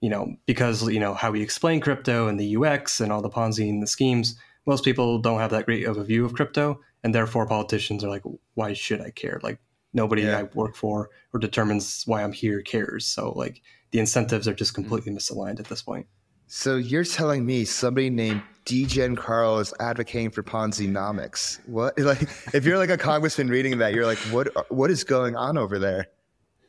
[0.00, 3.28] you know, because you know how we explain crypto and the UX and all the
[3.28, 4.34] Ponzi and the schemes,
[4.66, 8.08] most people don't have that great of a view of crypto, and therefore politicians are
[8.08, 8.22] like,
[8.54, 9.40] why should I care?
[9.42, 9.60] Like
[9.92, 10.38] nobody yeah.
[10.38, 13.06] I work for or determines why I'm here cares.
[13.06, 14.82] So like the incentives are just mm-hmm.
[14.82, 16.06] completely misaligned at this point.
[16.50, 21.60] So you're telling me somebody named Degen Carl is advocating for Ponzi-nomics?
[21.66, 21.98] What?
[21.98, 22.22] Like,
[22.54, 24.48] if you're like a congressman reading that, you're like, what?
[24.70, 26.08] What is going on over there?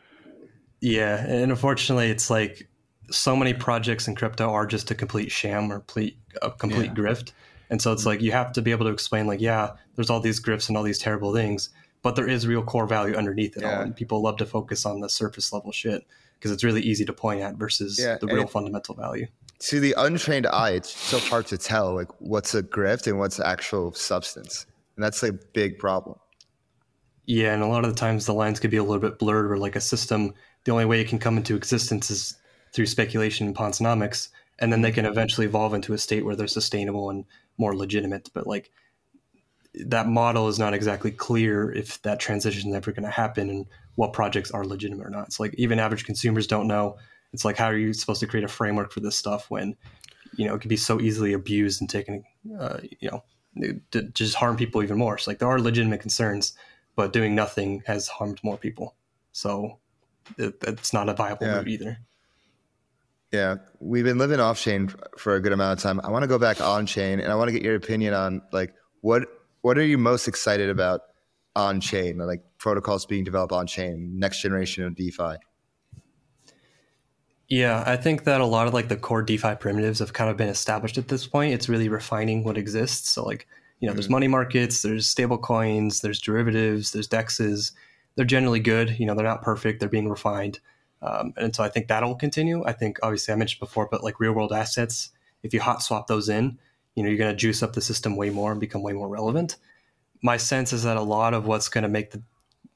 [0.81, 2.68] yeah, and unfortunately, it's like
[3.11, 7.03] so many projects in crypto are just a complete sham or complete, a complete yeah.
[7.03, 7.33] grift.
[7.71, 8.09] And so it's mm-hmm.
[8.09, 10.77] like you have to be able to explain, like, yeah, there's all these grifts and
[10.77, 11.71] all these terrible things,
[12.03, 13.77] but there is real core value underneath it yeah.
[13.77, 13.83] all.
[13.83, 16.07] And people love to focus on the surface level shit
[16.39, 19.27] because it's really easy to point at versus yeah, the real it, fundamental value.
[19.61, 23.41] To the untrained eye, it's so hard to tell like what's a grift and what's
[23.41, 24.66] actual substance,
[24.97, 26.16] and that's a big problem.
[27.27, 29.51] Yeah, and a lot of the times the lines could be a little bit blurred,
[29.51, 30.33] or like a system,
[30.64, 32.37] the only way it can come into existence is
[32.73, 34.29] through speculation and ponzonomics,
[34.61, 34.97] and then they mm-hmm.
[34.97, 37.25] can eventually evolve into a state where they're sustainable and
[37.59, 38.31] more legitimate.
[38.33, 38.71] But like
[39.75, 43.67] that model is not exactly clear if that transition is ever going to happen and
[43.97, 45.27] what projects are legitimate or not.
[45.27, 46.97] It's like even average consumers don't know.
[47.33, 49.77] It's like how are you supposed to create a framework for this stuff when
[50.37, 52.25] you know it could be so easily abused and taken,
[52.59, 53.23] uh, you know,
[53.91, 55.19] to just harm people even more.
[55.19, 56.55] So like there are legitimate concerns,
[56.97, 58.95] but doing nothing has harmed more people.
[59.33, 59.79] So
[60.37, 61.57] it, it's not a viable yeah.
[61.57, 61.99] route either.
[63.33, 66.01] Yeah, we've been living off chain for a good amount of time.
[66.03, 68.43] I want to go back on chain, and I want to get your opinion on
[68.53, 69.24] like what
[69.61, 71.03] what are you most excited about
[71.55, 75.37] on chain, like protocols being developed on chain, next generation of DeFi?
[77.49, 80.37] Yeah, I think that a lot of like the core DeFi primitives have kind of
[80.37, 81.53] been established at this point.
[81.53, 83.11] It's really refining what exists.
[83.11, 83.47] So like
[83.81, 83.97] you know, mm-hmm.
[83.97, 87.72] there's money markets, there's stable coins, there's derivatives, there's dexes.
[88.16, 88.99] They're generally good.
[88.99, 89.81] You know, they're not perfect.
[89.81, 90.61] They're being refined.
[91.03, 92.65] Um, and so I think that'll continue.
[92.65, 95.11] I think obviously I mentioned before, but like real world assets,
[95.43, 96.59] if you hot swap those in,
[96.95, 99.09] you know, you're going to juice up the system way more and become way more
[99.09, 99.57] relevant.
[100.23, 102.23] My sense is that a lot of what's going to make the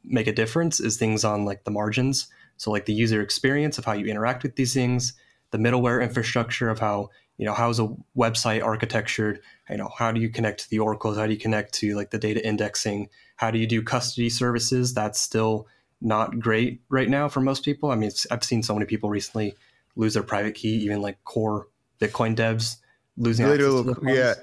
[0.05, 2.29] make a difference is things on like the margins.
[2.57, 5.14] So like the user experience of how you interact with these things,
[5.51, 10.20] the middleware infrastructure of how you know how's a website architectured you know how do
[10.20, 13.51] you connect to the oracles how do you connect to like the data indexing how
[13.51, 15.66] do you do custody services that's still
[16.03, 17.90] not great right now for most people.
[17.90, 19.55] I mean i've seen so many people recently
[19.96, 21.68] lose their private key even like core
[22.00, 22.76] bitcoin devs
[23.16, 24.34] losing Little, yeah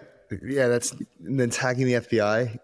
[0.43, 0.91] yeah that's
[1.25, 2.59] and then hacking the fbi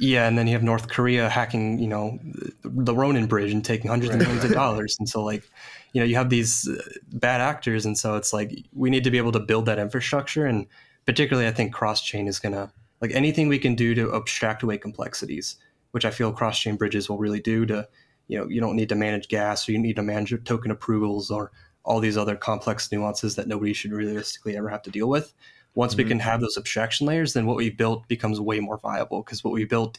[0.00, 2.18] yeah and then you have north korea hacking you know
[2.64, 4.20] the ronin bridge and taking hundreds right.
[4.20, 4.96] of millions of dollars.
[4.98, 5.48] And so like
[5.92, 6.82] you know you have these uh,
[7.12, 10.46] bad actors and so it's like we need to be able to build that infrastructure.
[10.46, 10.66] And
[11.06, 14.62] particularly i think cross chain is going to like anything we can do to abstract
[14.62, 15.56] away complexities
[15.94, 17.86] which i feel cross chain bridges will really do to
[18.28, 21.30] you know you don't need to manage gas or you need to manage token approvals
[21.30, 21.50] or
[21.84, 25.32] all these other complex nuances that nobody should realistically ever have to deal with
[25.74, 26.02] once mm-hmm.
[26.02, 29.44] we can have those abstraction layers then what we built becomes way more viable because
[29.44, 29.98] what we built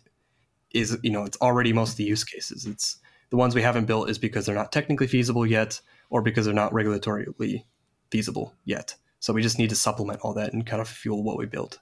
[0.73, 2.97] is you know it's already most of the use cases it's
[3.29, 6.53] the ones we haven't built is because they're not technically feasible yet or because they're
[6.53, 7.63] not regulatorily
[8.11, 8.95] feasible yet.
[9.19, 11.79] So we just need to supplement all that and kind of fuel what we build.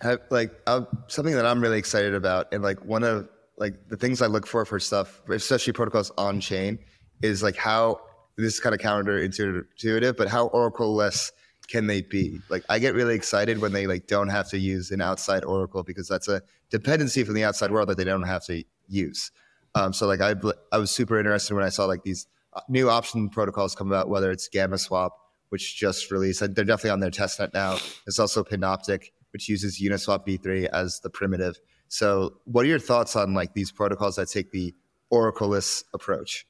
[0.00, 3.96] Have, like uh, something that I'm really excited about, and like one of like the
[3.96, 6.78] things I look for for stuff, especially protocols on chain,
[7.22, 8.00] is like how
[8.36, 11.30] this is kind of counterintuitive, but how oracle less
[11.68, 12.40] can they be?
[12.48, 15.82] Like I get really excited when they like don't have to use an outside oracle
[15.82, 19.30] because that's a dependency from the outside world that they don't have to use.
[19.74, 20.34] Um, so like I
[20.72, 24.08] I was super interested when I saw like these uh, new option protocols come about,
[24.08, 25.10] whether it's GammaSwap,
[25.48, 26.40] which just released.
[26.40, 27.78] They're definitely on their testnet now.
[28.06, 31.58] It's also Panoptic, which uses Uniswap v3 as the primitive.
[31.88, 34.72] So what are your thoughts on like these protocols that take the
[35.12, 36.46] oracleless approach?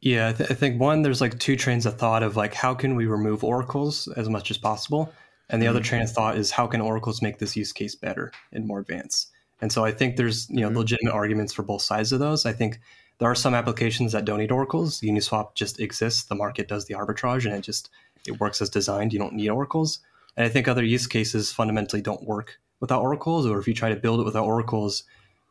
[0.00, 2.74] Yeah, I, th- I, think one, there's like two trains of thought of like how
[2.74, 5.12] can we remove oracles as much as possible,
[5.48, 5.76] and the mm-hmm.
[5.76, 8.80] other train of thought is how can oracles make this use case better and more
[8.80, 9.30] advanced.
[9.60, 10.78] And so I think there's you know mm-hmm.
[10.78, 12.44] legitimate arguments for both sides of those.
[12.44, 12.80] I think
[13.18, 15.00] there are some applications that don't need oracles.
[15.02, 16.24] Uniswap just exists.
[16.24, 17.88] The market does the arbitrage, and it just
[18.26, 19.12] it works as designed.
[19.12, 20.00] You don't need oracles.
[20.36, 23.90] And I think other use cases fundamentally don't work without oracles, or if you try
[23.90, 25.04] to build it without oracles,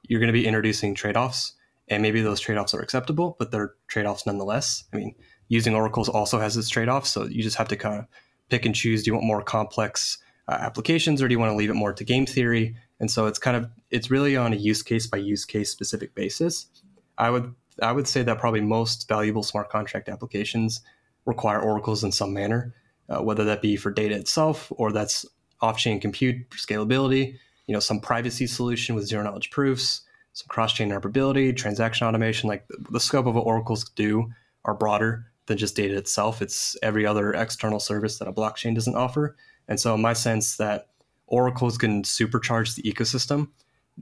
[0.07, 1.53] you're going to be introducing trade offs.
[1.87, 4.85] And maybe those trade offs are acceptable, but they're trade offs nonetheless.
[4.93, 5.15] I mean,
[5.49, 7.11] using oracles also has its trade offs.
[7.11, 8.05] So you just have to kind of
[8.49, 9.03] pick and choose.
[9.03, 10.17] Do you want more complex
[10.47, 12.75] uh, applications or do you want to leave it more to game theory?
[12.99, 16.15] And so it's kind of, it's really on a use case by use case specific
[16.15, 16.67] basis.
[17.17, 20.81] I would, I would say that probably most valuable smart contract applications
[21.25, 22.73] require oracles in some manner,
[23.11, 25.25] uh, whether that be for data itself or that's
[25.59, 27.37] off-chain compute scalability,
[27.67, 30.01] you know, some privacy solution with zero knowledge proofs,
[30.33, 32.47] some cross-chain interoperability, transaction automation.
[32.49, 34.31] Like the, the scope of what oracles do
[34.65, 36.41] are broader than just data itself.
[36.41, 39.35] It's every other external service that a blockchain doesn't offer.
[39.67, 40.87] And so, in my sense, that
[41.27, 43.49] oracles can supercharge the ecosystem.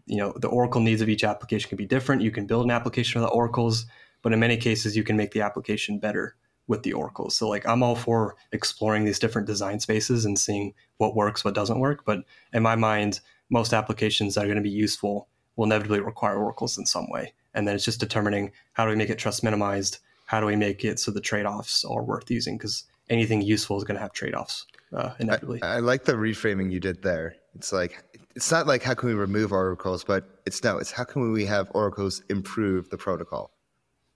[0.06, 2.22] You know, the oracle needs of each application can be different.
[2.22, 3.86] You can build an application without oracles,
[4.22, 6.36] but in many cases, you can make the application better
[6.70, 7.36] with the oracles.
[7.36, 11.56] So like I'm all for exploring these different design spaces and seeing what works, what
[11.56, 12.06] doesn't work.
[12.06, 12.20] But
[12.54, 16.78] in my mind, most applications that are going to be useful will inevitably require oracles
[16.78, 17.34] in some way.
[17.56, 19.98] And then it's just determining how do we make it trust minimized?
[20.26, 22.56] How do we make it so the trade-offs are worth using?
[22.56, 25.64] Because anything useful is going to have trade-offs uh, inevitably.
[25.64, 27.36] I, I like the reframing you did there.
[27.56, 28.04] It's like
[28.36, 31.46] it's not like how can we remove oracles, but it's no, it's how can we
[31.46, 33.52] have oracles improve the protocol.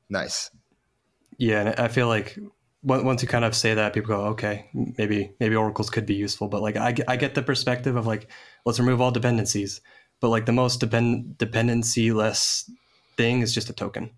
[0.09, 0.51] Nice.
[1.37, 2.37] Yeah, and I feel like
[2.83, 6.47] once you kind of say that, people go, okay, maybe maybe oracles could be useful.
[6.47, 8.29] But like I, I get the perspective of like
[8.65, 9.81] let's remove all dependencies.
[10.19, 12.69] But like the most depend dependency less
[13.17, 14.11] thing is just a token,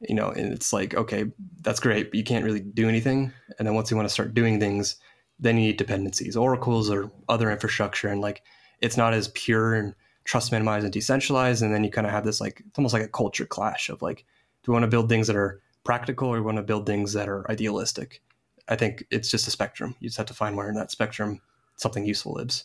[0.00, 0.30] you know.
[0.30, 1.26] And it's like okay,
[1.60, 3.32] that's great, but you can't really do anything.
[3.58, 4.96] And then once you want to start doing things,
[5.38, 8.42] then you need dependencies, oracles or other infrastructure, and like
[8.80, 9.94] it's not as pure and
[10.24, 11.62] trust minimized and decentralized.
[11.62, 14.02] And then you kind of have this like it's almost like a culture clash of
[14.02, 14.24] like,
[14.64, 17.12] do we want to build things that are practical or you want to build things
[17.12, 18.22] that are idealistic.
[18.68, 19.96] I think it's just a spectrum.
[20.00, 21.40] You just have to find where in that spectrum
[21.76, 22.64] something useful lives.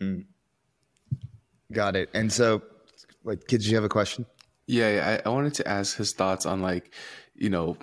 [0.00, 0.24] Mm.
[1.72, 2.08] Got it.
[2.14, 2.62] And so,
[3.24, 4.24] like, kids, you have a question?
[4.66, 6.94] Yeah, I, I wanted to ask his thoughts on like,
[7.34, 7.76] you know,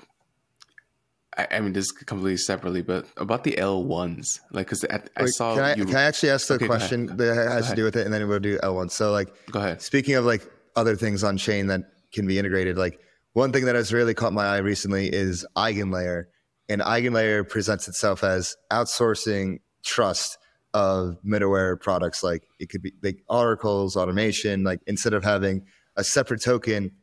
[1.37, 5.23] I, I mean, this completely separately, but about the L ones, like, because I, I
[5.23, 5.55] Wait, saw.
[5.55, 5.85] Can I, you...
[5.85, 8.27] can I actually ask the okay, question that has to do with it, and then
[8.27, 8.89] we'll do L one.
[8.89, 9.81] So, like, go ahead.
[9.81, 12.99] Speaking of like other things on chain that can be integrated, like
[13.37, 16.23] one thing that has really caught my eye recently is Eigenlayer.
[16.69, 20.39] And Eigenlayer presents itself as outsourcing trust
[20.73, 22.23] of middleware products.
[22.23, 24.63] Like it could be like oracles, automation.
[24.63, 26.93] Like instead of having a separate token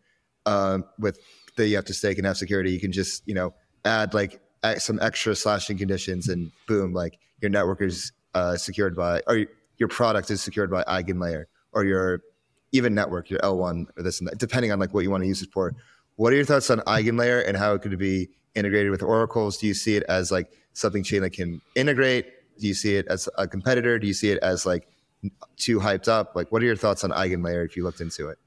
[0.45, 1.20] uh, with
[1.57, 3.55] that you have to stake and have security, you can just you know
[3.85, 4.41] add like
[4.78, 9.47] some extra slashing conditions, and boom, like your network is uh, secured by or
[9.78, 12.22] your product is secured by Eigenlayer or your
[12.72, 15.28] even network, your L1 or this and that, depending on like what you want to
[15.28, 15.76] use it for.
[16.17, 19.59] What are your thoughts on Eigenlayer and how it could be integrated with oracles?
[19.59, 22.27] Do you see it as like something Chainlink can integrate?
[22.59, 23.99] Do you see it as a competitor?
[23.99, 24.87] Do you see it as like
[25.57, 26.37] too hyped up?
[26.37, 28.39] Like, what are your thoughts on Eigenlayer if you looked into it?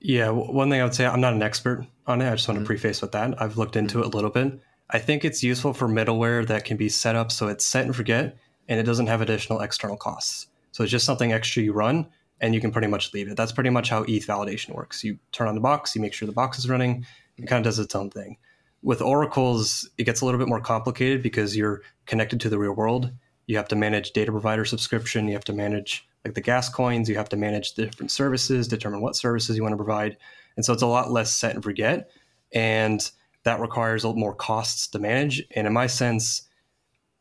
[0.00, 2.30] Yeah, one thing I would say, I'm not an expert on it.
[2.30, 2.64] I just want mm-hmm.
[2.64, 3.40] to preface with that.
[3.40, 4.06] I've looked into mm-hmm.
[4.06, 4.60] it a little bit.
[4.88, 7.96] I think it's useful for middleware that can be set up so it's set and
[7.96, 8.38] forget
[8.68, 10.46] and it doesn't have additional external costs.
[10.72, 12.06] So it's just something extra you run
[12.40, 13.36] and you can pretty much leave it.
[13.36, 15.02] That's pretty much how ETH validation works.
[15.02, 17.06] You turn on the box, you make sure the box is running,
[17.36, 18.36] it kind of does its own thing.
[18.82, 22.72] With oracles, it gets a little bit more complicated because you're connected to the real
[22.72, 23.10] world.
[23.46, 27.08] You have to manage data provider subscription, you have to manage like the gas coins,
[27.08, 30.16] you have to manage the different services, determine what services you want to provide.
[30.56, 32.10] And so it's a lot less set and forget.
[32.52, 33.08] And
[33.44, 35.42] that requires a lot more costs to manage.
[35.54, 36.42] And in my sense,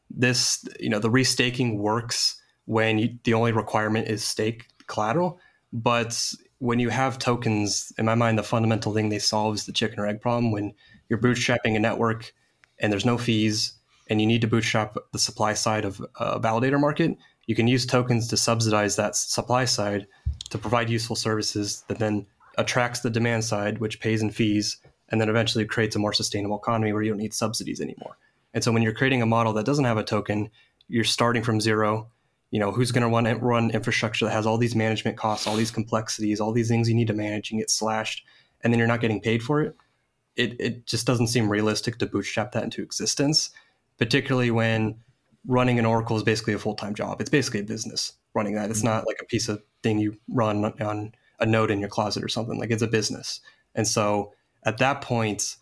[0.09, 5.39] this, you know, the restaking works when you, the only requirement is stake collateral.
[5.73, 9.71] But when you have tokens, in my mind, the fundamental thing they solve is the
[9.71, 10.51] chicken or egg problem.
[10.51, 10.73] When
[11.09, 12.33] you're bootstrapping a network
[12.79, 13.73] and there's no fees,
[14.07, 17.17] and you need to bootstrap the supply side of a validator market,
[17.47, 20.07] you can use tokens to subsidize that supply side
[20.49, 22.25] to provide useful services that then
[22.57, 24.77] attracts the demand side, which pays in fees,
[25.09, 28.17] and then eventually creates a more sustainable economy where you don't need subsidies anymore.
[28.53, 30.49] And so when you're creating a model that doesn't have a token,
[30.88, 32.11] you're starting from zero
[32.51, 35.55] you know who's going to run run infrastructure that has all these management costs all
[35.55, 38.25] these complexities all these things you need to manage and get slashed
[38.61, 39.75] and then you're not getting paid for it
[40.35, 43.49] it, it just doesn't seem realistic to bootstrap that into existence
[43.97, 44.95] particularly when
[45.47, 47.21] running an oracle is basically a full-time job.
[47.21, 48.69] It's basically a business running that.
[48.69, 48.89] It's mm-hmm.
[48.89, 52.27] not like a piece of thing you run on a node in your closet or
[52.27, 52.59] something.
[52.59, 53.41] Like it's a business.
[53.75, 54.33] And so
[54.63, 55.55] at that point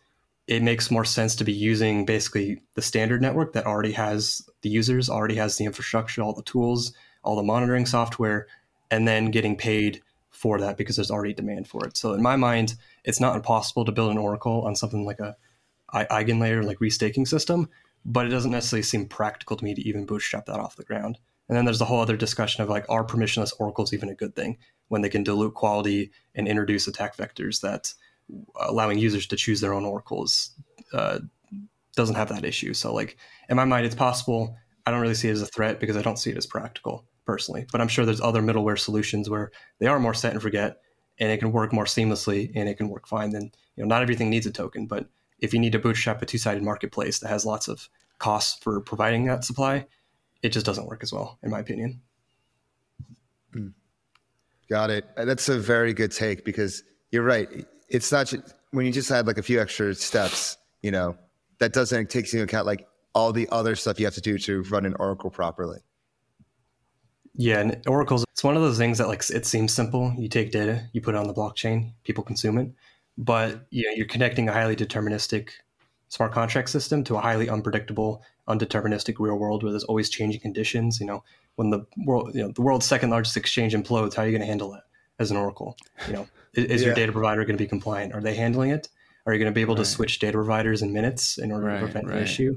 [0.48, 4.70] it makes more sense to be using basically the standard network that already has the
[4.70, 8.48] users, already has the infrastructure, all the tools, all the monitoring software,
[8.92, 11.96] and then getting paid for that because there's already demand for it.
[11.96, 12.76] So in my mind,
[13.06, 15.38] it's not impossible to build an Oracle on something like a
[15.94, 17.70] Eigenlayer like restaking system,
[18.04, 21.18] but it doesn't necessarily seem practical to me to even bootstrap that off the ground.
[21.48, 24.36] And then there's a whole other discussion of like, are permissionless oracles even a good
[24.36, 27.94] thing when they can dilute quality and introduce attack vectors that
[28.60, 30.52] allowing users to choose their own oracles
[30.94, 31.20] uh,
[31.96, 32.74] doesn't have that issue.
[32.74, 33.18] So like
[33.50, 34.56] in my mind, it's possible.
[34.86, 37.06] I don't really see it as a threat because I don't see it as practical
[37.26, 37.66] personally.
[37.72, 40.82] But I'm sure there's other middleware solutions where they are more set and forget,
[41.20, 43.32] and it can work more seamlessly and it can work fine.
[43.32, 45.08] Then you know not everything needs a token, but
[45.40, 49.26] if you need to bootstrap a two-sided marketplace that has lots of costs for providing
[49.26, 49.86] that supply,
[50.42, 52.02] it just doesn't work as well, in my opinion.
[53.52, 53.68] Hmm.
[54.70, 55.06] Got it.
[55.16, 57.66] That's a very good take because you're right.
[57.94, 58.34] It's not
[58.72, 61.16] when you just add like a few extra steps, you know,
[61.60, 64.64] that doesn't take into account like all the other stuff you have to do to
[64.64, 65.80] run an Oracle properly.
[67.36, 70.14] Yeah, and Oracle's it's one of those things that like it seems simple.
[70.18, 72.72] You take data, you put it on the blockchain, people consume it,
[73.18, 75.50] but you know, you're connecting a highly deterministic
[76.10, 81.00] smart contract system to a highly unpredictable, undeterministic real world where there's always changing conditions.
[81.00, 81.24] You know,
[81.56, 84.42] when the world, you know, the world's second largest exchange implodes, how are you going
[84.42, 84.84] to handle that
[85.20, 85.78] as an Oracle?
[86.08, 86.88] You know, is, yeah.
[86.88, 88.14] your data provider going to be compliant?
[88.14, 88.90] Are they handling it?
[89.26, 89.84] Are you going to be able right.
[89.84, 92.18] to switch data providers in minutes in order right, to prevent right.
[92.18, 92.56] an issue?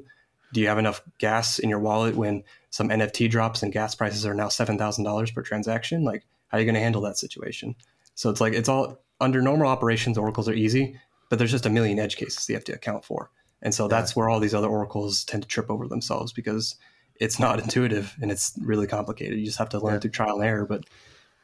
[0.52, 4.26] Do you have enough gas in your wallet when some NFT drops and gas prices
[4.26, 6.04] are now seven thousand dollars per transaction?
[6.04, 7.74] Like, how are you going to handle that situation?
[8.14, 10.18] So it's like it's all under normal operations.
[10.18, 10.98] Oracles are easy,
[11.30, 13.30] but there's just a million edge cases you have to account for.
[13.62, 16.76] And so that's where all these other oracles tend to trip over themselves because
[17.18, 19.38] it's not intuitive and it's really complicated.
[19.38, 20.00] You just have to learn yeah.
[20.00, 20.66] through trial and error.
[20.66, 20.84] But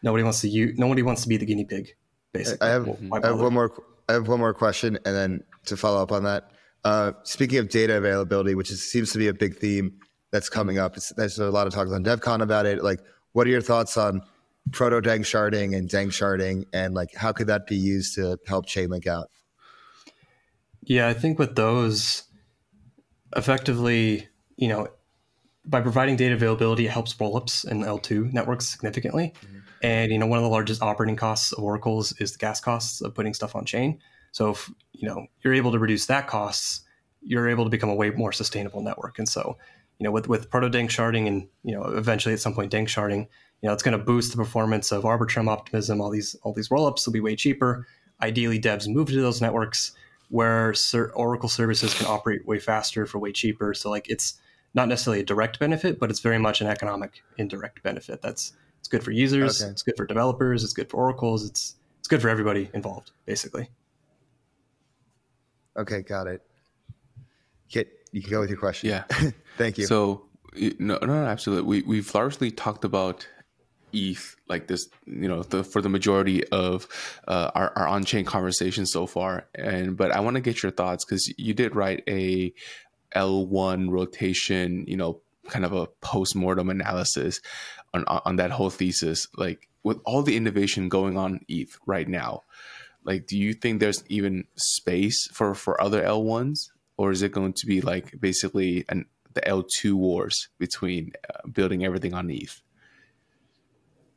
[0.02, 1.94] nobody wants to use, nobody wants to be the guinea pig.
[2.32, 3.72] Basically, I have, I have one more.
[4.08, 6.50] I have one more question, and then to follow up on that.
[6.84, 9.92] Uh, speaking of data availability, which is, seems to be a big theme
[10.32, 12.82] that's coming up, there's a lot of talks on DevCon about it.
[12.82, 13.00] Like,
[13.32, 14.22] what are your thoughts on
[14.70, 19.06] proto dank sharding and danksharding, and like how could that be used to help Chainlink
[19.06, 19.30] out?
[20.82, 22.24] Yeah, I think with those,
[23.36, 24.88] effectively, you know,
[25.64, 29.32] by providing data availability, it helps rollups in L2 networks significantly.
[29.44, 29.58] Mm-hmm.
[29.82, 33.00] And you know, one of the largest operating costs of oracles is the gas costs
[33.00, 33.98] of putting stuff on chain.
[34.30, 36.82] So if you know you're able to reduce that costs,
[37.20, 39.18] you're able to become a way more sustainable network.
[39.18, 39.58] And so,
[39.98, 43.26] you know, with with proto dank sharding and you know eventually at some point danksharding,
[43.60, 46.00] you know, it's going to boost the performance of Arbitrum optimism.
[46.00, 47.86] All these all these rollups will be way cheaper.
[48.22, 49.92] Ideally, devs move to those networks
[50.28, 50.74] where
[51.14, 53.74] Oracle services can operate way faster for way cheaper.
[53.74, 54.40] So like it's
[54.74, 58.22] not necessarily a direct benefit, but it's very much an economic indirect benefit.
[58.22, 59.70] That's it's good for users, okay.
[59.70, 63.70] it's good for developers, it's good for oracles, it's it's good for everybody involved, basically.
[65.76, 66.42] Okay, got it.
[67.70, 68.90] Get you can go with your question.
[68.90, 69.04] Yeah,
[69.56, 69.86] thank you.
[69.86, 70.24] So
[70.80, 71.64] no, no, absolutely.
[71.64, 73.24] We we've largely talked about
[73.92, 76.88] ETH like this, you know, the, for the majority of
[77.28, 79.46] uh, our, our on-chain conversation so far.
[79.54, 82.52] And but I want to get your thoughts because you did write a
[83.14, 85.20] L1 rotation, you know,
[85.52, 87.40] kind of a post-mortem analysis
[87.94, 89.28] on on that whole thesis.
[89.36, 92.42] Like with all the innovation going on ETH right now,
[93.04, 97.52] like do you think there's even space for for other L1s, or is it going
[97.54, 102.60] to be like basically an the L2 wars between uh, building everything on ETH?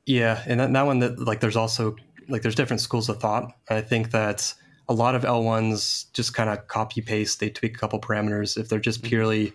[0.06, 1.96] Yeah, and that, that one that like there's also
[2.30, 3.52] like there's different schools of thought.
[3.70, 4.54] I think that
[4.88, 7.40] a lot of L1s just kind of copy paste.
[7.40, 8.58] They tweak a couple parameters.
[8.58, 9.10] If they're just mm-hmm.
[9.10, 9.54] purely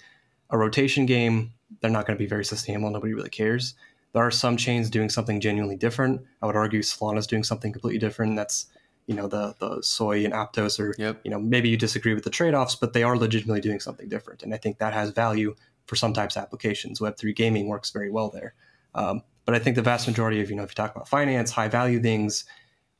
[0.51, 2.91] a rotation game, they're not going to be very sustainable.
[2.91, 3.75] Nobody really cares.
[4.13, 6.23] There are some chains doing something genuinely different.
[6.43, 8.37] I would argue Solana is doing something completely different.
[8.37, 8.67] That's
[9.07, 11.21] you know the the Sui and Aptos, or yep.
[11.25, 14.09] you know maybe you disagree with the trade offs, but they are legitimately doing something
[14.09, 14.43] different.
[14.43, 15.55] And I think that has value
[15.87, 17.01] for some types of applications.
[17.01, 18.55] Web three gaming works very well there.
[18.95, 21.51] Um, but I think the vast majority of, you know, if you talk about finance,
[21.51, 22.45] high value things,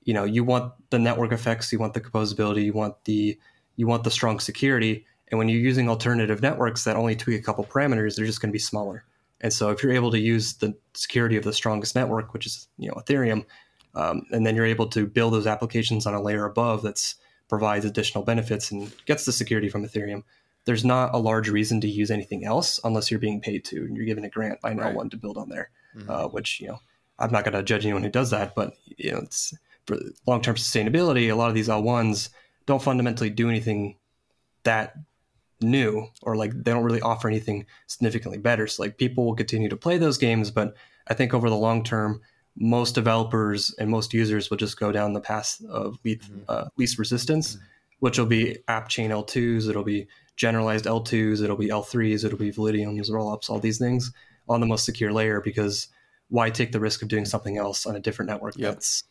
[0.03, 3.39] you know, you want the network effects, you want the composability, you want the
[3.77, 5.07] you want the strong security.
[5.31, 8.51] And when you're using alternative networks that only tweak a couple parameters, they're just going
[8.51, 9.05] to be smaller.
[9.41, 12.69] And so if you're able to use the security of the strongest network, which is
[12.79, 13.45] you know Ethereum,
[13.95, 17.15] um, and then you're able to build those applications on a layer above that
[17.49, 20.23] provides additional benefits and gets the security from Ethereum,
[20.67, 23.97] there's not a large reason to use anything else unless you're being paid to and
[23.97, 24.95] you're given a grant by no right.
[24.95, 26.11] one to build on there mm-hmm.
[26.11, 26.79] uh, which you know
[27.19, 29.55] I'm not going to judge anyone who does that, but you know it's
[29.87, 31.31] for long term sustainability.
[31.31, 32.31] A lot of these L1s
[32.67, 33.97] don't fundamentally do anything
[34.63, 34.95] that
[35.61, 38.67] new or like they don't really offer anything significantly better.
[38.67, 40.77] So like people will continue to play those games, but
[41.09, 42.21] I think over the long term,
[42.57, 46.41] most developers and most users will just go down the path of least, mm-hmm.
[46.49, 47.65] uh, least resistance, mm-hmm.
[48.01, 52.53] which will be app chain L2s, it'll be generalized L2s, it'll be L3s, it'll be
[52.53, 54.13] Validiums, rollups, all these things
[54.49, 55.89] on the most secure layer because
[56.29, 58.75] why take the risk of doing something else on a different network yep.
[58.75, 59.05] that's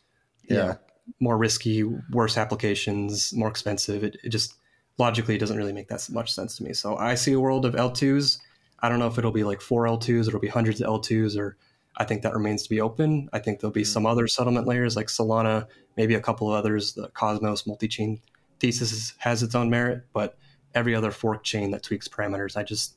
[0.48, 0.78] yeah know,
[1.18, 4.04] more risky, worse applications, more expensive.
[4.04, 4.54] It, it just
[5.00, 6.72] logically, it doesn't really make that much sense to me.
[6.72, 8.38] So I see a world of L2s.
[8.80, 11.56] I don't know if it'll be like four L2s, it'll be hundreds of L2s, or
[11.96, 13.28] I think that remains to be open.
[13.32, 13.86] I think there'll be hmm.
[13.86, 16.92] some other settlement layers like Solana, maybe a couple of others.
[16.92, 18.20] The Cosmos multi-chain
[18.60, 20.38] thesis has its own merit, but
[20.74, 22.96] every other fork chain that tweaks parameters, I just,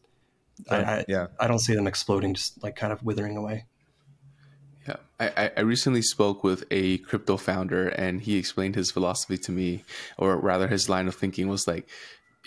[0.69, 1.27] I, I, yeah.
[1.39, 3.65] I don't see them exploding, just like kind of withering away.
[5.35, 9.83] I, I recently spoke with a crypto founder, and he explained his philosophy to me,
[10.17, 11.89] or rather, his line of thinking was like,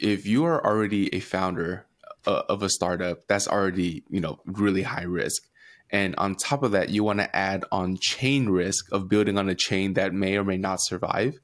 [0.00, 1.86] if you are already a founder
[2.26, 5.42] uh, of a startup, that's already you know really high risk,
[5.90, 9.48] and on top of that, you want to add on chain risk of building on
[9.48, 11.38] a chain that may or may not survive.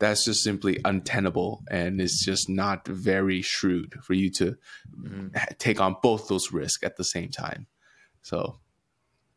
[0.00, 4.56] That's just simply untenable, and it's just not very shrewd for you to
[4.98, 5.28] mm-hmm.
[5.58, 7.68] take on both those risks at the same time.
[8.22, 8.58] So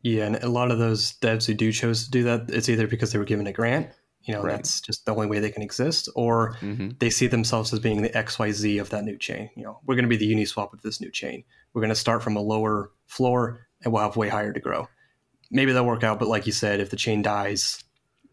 [0.02, 2.86] yeah, and a lot of those devs who do chose to do that, it's either
[2.86, 3.90] because they were given a grant,
[4.22, 4.52] you know, right.
[4.52, 6.90] that's just the only way they can exist, or mm-hmm.
[6.98, 9.50] they see themselves as being the XYZ of that new chain.
[9.56, 11.44] You know, we're going to be the Uniswap of this new chain.
[11.72, 14.88] We're going to start from a lower floor and we'll have way higher to grow.
[15.50, 17.82] Maybe that'll work out, but like you said, if the chain dies,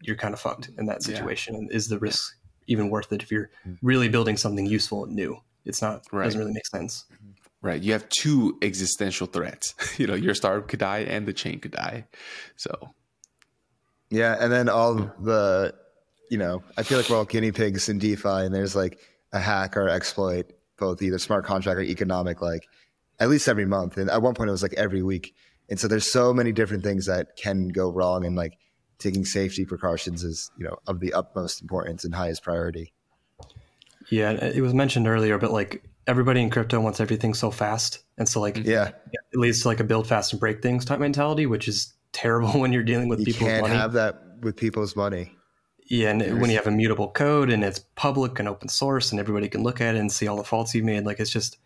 [0.02, 1.54] you're kind of fucked in that situation.
[1.54, 1.60] Yeah.
[1.60, 2.36] And is the risk
[2.66, 3.78] even worth it if you're mm.
[3.82, 5.40] really building something useful and new?
[5.64, 6.24] It's not, right.
[6.24, 7.06] doesn't really make sense.
[7.62, 7.82] Right?
[7.82, 9.74] You have two existential threats.
[9.98, 12.06] you know, your startup could die and the chain could die.
[12.56, 12.94] So,
[14.10, 15.74] yeah, and then all the,
[16.30, 18.98] you know, I feel like we're all guinea pigs in DeFi, and there's like
[19.32, 22.68] a hack or exploit, both either smart contract or economic, like
[23.18, 23.96] at least every month.
[23.96, 25.34] And at one point, it was like every week.
[25.68, 28.58] And so there's so many different things that can go wrong, and like
[28.98, 32.92] taking safety precautions is, you know, of the utmost importance and highest priority.
[34.08, 38.28] Yeah, it was mentioned earlier, but like everybody in crypto wants everything so fast, and
[38.28, 41.46] so like yeah, it leads to like a build fast and break things type mentality,
[41.46, 43.74] which is terrible when you're dealing with you people's can't money.
[43.74, 45.32] have that with people's money.
[45.88, 46.34] Yeah, and There's...
[46.34, 49.80] when you have immutable code and it's public and open source and everybody can look
[49.80, 51.58] at it and see all the faults you've made, like it's just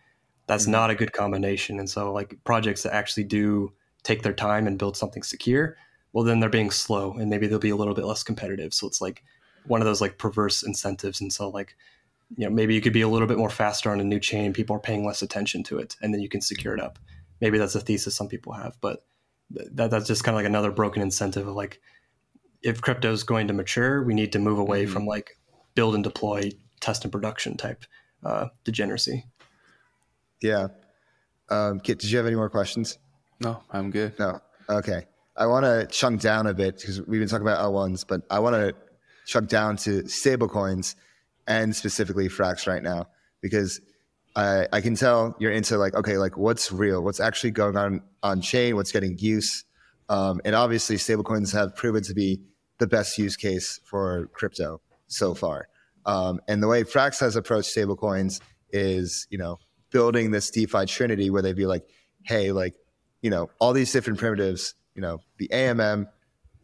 [0.46, 0.72] that's mm-hmm.
[0.72, 1.78] not a good combination.
[1.78, 3.72] And so like projects that actually do
[4.02, 5.76] take their time and build something secure,
[6.12, 8.74] well then they're being slow and maybe they'll be a little bit less competitive.
[8.74, 9.22] So it's like
[9.66, 11.20] one of those like perverse incentives.
[11.20, 11.76] And so like
[12.36, 14.52] you know maybe you could be a little bit more faster on a new chain
[14.52, 16.98] people are paying less attention to it and then you can secure it up.
[17.40, 19.04] Maybe that's a thesis some people have but
[19.50, 21.80] that, that's just kind of like another broken incentive of like
[22.62, 24.92] if crypto is going to mature we need to move away mm-hmm.
[24.92, 25.38] from like
[25.74, 26.50] build and deploy
[26.80, 27.84] test and production type
[28.24, 29.24] uh, degeneracy.
[30.42, 30.68] Yeah.
[31.48, 32.98] Um, Kiet, did you have any more questions?
[33.40, 34.18] No i'm good.
[34.18, 34.40] No.
[34.68, 35.06] Okay.
[35.36, 38.38] I want to chunk down a bit because we've been talking about l1s but i
[38.38, 38.74] want to
[39.26, 40.96] chunk down to stablecoins
[41.50, 43.08] and specifically Frax right now
[43.42, 43.80] because
[44.36, 47.02] I, I can tell you're into like okay like what's real?
[47.02, 48.76] What's actually going on on chain?
[48.76, 49.64] What's getting use?
[50.08, 52.40] Um, and obviously stablecoins have proven to be
[52.78, 55.68] the best use case for crypto so far.
[56.06, 58.40] Um, and the way Frax has approached stablecoins
[58.70, 59.58] is you know
[59.90, 61.84] building this DeFi trinity where they'd be like
[62.22, 62.74] hey like
[63.22, 66.06] you know all these different primitives you know the AMM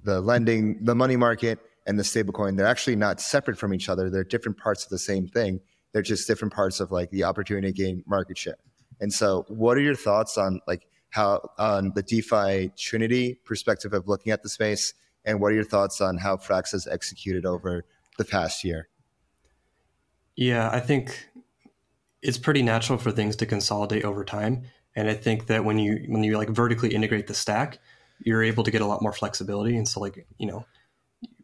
[0.04, 4.10] the lending the money market and the stablecoin, they're actually not separate from each other.
[4.10, 5.60] They're different parts of the same thing.
[5.92, 8.58] They're just different parts of like the opportunity to gain market share.
[9.00, 14.08] And so, what are your thoughts on like how on the DeFi Trinity perspective of
[14.08, 17.84] looking at the space, and what are your thoughts on how Frax has executed over
[18.18, 18.88] the past year?
[20.34, 21.28] Yeah, I think
[22.22, 24.64] it's pretty natural for things to consolidate over time,
[24.94, 27.78] and I think that when you when you like vertically integrate the stack,
[28.18, 29.76] you're able to get a lot more flexibility.
[29.76, 30.66] And so, like you know,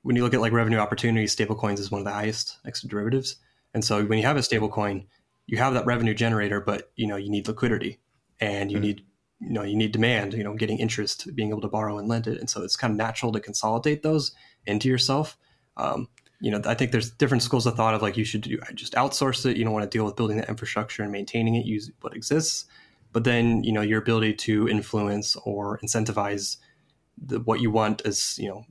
[0.02, 2.88] when you look at like revenue opportunities, stablecoins is one of the highest next to
[2.88, 3.36] derivatives.
[3.74, 5.06] And so when you have a stablecoin,
[5.46, 8.00] you have that revenue generator, but you know you need liquidity
[8.40, 8.86] and you mm-hmm.
[8.86, 9.04] need
[9.40, 12.26] you know you need demand, you know, getting interest, being able to borrow and lend
[12.26, 12.38] it.
[12.38, 14.32] And so it's kind of natural to consolidate those
[14.66, 15.36] into yourself.
[15.76, 16.08] Um,
[16.40, 18.94] you know, I think there's different schools of thought of like you should do just
[18.94, 19.56] outsource it.
[19.56, 21.66] You don't want to deal with building the infrastructure and maintaining it.
[21.66, 22.66] Use what exists,
[23.12, 26.56] but then you know your ability to influence or incentivize
[27.24, 28.64] the, what you want is you know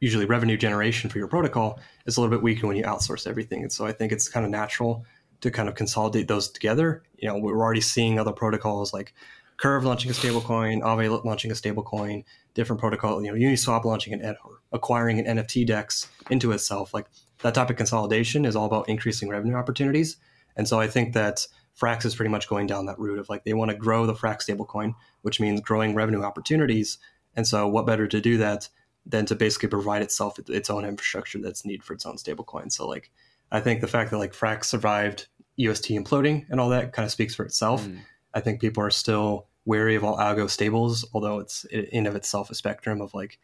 [0.00, 3.62] usually revenue generation for your protocol is a little bit weaker when you outsource everything.
[3.62, 5.04] And so I think it's kind of natural
[5.40, 7.02] to kind of consolidate those together.
[7.16, 9.14] You know, we're already seeing other protocols like
[9.56, 14.36] Curve launching a stablecoin, Aave launching a stablecoin, different protocol, you know, Uniswap launching an
[14.44, 16.94] or acquiring an NFT DEX into itself.
[16.94, 17.06] Like
[17.42, 20.16] that type of consolidation is all about increasing revenue opportunities.
[20.56, 21.46] And so I think that
[21.80, 24.14] Frax is pretty much going down that route of like they want to grow the
[24.14, 26.98] Frax stablecoin, which means growing revenue opportunities.
[27.36, 28.68] And so what better to do that
[29.08, 32.70] than to basically provide itself its own infrastructure that's needed for its own stablecoin.
[32.70, 33.10] So like
[33.50, 35.26] I think the fact that like Frax survived
[35.56, 37.86] UST imploding and all that kind of speaks for itself.
[37.86, 37.98] Mm.
[38.34, 42.50] I think people are still wary of all algo stables, although it's in of itself
[42.50, 43.38] a spectrum of like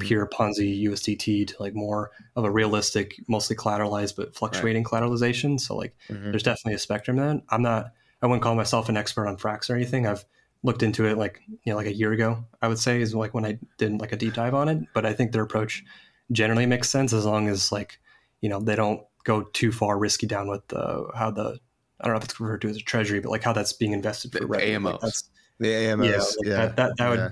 [0.00, 5.02] pure Ponzi USDT to like more of a realistic, mostly collateralized but fluctuating right.
[5.02, 5.60] collateralization.
[5.60, 6.30] So like, mm-hmm.
[6.30, 7.16] there's definitely a spectrum.
[7.16, 10.06] Then I'm not, I wouldn't call myself an expert on Frax or anything.
[10.06, 10.24] I've
[10.64, 12.44] looked into it like you know like a year ago.
[12.60, 14.78] I would say is like when I did like a deep dive on it.
[14.92, 15.84] But I think their approach
[16.32, 18.00] generally makes sense as long as like
[18.40, 21.60] you know they don't go too far risky down with the how the
[22.00, 23.92] I don't know if it's referred to as a treasury, but like how that's being
[23.92, 24.78] invested for the, revenue.
[24.78, 25.02] AMOs.
[25.02, 25.14] Like
[25.58, 26.56] the AMOs, yeah, like yeah.
[26.56, 27.28] That, that, that would, yeah.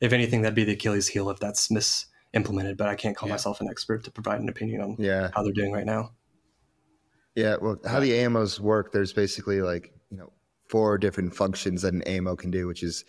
[0.00, 2.76] if anything, that'd be the Achilles heel if that's misimplemented.
[2.76, 3.34] But I can't call yeah.
[3.34, 5.30] myself an expert to provide an opinion on yeah.
[5.34, 6.12] how they're doing right now.
[7.34, 10.32] Yeah, well, how the AMOs work, there's basically like you know
[10.68, 13.04] four different functions that an AMO can do, which is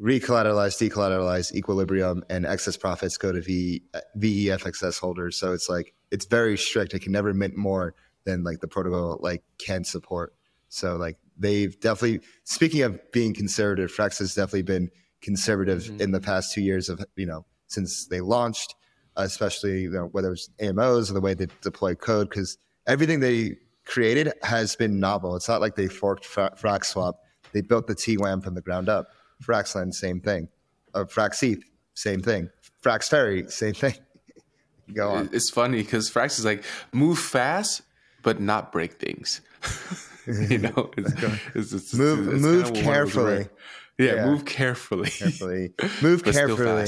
[0.00, 3.82] recollateralize, decollateralize, equilibrium, and excess profits go to v,
[4.18, 5.36] veFXS holders.
[5.36, 6.94] So it's like it's very strict.
[6.94, 7.94] It can never mint more
[8.24, 10.34] than like the protocol like can support.
[10.68, 14.90] So like they've definitely speaking of being conservative, Frax has definitely been
[15.20, 16.00] conservative mm-hmm.
[16.00, 18.74] in the past two years of you know since they launched,
[19.16, 22.56] especially you know, whether it's AMOs or the way they deploy code because
[22.86, 23.56] everything they
[23.90, 25.34] created has been novel.
[25.34, 27.24] It's not like they forked Frax Swap.
[27.52, 29.08] They built the TWAMM from the ground up.
[29.42, 30.48] Fraxlend, same thing.
[30.94, 31.62] Uh, Fraxeth,
[31.94, 32.50] same thing.
[32.82, 33.94] Frax Ferry, same thing.
[34.94, 35.30] Go on.
[35.32, 37.82] It's funny because Frax is like move fast,
[38.22, 39.40] but not break things.
[40.26, 41.12] you know, it's,
[41.54, 43.48] it's, it's, move move carefully.
[43.98, 45.10] Yeah, yeah, move carefully.
[45.10, 45.72] Carefully.
[46.02, 46.86] Move carefully.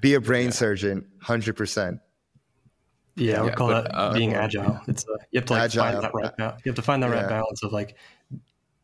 [0.00, 0.50] Be a brain yeah.
[0.50, 2.00] surgeon, hundred percent.
[3.20, 4.80] Yeah, I would yeah, call but, that uh, being agile.
[4.88, 5.84] It's uh, you have to like agile.
[5.84, 6.32] find that right.
[6.38, 7.96] You have to find that right balance of like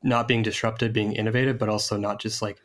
[0.03, 2.59] not being disruptive, being innovative, but also not just like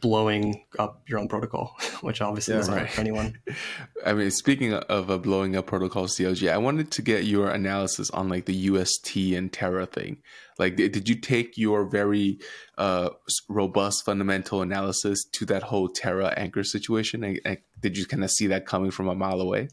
[0.00, 2.90] blowing up your own protocol, which obviously yeah, isn't right.
[2.90, 3.38] for anyone.
[4.06, 8.10] I mean, speaking of a blowing up protocol, CLG, I wanted to get your analysis
[8.10, 10.18] on like the UST and Terra thing.
[10.58, 12.38] Like, did you take your very
[12.78, 13.10] uh,
[13.48, 17.24] robust fundamental analysis to that whole Terra anchor situation?
[17.24, 19.68] And, and did you kind of see that coming from a mile away?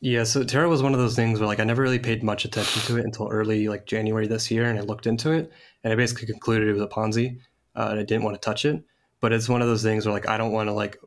[0.00, 2.44] Yeah, so Terra was one of those things where like I never really paid much
[2.44, 5.50] attention to it until early like January this year, and I looked into it,
[5.82, 7.40] and I basically concluded it was a Ponzi,
[7.74, 8.84] uh, and I didn't want to touch it.
[9.20, 10.98] But it's one of those things where like I don't want to like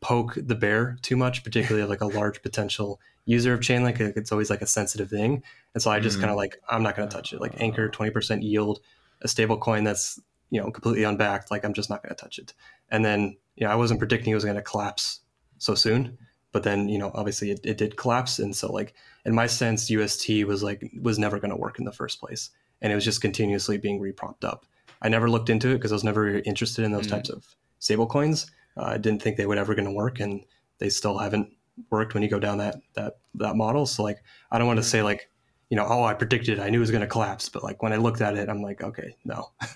[0.00, 3.98] poke the bear too much, particularly like a large potential user of Chainlink.
[3.98, 5.42] It's always like a sensitive thing,
[5.74, 7.40] and so I just mm kind of like I'm not going to touch it.
[7.40, 8.78] Like Anchor, twenty percent yield,
[9.22, 10.20] a stable coin that's
[10.50, 11.50] you know completely unbacked.
[11.50, 12.54] Like I'm just not going to touch it.
[12.90, 15.18] And then you know I wasn't predicting it was going to collapse
[15.58, 16.16] so soon
[16.54, 18.38] but then you know obviously it, it did collapse.
[18.38, 18.94] And so like
[19.26, 22.50] in my sense ust was like was never going to work in the first place.
[22.80, 24.64] And it was just continuously being repropped up.
[25.02, 27.16] I never looked into it because i was never interested in those mm-hmm.
[27.16, 27.44] types of
[27.80, 28.50] stable coins.
[28.76, 30.44] Uh, i didn't think they would ever going to work and
[30.78, 31.48] they still haven't
[31.90, 33.84] worked when you go down that that that model.
[33.84, 34.22] So like
[34.52, 35.28] i don't want to say like
[35.70, 37.48] you know oh i predicted i knew it was going to collapse.
[37.48, 39.50] But like when i looked at it i'm like okay no.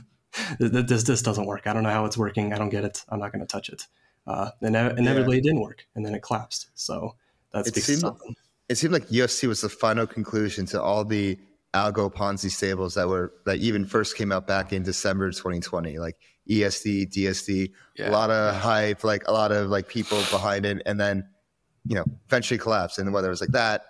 [0.61, 1.67] This this doesn't work.
[1.67, 2.53] I don't know how it's working.
[2.53, 3.05] I don't get it.
[3.09, 3.89] I'm not going to touch it
[4.29, 5.41] uh, and inevitably yeah.
[5.41, 6.69] it didn't work, and then it collapsed.
[6.75, 7.15] So
[7.53, 8.37] that's speaks seemed, something.
[8.69, 11.39] It seemed like UST was the final conclusion to all the
[11.73, 16.17] algo Ponzi stables that were that even first came out back in December 2020, like
[16.49, 18.11] ESD, DSD, yeah.
[18.11, 21.27] a lot of hype, like a lot of like people behind it, and then
[21.87, 22.99] you know eventually collapsed.
[22.99, 23.87] And whether it was like that,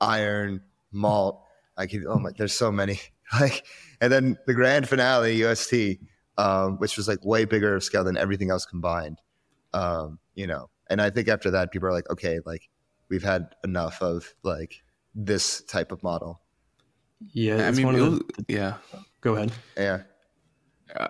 [0.00, 1.44] iron, malt,
[1.76, 2.98] I could oh my, there's so many
[3.40, 3.66] like,
[4.00, 5.98] and then the grand finale UST,
[6.38, 9.18] um, which was like way bigger scale than everything else combined.
[9.74, 12.68] Um, you know, and I think after that, people are like, okay, like
[13.08, 14.82] we've had enough of like
[15.14, 16.40] this type of model.
[17.32, 18.74] Yeah, I mean, was, yeah.
[19.20, 19.52] Go ahead.
[19.76, 20.02] Yeah,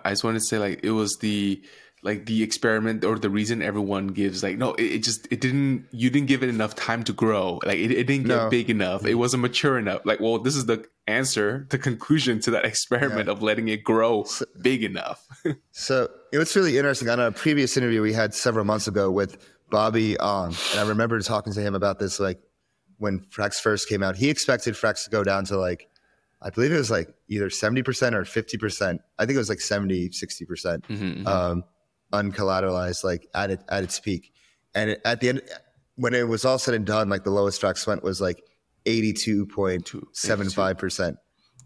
[0.03, 1.61] I just wanted to say like it was the
[2.03, 5.87] like the experiment or the reason everyone gives like no it, it, just it didn't
[5.91, 8.49] you didn't give it enough time to grow like it, it didn't get no.
[8.49, 12.51] big enough it wasn't mature enough like well this is the answer the conclusion to
[12.51, 13.31] that experiment yeah.
[13.31, 15.27] of letting it grow so, big enough
[15.71, 19.37] so it was really interesting on a previous interview we had several months ago with
[19.69, 22.39] bobby on and i remember talking to him about this like
[22.99, 25.89] when frax first came out he expected frax to go down to like
[26.43, 28.99] I believe it was like either 70% or 50%.
[29.17, 30.47] I think it was like 70, 60%.
[30.47, 31.27] percent mm-hmm, mm-hmm.
[31.27, 31.63] Um,
[32.11, 34.33] uncollateralized, like at it, at its peak.
[34.75, 35.41] And it, at the end,
[35.95, 38.43] when it was all said and done, like the lowest Frax went was like
[38.85, 41.15] 82.75%.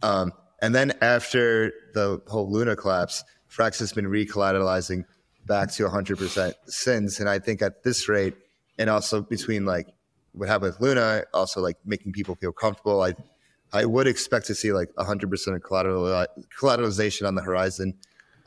[0.01, 5.05] Um, and then after the whole Luna collapse, Frax has been recollateralizing
[5.45, 7.19] back to 100% since.
[7.19, 8.33] And I think at this rate,
[8.77, 9.87] and also between like
[10.33, 13.13] what happened with Luna, also like making people feel comfortable, I
[13.73, 16.25] I would expect to see like 100% of collateral,
[16.57, 17.97] collateralization on the horizon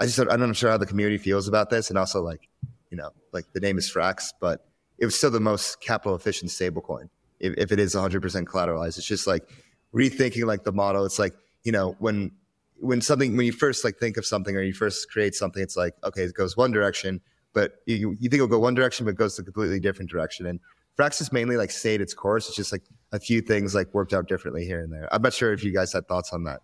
[0.01, 2.49] I just I'm not sure how the community feels about this, and also like
[2.91, 4.67] you know like the name is Frax, but
[4.99, 7.11] it was still the most capital efficient stablecoin
[7.41, 8.99] if, if it is 100% collateralized.
[8.99, 9.49] It's just like
[9.95, 11.05] rethinking like the model.
[11.05, 11.35] It's like
[11.65, 12.33] you know when
[12.79, 15.77] when something when you first like think of something or you first create something, it's
[15.77, 17.21] like okay, it goes one direction.
[17.53, 20.47] but you, you think it'll go one direction, but it goes a completely different direction.
[20.47, 20.61] And
[20.97, 22.47] Frax mainly like stayed its course.
[22.47, 25.13] It's just like a few things like worked out differently here and there.
[25.13, 26.61] I'm not sure if you guys had thoughts on that.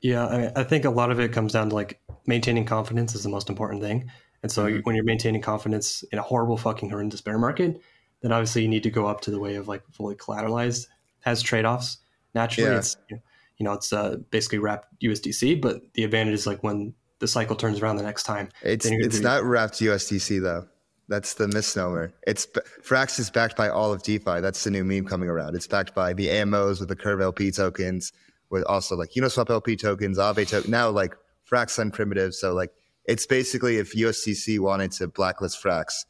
[0.00, 3.14] Yeah, I mean, I think a lot of it comes down to like maintaining confidence
[3.14, 4.10] is the most important thing.
[4.42, 4.80] And so mm-hmm.
[4.80, 7.80] when you're maintaining confidence in a horrible fucking horrendous bear market,
[8.22, 10.86] then obviously you need to go up to the way of like fully collateralized
[11.20, 11.98] has trade-offs.
[12.34, 12.78] Naturally, yeah.
[12.78, 17.28] it's you know it's uh, basically wrapped USDC, but the advantage is like when the
[17.28, 18.48] cycle turns around the next time.
[18.62, 20.66] It's it's be- not wrapped USDC though.
[21.08, 22.12] That's the misnomer.
[22.26, 22.46] It's
[22.82, 24.40] Frax is backed by all of DeFi.
[24.40, 25.54] That's the new meme coming around.
[25.54, 28.12] It's backed by the AMOs with the Curve LP tokens,
[28.50, 30.70] with also like Uniswap LP tokens, Aave token.
[30.70, 31.14] Now like
[31.50, 32.34] Frax on primitive.
[32.34, 32.72] So like
[33.04, 36.06] it's basically if USDC wanted to blacklist Frax,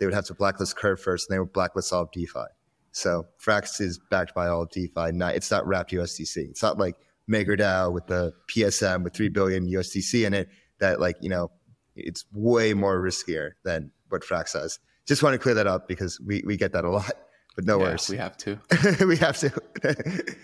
[0.00, 2.46] they would have to blacklist Curve first, and they would blacklist all of DeFi.
[2.92, 5.12] So Frax is backed by all of DeFi.
[5.12, 6.36] Not it's not wrapped USDC.
[6.50, 6.96] It's not like
[7.30, 10.48] MakerDAO with the PSM with three billion USDC in it.
[10.80, 11.52] That like you know,
[11.94, 14.80] it's way more riskier than what Frax has.
[15.06, 17.12] Just want to clear that up because we, we get that a lot.
[17.56, 18.08] But no yeah, worries.
[18.08, 18.58] We have to.
[19.06, 19.50] we have to.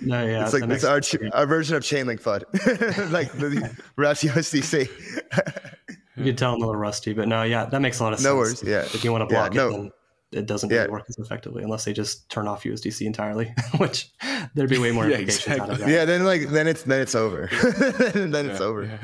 [0.03, 0.45] no, yeah.
[0.45, 1.01] It's like it's our,
[1.33, 4.89] our version of Chainlink FUD, like the Wraps USDC.
[6.17, 8.19] You can tell I'm a little rusty, but no, yeah, that makes a lot of
[8.19, 8.27] sense.
[8.27, 8.63] No worries.
[8.63, 8.83] Yeah.
[8.83, 9.69] If you want to block yeah, no.
[9.69, 9.93] it, then
[10.33, 10.91] it doesn't really yeah.
[10.91, 14.11] work as effectively unless they just turn off USDC entirely, which
[14.55, 15.61] there'd be way more yeah, exactly.
[15.61, 15.89] Out of that.
[15.89, 17.49] Yeah, then like then it's then it's over.
[18.15, 19.01] then yeah, it's over.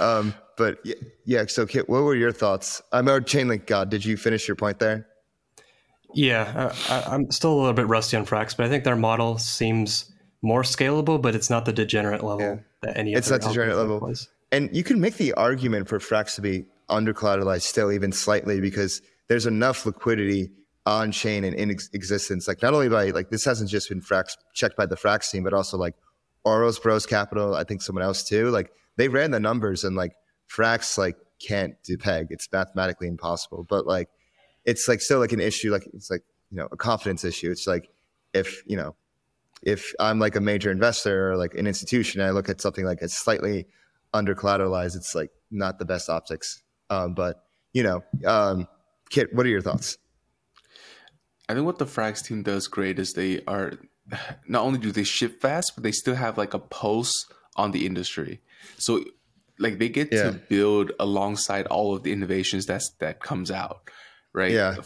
[0.00, 0.94] um, but yeah,
[1.24, 2.82] yeah, so Kiet, what were your thoughts?
[2.92, 3.90] I'm a Chainlink God.
[3.90, 5.06] Did you finish your point there?
[6.14, 9.36] Yeah, I, am still a little bit rusty on Frax, but I think their model
[9.38, 10.12] seems
[10.42, 12.56] more scalable, but it's not the degenerate level yeah.
[12.82, 13.14] that any.
[13.14, 13.98] It's not degenerate level.
[13.98, 14.28] Was.
[14.54, 18.60] And you can make the argument for Frax to be under collateralized still, even slightly,
[18.60, 20.52] because there's enough liquidity
[20.86, 22.46] on chain and in ex- existence.
[22.46, 25.42] Like not only by like this hasn't just been Frax checked by the Frax team,
[25.42, 25.96] but also like
[26.44, 27.56] Oros Bros Capital.
[27.56, 28.50] I think someone else too.
[28.50, 30.12] Like they ran the numbers and like
[30.48, 32.28] Frax like can't do peg.
[32.30, 33.66] It's mathematically impossible.
[33.68, 34.08] But like
[34.64, 35.72] it's like still like an issue.
[35.72, 36.22] Like it's like
[36.52, 37.50] you know a confidence issue.
[37.50, 37.90] It's like
[38.32, 38.94] if you know
[39.64, 43.02] if I'm like a major investor or like an institution, I look at something like
[43.02, 43.66] it's slightly
[44.14, 44.96] under collateralized.
[44.96, 46.62] It's like not the best optics.
[46.88, 48.68] Um, but you know, um,
[49.10, 49.98] Kiet, what are your thoughts?
[51.48, 53.72] I think what the Frax team does great is they are
[54.48, 57.26] not only do they ship fast, but they still have like a pulse
[57.56, 58.40] on the industry.
[58.78, 59.04] So
[59.58, 60.24] like they get yeah.
[60.24, 63.90] to build alongside all of the innovations that's that comes out,
[64.32, 64.50] right?
[64.50, 64.76] Yeah.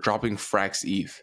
[0.00, 1.22] dropping Frax ETH,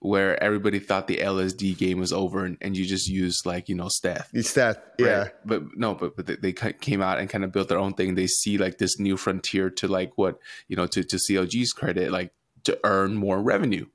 [0.00, 3.74] where everybody thought the LSD game was over, and, and you just use like you
[3.74, 4.30] know stETH.
[4.42, 5.06] stETH, yeah.
[5.06, 5.32] Right?
[5.44, 8.14] But no, but but they, they came out and kind of built their own thing.
[8.14, 12.10] They see like this new frontier to like what you know to to CLG's credit,
[12.10, 12.32] like
[12.64, 13.86] to earn more revenue,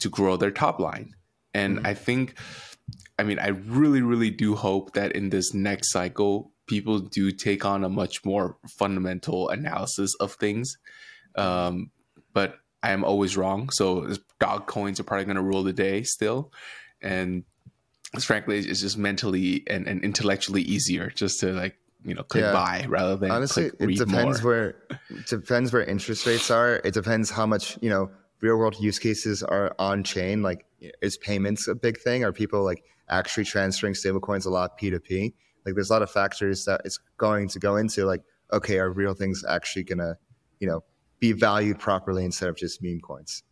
[0.00, 1.14] to grow their top line,
[1.54, 1.86] and mm-hmm.
[1.86, 2.34] I think.
[3.18, 7.64] I mean, I really, really do hope that in this next cycle, people do take
[7.64, 10.78] on a much more fundamental analysis of things.
[11.36, 11.90] Um,
[12.32, 13.70] but I am always wrong.
[13.70, 16.52] So dog coins are probably going to rule the day still.
[17.00, 17.44] And
[18.20, 22.52] frankly, it's just mentally and, and intellectually easier just to like, you know, click yeah.
[22.52, 24.52] buy rather than honestly, it depends more.
[24.52, 24.68] where
[25.10, 26.80] it depends where interest rates are.
[26.84, 28.10] It depends how much, you know,
[28.40, 30.42] real world use cases are on chain.
[30.42, 30.66] Like
[31.00, 32.24] is payments a big thing?
[32.24, 35.34] Are people like actually transferring stablecoins a lot P2P?
[35.64, 38.90] Like there's a lot of factors that it's going to go into like, okay, are
[38.90, 40.18] real things actually gonna,
[40.58, 40.82] you know,
[41.20, 43.44] be valued properly instead of just meme coins?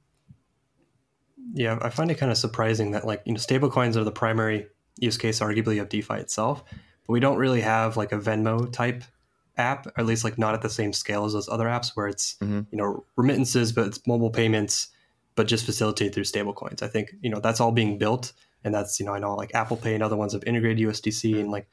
[1.54, 4.12] Yeah, I find it kind of surprising that like, you know, stable coins are the
[4.12, 4.66] primary
[4.98, 9.02] use case arguably of DeFi itself, but we don't really have like a Venmo type
[9.56, 12.06] app, or at least like not at the same scale as those other apps where
[12.06, 12.60] it's, mm-hmm.
[12.70, 14.88] you know, remittances, but it's mobile payments,
[15.34, 16.82] but just facilitated through stable coins.
[16.82, 18.32] I think, you know, that's all being built.
[18.62, 21.40] And that's, you know, I know like Apple Pay and other ones have integrated USDC
[21.40, 21.66] and like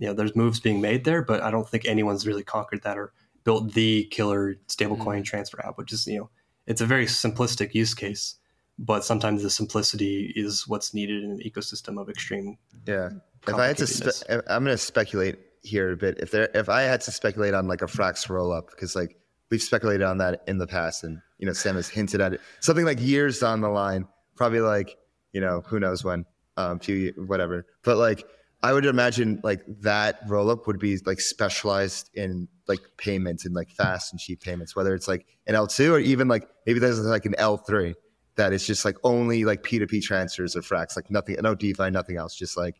[0.00, 2.96] you know, there's moves being made there, but I don't think anyone's really conquered that
[2.96, 3.12] or
[3.44, 5.22] built the killer stablecoin mm-hmm.
[5.22, 6.30] transfer app, which is, you know,
[6.66, 8.36] it's a very simplistic use case,
[8.80, 12.56] but sometimes the simplicity is what's needed in an ecosystem of extreme.
[12.86, 13.10] Yeah.
[13.46, 16.18] If I had to, spe- I'm going to speculate here a bit.
[16.18, 19.16] If there, if I had to speculate on like a Frax roll up, because like
[19.50, 22.40] we've speculated on that in the past, and you know Sam has hinted at it,
[22.60, 24.96] something like years down the line, probably like
[25.32, 26.24] you know who knows when,
[26.56, 27.66] um, few whatever.
[27.82, 28.24] But like
[28.62, 33.54] I would imagine like that roll up would be like specialized in like payments and
[33.54, 37.00] like fast and cheap payments, whether it's like an L2 or even like maybe there's
[37.00, 37.94] like an L3
[38.36, 42.16] that is just like only like P2P transfers or Frax, like nothing, no DeFi, nothing
[42.16, 42.34] else.
[42.34, 42.76] Just like,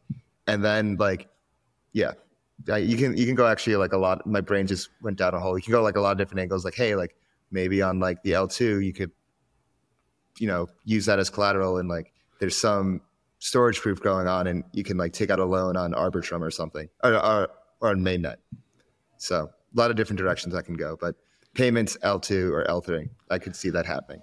[0.47, 1.28] and then like,
[1.93, 2.12] yeah,
[2.66, 4.27] you can, you can go actually like a lot.
[4.27, 5.59] My brain just went down a hole.
[5.59, 6.64] You can go like a lot of different angles.
[6.64, 7.16] Like, hey, like
[7.51, 9.10] maybe on like the L2, you could,
[10.39, 13.02] you know, use that as collateral and like there's some
[13.39, 16.51] storage proof going on, and you can like take out a loan on Arbitrum or
[16.51, 17.48] something, or or,
[17.81, 18.36] or on mainnet.
[19.18, 20.97] So a lot of different directions I can go.
[21.01, 21.14] But
[21.55, 24.22] payments L2 or L3, I could see that happening.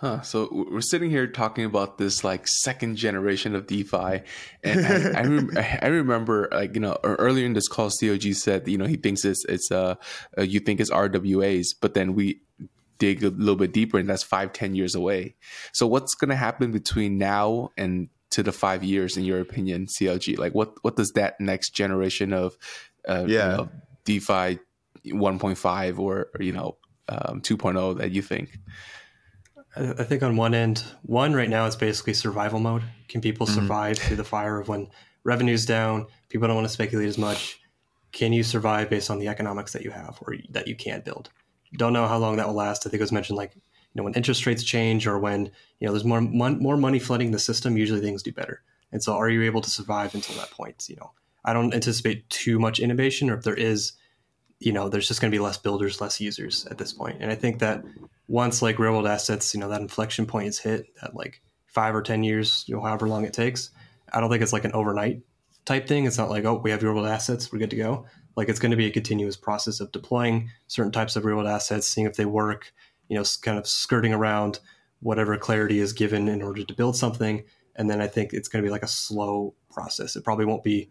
[0.00, 0.22] Huh.
[0.22, 4.22] So we're sitting here talking about this like second generation of DeFi,
[4.62, 5.50] and I, I, rem-
[5.82, 9.24] I, remember like you know earlier in this call, COG said you know he thinks
[9.24, 9.96] it's it's uh,
[10.38, 12.40] uh you think it's RWAs, but then we
[12.98, 15.34] dig a little bit deeper, and that's five ten years away.
[15.72, 19.86] So what's going to happen between now and to the five years, in your opinion,
[19.86, 20.38] CLG?
[20.38, 22.56] Like what what does that next generation of
[23.08, 23.50] uh, yeah.
[23.50, 23.68] You know,
[24.04, 24.58] DeFi
[25.06, 26.76] 1.5 or, or you know
[27.08, 28.58] um, 2.0 that you think?
[29.76, 32.82] I think on one end, one right now it's basically survival mode.
[33.08, 33.60] Can people mm-hmm.
[33.60, 34.08] survive mm-hmm.
[34.08, 34.88] through the fire of when
[35.24, 36.06] revenue's down?
[36.28, 37.60] People don't want to speculate as much.
[38.12, 41.30] Can you survive based on the economics that you have or that you can't build?
[41.74, 42.86] Don't know how long that will last.
[42.86, 43.60] I think it was mentioned like you
[43.94, 47.30] know when interest rates change or when you know there's more mon- more money flooding
[47.30, 47.76] the system.
[47.76, 48.62] Usually things do better.
[48.90, 50.86] And so, are you able to survive until that point?
[50.88, 51.10] You know,
[51.44, 53.92] I don't anticipate too much innovation, or if there is,
[54.60, 57.18] you know, there's just going to be less builders, less users at this point.
[57.20, 57.84] And I think that
[58.28, 61.94] once like real world assets, you know, that inflection point is hit at like five
[61.94, 63.70] or 10 years, you know, however long it takes,
[64.12, 65.22] I don't think it's like an overnight
[65.64, 66.04] type thing.
[66.04, 68.06] It's not like, oh, we have real world assets, we're good to go.
[68.36, 71.48] Like it's going to be a continuous process of deploying certain types of real world
[71.48, 72.72] assets, seeing if they work,
[73.08, 74.60] you know, kind of skirting around
[75.00, 77.44] whatever clarity is given in order to build something.
[77.76, 80.16] And then I think it's going to be like a slow process.
[80.16, 80.90] It probably won't be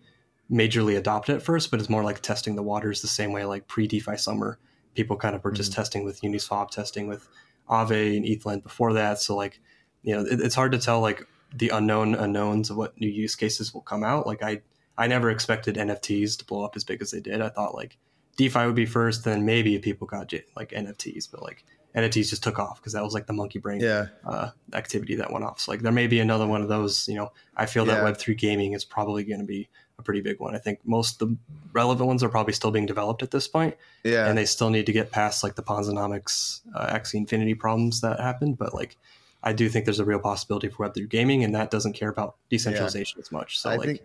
[0.52, 3.68] majorly adopted at first, but it's more like testing the waters the same way like
[3.68, 4.58] pre DeFi summer
[4.98, 5.82] people kind of were just mm-hmm.
[5.82, 7.30] testing with Uniswap, testing with
[7.70, 9.20] Aave and ETHLand before that.
[9.20, 9.62] So like,
[10.02, 11.26] you know, it, it's hard to tell like
[11.56, 14.26] the unknown unknowns of what new use cases will come out.
[14.26, 14.62] Like I,
[14.98, 17.42] I never expected NFTs to blow up as big as they did.
[17.42, 17.98] I thought like
[18.38, 21.64] DeFi would be first, then maybe people got like NFTs, but like
[21.96, 24.08] NFTs just took off because that was like the monkey brain yeah.
[24.26, 25.60] uh, activity that went off.
[25.60, 27.08] So like there may be another one of those.
[27.08, 27.96] You know, I feel yeah.
[27.96, 29.70] that Web three gaming is probably going to be
[30.00, 30.56] a pretty big one.
[30.56, 31.38] I think most of the
[31.74, 33.76] relevant ones are probably still being developed at this point.
[34.04, 34.28] Yeah.
[34.28, 38.20] And they still need to get past like the Ponzonomics, uh, Axie Infinity problems that
[38.20, 38.58] happened.
[38.58, 38.98] But like,
[39.44, 42.36] I do think there's a real possibility for Web3 gaming, and that doesn't care about
[42.50, 43.22] decentralization yeah.
[43.22, 43.60] as much.
[43.60, 44.02] So, I like, think,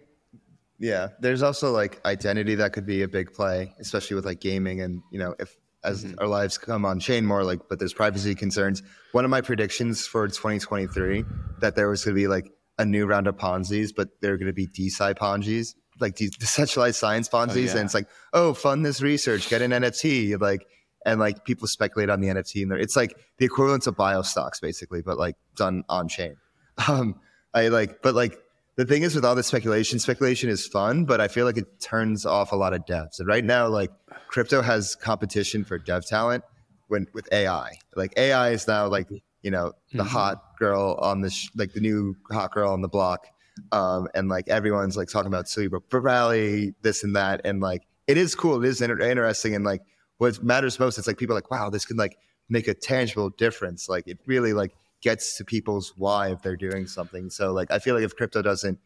[0.79, 4.81] yeah, there's also like identity that could be a big play, especially with like gaming.
[4.81, 6.15] And, you know, if as mm-hmm.
[6.19, 8.83] our lives come on chain more, like, but there's privacy concerns.
[9.13, 11.25] One of my predictions for 2023
[11.61, 14.47] that there was going to be like a new round of Ponzi's, but they're going
[14.47, 17.81] to be DeSci Ponzi's like these decentralized science Ponzi's, oh, yeah.
[17.81, 20.67] and it's like, oh, fund this research, get an NFT, like,
[21.05, 24.61] and like people speculate on the NFT, and it's like the equivalent of bio stocks,
[24.61, 26.37] basically, but like done on chain.
[26.89, 27.21] Um,
[27.53, 28.39] I like, but like
[28.77, 31.81] the thing is with all this speculation, speculation is fun, but I feel like it
[31.81, 33.19] turns off a lot of devs.
[33.19, 33.91] And right now, like
[34.29, 36.45] crypto has competition for dev talent
[36.89, 37.73] when with AI.
[37.95, 39.09] Like AI is now like
[39.43, 40.07] you know the mm-hmm.
[40.07, 43.27] hot girl on the sh- like the new hot girl on the block
[43.71, 48.17] um, and like everyone's like talking about cerebral rally, this and that, and like it
[48.17, 49.83] is cool, it is inter- interesting, and like
[50.19, 52.19] what matters most, it's like people like, wow, this can like
[52.49, 53.89] make a tangible difference.
[53.89, 57.31] Like it really like gets to people's why if they're doing something.
[57.31, 58.79] So like I feel like if crypto doesn't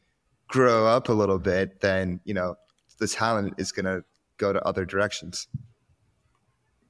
[0.48, 2.56] grow up a little bit, then you know
[2.98, 4.02] the talent is gonna
[4.38, 5.48] go to other directions.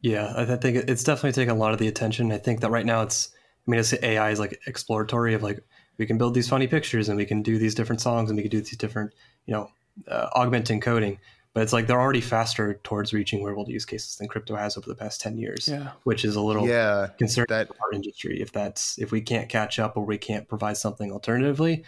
[0.01, 2.31] Yeah, I think it's definitely taken a lot of the attention.
[2.31, 3.31] I think that right now it's,
[3.67, 5.59] I mean, it's AI is like exploratory of like
[5.99, 8.43] we can build these funny pictures and we can do these different songs and we
[8.43, 9.13] can do these different,
[9.47, 9.71] you know,
[10.09, 11.19] uh, augmenting coding.
[11.55, 14.77] But it's like they're already faster towards reaching real world use cases than crypto has
[14.77, 15.69] over the past ten years.
[15.69, 15.93] Yeah.
[16.05, 18.43] which is a little yeah concerning that, for our industry.
[18.43, 21.83] If that's if we can't catch up or we can't provide something alternatively,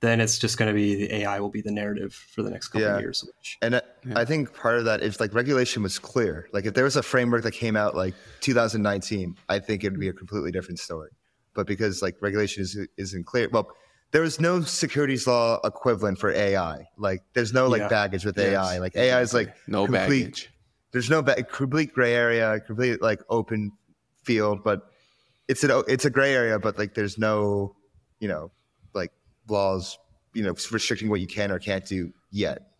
[0.00, 2.68] then it's just going to be the AI will be the narrative for the next
[2.68, 2.96] couple yeah.
[2.96, 3.24] of years.
[3.24, 4.18] Which, and I, yeah.
[4.18, 6.46] I think part of that is like regulation was clear.
[6.52, 10.00] Like if there was a framework that came out like 2019, I think it would
[10.00, 11.08] be a completely different story
[11.54, 13.48] but because like regulation is isn't clear.
[13.50, 13.70] Well,
[14.10, 16.88] there is no securities law equivalent for AI.
[16.96, 17.88] Like there's no like yeah.
[17.88, 18.52] baggage with yes.
[18.52, 18.78] AI.
[18.78, 20.50] Like AI is like no complete, baggage.
[20.92, 23.72] There's no ba- complete gray area, complete like open
[24.22, 24.90] field, but
[25.48, 27.74] it's a it's a gray area, but like there's no
[28.20, 28.50] you know
[28.94, 29.12] like
[29.48, 29.98] laws
[30.32, 32.70] you know restricting what you can or can't do yet.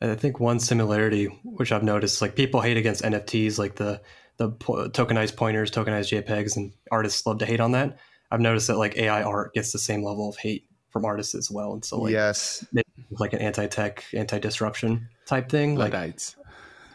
[0.00, 4.00] And I think one similarity which I've noticed, like people hate against NFTs, like the
[4.36, 7.98] the po- tokenized pointers, tokenized JPEGs, and artists love to hate on that.
[8.30, 11.50] I've noticed that like AI art gets the same level of hate from artists as
[11.50, 12.64] well, and so like yes,
[13.10, 15.76] like an anti-tech, anti-disruption type thing.
[15.76, 16.36] Luddites.
[16.36, 16.46] Like,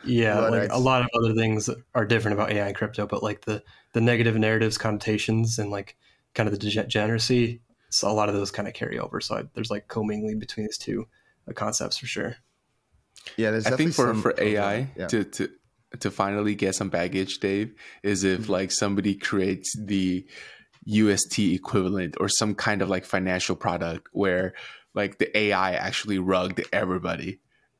[0.05, 0.69] yeah, Luddites.
[0.69, 3.63] like a lot of other things are different about AI and crypto, but like the
[3.93, 5.97] the negative narratives, connotations, and like
[6.33, 9.19] kind of the degeneracy, so a lot of those kind of carry over.
[9.19, 11.07] So I, there's like commingling between these two
[11.47, 12.35] uh, concepts for sure.
[13.37, 15.07] Yeah, there's I think for some, for AI yeah.
[15.07, 15.49] to to
[15.99, 18.51] to finally get some baggage, Dave, is if mm-hmm.
[18.51, 20.25] like somebody creates the
[20.85, 24.53] UST equivalent or some kind of like financial product where
[24.93, 27.39] like the AI actually rugged everybody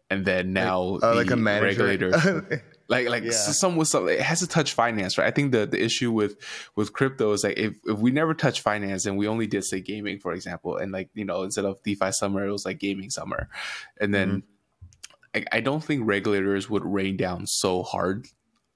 [0.10, 1.86] and then now like, uh, the like a manager.
[1.86, 3.32] regulator like like Yeah.
[3.32, 6.38] some with some it has to touch finance right i think the the issue with
[6.76, 9.80] with crypto is like if, if we never touch finance and we only did say
[9.80, 13.10] gaming for example and like you know instead of defi summer it was like gaming
[13.10, 13.50] summer
[14.00, 14.40] and then Mm-hmm.
[15.36, 18.28] I, I don't think regulators would rain down so hard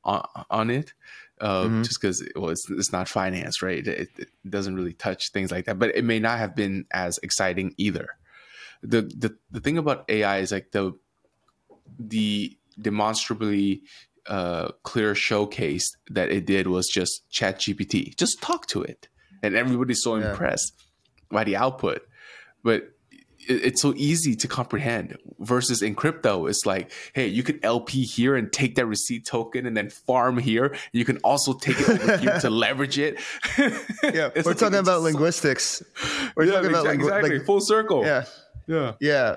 [0.03, 0.93] on, on it
[1.41, 1.83] uh, Mhm.
[1.83, 3.85] just because well, it's, it's not finance right?
[3.87, 7.19] It, it doesn't really touch things like that but it may not have been as
[7.23, 8.09] exciting either.
[8.81, 10.93] The the, the thing about ai is like the
[11.99, 13.81] the demonstrably
[14.27, 19.07] uh, clear showcase that it did was just ChatGPT just talk to it.
[19.41, 20.31] And everybody's so Yeah.
[20.31, 20.73] impressed
[21.29, 22.01] by the output.
[22.63, 22.92] But
[23.47, 28.35] it's so easy to comprehend versus in crypto it's like hey you can lp here
[28.35, 32.17] and take that receipt token and then farm here you can also take it over
[32.17, 33.19] here to leverage it
[33.57, 33.69] yeah,
[34.35, 35.83] It's we're like- talking it's about so- linguistics.
[36.35, 37.37] We're yeah, talking about exactly, lingu- exactly.
[37.39, 38.25] like, full circle yeah,
[38.67, 39.35] yeah yeah,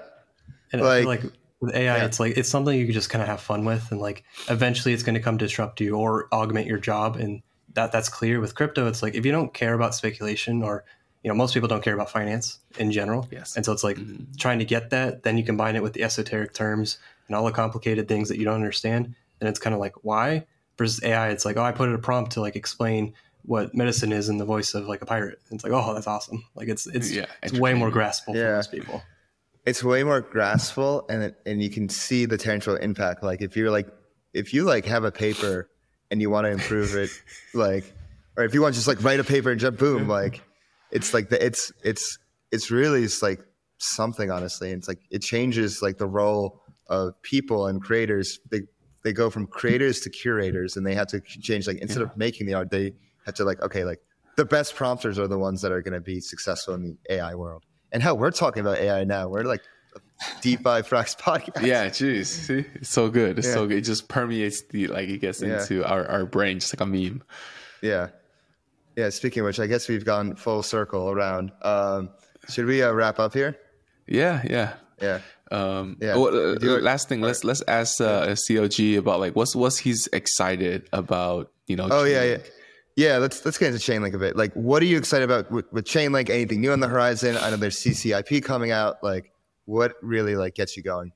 [0.73, 2.05] And I Like- feel like with AI, yeah.
[2.05, 4.93] it's like it's something you can just kind of have fun with, and like eventually
[4.93, 7.41] it's going to come disrupt you or augment your job, and
[7.73, 8.41] that that's clear.
[8.41, 10.85] With crypto, it's like if you don't care about speculation, or
[11.27, 13.57] you know, most people don't care about finance in general, Yes.
[13.57, 14.39] and so it's like Mhm.
[14.39, 17.51] trying to get that, then you combine it with the esoteric terms and all the
[17.51, 20.47] complicated things that you don't understand, and it's kind of like why
[20.79, 23.13] versus AI, it's like oh, I put in a prompt to like explain
[23.43, 25.41] what medicine is in the voice of like a pirate.
[25.51, 26.45] And it's like oh, that's awesome.
[26.55, 28.13] Like it's it's Yeah, it's way more entertaining.
[28.13, 29.03] graspable for most people.
[29.65, 33.25] it's way more graspful, and it, and you can see the tangible impact.
[33.25, 33.89] Like if you're like
[34.33, 35.69] if you like have a paper
[36.13, 37.11] and you want to improve it,
[37.53, 37.93] like,
[38.37, 40.41] or if you want to just like write a paper and jump boom, like,
[40.97, 42.19] it's like the it's it's
[42.51, 43.41] it's really it's like
[43.79, 44.71] something honestly.
[44.71, 48.39] It's like it changes like the role of people and creators.
[48.51, 48.63] They
[49.05, 51.67] they go from creators to curators, and they have to change.
[51.67, 52.95] Like instead of making the art, they
[53.27, 54.01] have to like okay, like
[54.37, 57.35] the best prompters are the ones that are going to be successful in the AI
[57.35, 57.63] world.
[57.93, 59.29] And hell, we're talking about AI now.
[59.29, 59.63] We're like
[60.43, 61.63] DeFi Frax podcast.
[61.65, 62.27] Yeah, jeez.
[62.27, 63.39] See, it's so good.
[63.39, 63.55] It's Yeah.
[63.55, 63.79] so good.
[63.79, 65.61] It just permeates the like it gets Yeah.
[65.61, 67.23] into our, our brain just like a meme.
[67.83, 68.09] Yeah.
[68.97, 69.11] Yeah.
[69.11, 71.53] Speaking of which, I guess we've gone full circle around.
[71.63, 72.11] Um,
[72.49, 73.57] should we uh, wrap up here?
[74.07, 74.75] Yeah, yeah.
[75.01, 75.21] Yeah.
[75.51, 76.17] Um, Yeah.
[76.17, 80.89] well, uh, last thing, let's let's ask uh, COG about like what's what's he's excited
[80.93, 81.53] about.
[81.67, 81.89] You know.
[81.91, 82.37] Oh yeah, yeah.
[82.97, 84.37] Yeah, let's let's get into Chainlink a bit.
[84.37, 86.31] Like, what are you excited about with, with Chainlink?
[86.31, 87.37] Anything new on the horizon?
[87.37, 89.03] I know there's CCIP coming out.
[89.03, 89.33] Like,
[89.67, 91.13] what really like gets you going?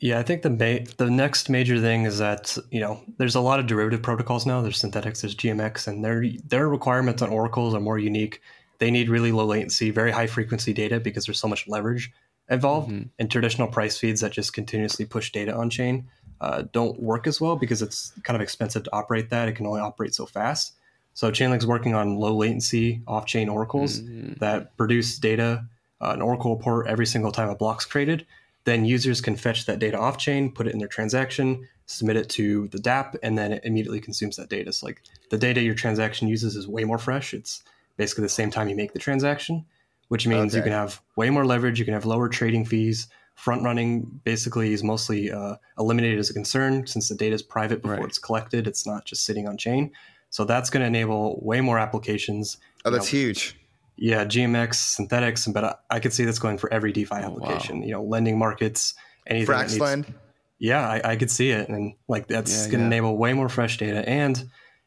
[0.00, 3.40] Yeah, I think the ma- the next major thing is that you know there's a
[3.40, 4.62] lot of derivative protocols now.
[4.62, 8.40] There's Synthetix, there's GMX, and their their requirements on oracles are more unique.
[8.78, 12.10] They need really low latency, very high frequency data because there's so much leverage
[12.48, 12.90] involved.
[12.90, 13.10] Mhm.
[13.18, 16.06] And traditional price feeds that just continuously push data on chain
[16.40, 19.46] uh, don't work as well because it's kind of expensive to operate that.
[19.48, 20.72] It can only operate so fast.
[21.12, 24.38] So Chainlink's working on low latency off chain oracles Mhm.
[24.38, 25.66] that produce data,
[26.00, 28.24] uh, an Oracle report every single time a block's created.
[28.64, 32.28] Then users can fetch that data off chain, put it in their transaction, submit it
[32.30, 34.72] to the DApp, and then it immediately consumes that data.
[34.72, 37.32] So like the data your transaction uses is way more fresh.
[37.34, 37.62] It's
[37.96, 39.64] basically the same time you make the transaction,
[40.08, 41.78] which means you can have way more leverage.
[41.78, 43.08] You can have lower trading fees.
[43.34, 47.80] Front running basically is mostly uh, eliminated as a concern since the data is private
[47.80, 48.06] before Right.
[48.06, 48.66] it's collected.
[48.66, 49.92] It's not just sitting on chain.
[50.28, 52.58] So that's going to enable way more applications.
[52.84, 53.56] Oh, that's know, huge.
[54.02, 57.26] Yeah, GMX, Synthetix, but I, I could see this going for every DeFi Oh, wow.
[57.26, 57.82] application.
[57.82, 58.94] You know, lending markets,
[59.26, 59.46] anything.
[59.54, 60.14] that needs- Fraxlend.
[60.58, 62.86] yeah, I, I could see it, and like that's Yeah, going to yeah.
[62.86, 64.06] enable way more fresh data.
[64.08, 64.42] And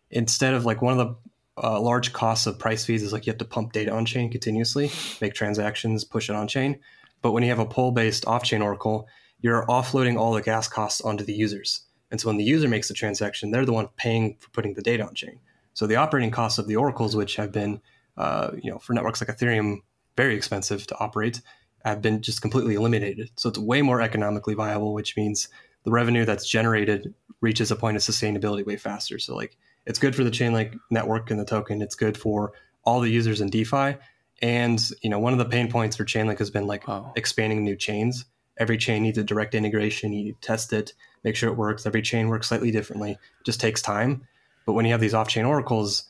[0.10, 1.16] instead of like one of the
[1.64, 4.32] uh, large costs of price feeds is like you have to pump data on chain
[4.32, 4.92] continuously,
[5.22, 6.80] make transactions, push it on chain.
[7.22, 9.08] But when you have a pull based off chain oracle,
[9.42, 11.82] you're offloading all the gas costs onto the users.
[12.10, 14.82] And so when the user makes the transaction, they're the one paying for putting the
[14.82, 15.40] data on chain.
[15.76, 17.82] So the operating costs of the oracles, which have been,
[18.18, 19.78] uh, you know, for networks like Ethereum,
[20.16, 21.42] very expensive to operate,
[21.84, 23.30] have been just completely eliminated.
[23.36, 25.50] So it's way more economically viable, which means
[25.84, 29.20] the revenue that's generated reaches a point of sustainability way faster.
[29.20, 31.82] So like it's good for the Chainlink network and the token.
[31.82, 32.54] It's good for
[32.86, 33.98] all the users in DeFi.
[34.42, 37.12] And you know, one of the pain points for Chainlink has been like Wow.
[37.16, 38.26] expanding new chains.
[38.58, 40.14] Every chain needs a direct integration.
[40.14, 41.86] You need to test it, make sure it works.
[41.86, 43.12] Every chain works slightly differently.
[43.12, 44.26] It just takes time.
[44.66, 46.06] But when you have these off-chain oracles,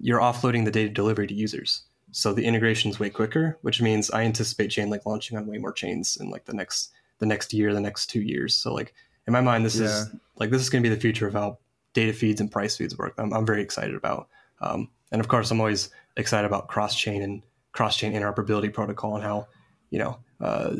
[0.00, 1.82] you're offloading the data delivery to users.
[2.10, 5.72] So the integration is way quicker, which means I anticipate Chainlink launching on way more
[5.72, 8.54] chains in like the next the next year, the next two years.
[8.54, 8.94] So like
[9.26, 11.58] in my mind, this is like this is going to be the future of how
[11.92, 13.14] data feeds and price feeds work.
[13.18, 14.28] I'm, I'm very excited about.
[14.60, 17.42] Um, and of course, I'm always excited about cross chain and
[17.72, 19.48] cross chain interoperability protocol and how
[19.90, 20.76] you know uh,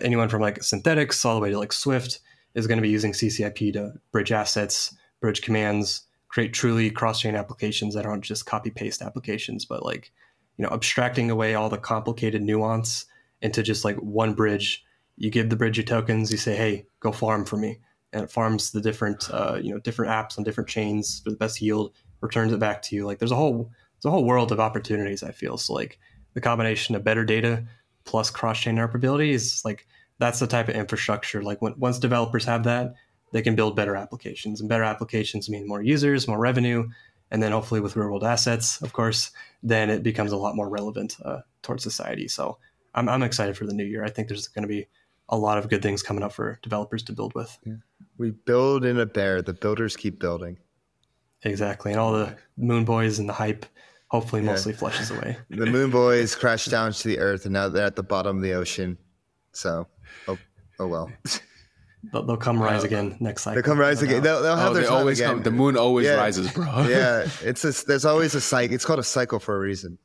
[0.00, 2.20] anyone from like Synthetix all the way to like Swift
[2.54, 7.34] is going to be using CCIP to bridge assets, bridge commands, create truly cross chain
[7.34, 10.10] applications that aren't just copy paste applications, but like
[10.56, 13.04] you know abstracting away all the complicated nuance
[13.42, 14.84] into just like one bridge
[15.20, 17.78] you give the bridge your tokens, you say, hey, go farm for me.
[18.12, 21.36] And it farms the different, uh, you know, different apps on different chains for the
[21.36, 23.04] best yield, returns it back to you.
[23.04, 25.22] Like there's a whole, there's a whole world of opportunities.
[25.22, 25.98] I feel so like
[26.32, 27.64] the combination of better data
[28.04, 29.86] plus cross-chain interoperability is like
[30.18, 31.42] that's the type of infrastructure.
[31.42, 32.94] Like when, once developers have that,
[33.32, 36.88] they can build better applications, and better applications mean more users, more revenue,
[37.30, 39.30] and then hopefully with real world assets, of course,
[39.62, 42.26] then it becomes a lot more relevant uh, towards society.
[42.26, 42.58] So
[42.94, 44.04] I'm, I'm excited for the new year.
[44.04, 44.88] I think there's going to be
[45.28, 47.56] a lot of good things coming up for developers to build with.
[47.64, 47.74] Yeah.
[48.18, 49.42] We build in a bear.
[49.42, 50.58] The builders keep building.
[51.42, 53.64] Exactly, and all the moon boys and the hype
[54.08, 54.50] hopefully yeah.
[54.50, 55.38] mostly flushes away.
[55.48, 58.42] The moon boys crashed down to the earth, and now they're at the bottom of
[58.42, 58.98] the ocean.
[59.52, 59.86] So,
[60.28, 60.38] oh,
[60.78, 61.10] oh well.
[62.12, 63.56] They'll, they'll come rise uh, again next cycle.
[63.56, 64.22] They'll come rise again.
[64.22, 65.34] They'll, they'll have oh, their time always again.
[65.34, 66.14] Come, the moon always yeah.
[66.14, 66.64] rises, bro.
[66.88, 68.74] yeah, it's a, there's always a cycle.
[68.74, 69.98] It's called a cycle for a reason.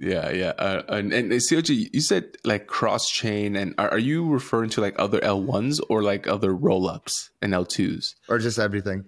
[0.00, 0.50] Yeah, yeah.
[0.50, 4.80] Uh, and, and COG, you said like cross chain, and are, are, you referring to
[4.80, 8.14] like other L1s or like other roll ups and L2s?
[8.28, 9.04] Or just everything?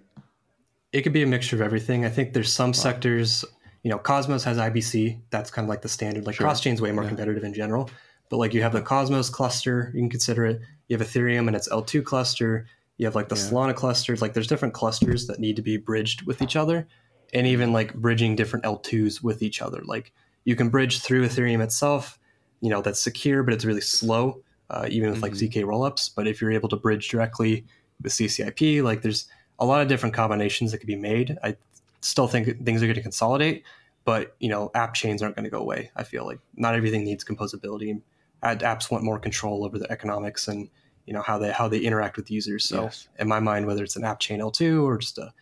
[0.91, 2.05] It could be a mixture of everything.
[2.05, 2.73] I think there's some wow.
[2.73, 3.45] sectors,
[3.83, 5.21] you know, Cosmos has IBC.
[5.29, 6.25] That's kind of like the standard.
[6.25, 6.45] Like sure.
[6.45, 7.09] cross chain's way more yeah.
[7.09, 7.89] competitive in general.
[8.31, 10.61] But like you have the Cosmos cluster, you can consider it.
[10.87, 12.65] You have Ethereum and its L2 cluster.
[12.97, 13.41] You have like the yeah.
[13.41, 14.21] Solana clusters.
[14.21, 16.87] Like there's different clusters that need to be bridged with each other,
[17.33, 19.81] and even like bridging different L2s with each other.
[19.83, 20.13] Like
[20.45, 22.17] you can bridge through Ethereum itself,
[22.61, 25.23] you know, that's secure, but it's really slow, uh, even with mm-hmm.
[25.23, 26.09] like ZK rollups.
[26.15, 27.65] But if you're able to bridge directly
[28.01, 29.27] with CCIP, like there's
[29.59, 31.37] a lot of different combinations that could be made.
[31.43, 31.57] I
[31.99, 33.65] still think things are going to consolidate,
[34.05, 35.91] but you know, app chains aren't going to go away.
[35.97, 37.99] I feel like not everything needs composability.
[38.43, 40.69] Apps want more control over the economics and
[41.05, 42.65] you know how they how they interact with users.
[42.65, 43.07] So yes.
[43.19, 45.33] in my mind, whether it's an app chain L2 or just a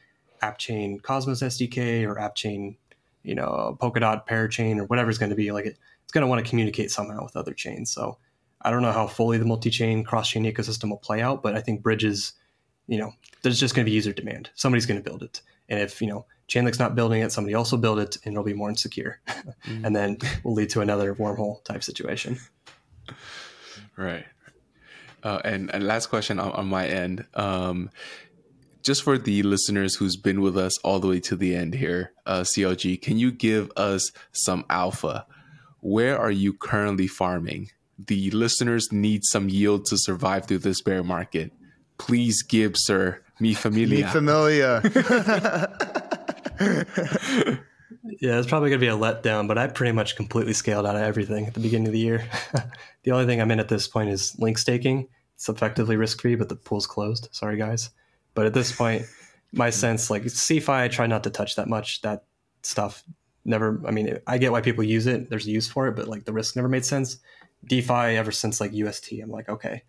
[0.42, 2.78] app chain Cosmos SDK or app chain
[3.24, 6.28] you know, Polkadot parachain or whatever it's going to be, like it, it's going to
[6.28, 7.92] want to communicate somehow with other chains.
[7.92, 8.18] So
[8.62, 11.82] I don't know how fully the multi-chain cross-chain ecosystem will play out, but I think
[11.82, 12.34] bridges,
[12.88, 14.50] you know, there's just going to be user demand.
[14.56, 17.72] Somebody's going to build it, and if you know Chainlink's not building it, somebody else
[17.72, 19.86] will build it, and it'll be more insecure, mm.
[19.86, 22.38] and then we'll lead to another wormhole type situation.
[23.96, 24.26] Right.
[25.24, 27.26] Uh, and, and last question on, on my end.
[27.34, 27.90] Um,
[28.82, 32.14] just for the listeners who's been with us all the way to the end here,
[32.26, 35.26] uh, CLG, can you give us some alpha?
[35.82, 37.72] Where are you currently farming?
[37.98, 41.52] The listeners need some yield to survive through this bear market.
[41.98, 44.06] Please give, sir, mi familia.
[44.06, 44.82] Mi familia.
[48.04, 50.96] yeah, it's probably going to be a letdown, but I pretty much completely scaled out
[50.96, 52.28] of everything at the beginning of the year.
[53.04, 55.08] the only thing I'm in at this point is link staking.
[55.36, 57.30] It's effectively risk free, but the pool's closed.
[57.32, 57.90] Sorry, guys.
[58.34, 59.06] But at this point,
[59.52, 62.02] my sense, like CeFi, I try not to touch that much.
[62.02, 62.24] That
[62.64, 63.04] stuff
[63.46, 65.30] never, I mean, I get why people use it.
[65.30, 67.18] There's a use for it, but like the risk never made sense.
[67.66, 69.84] DeFi ever since like UST, I'm like, okay,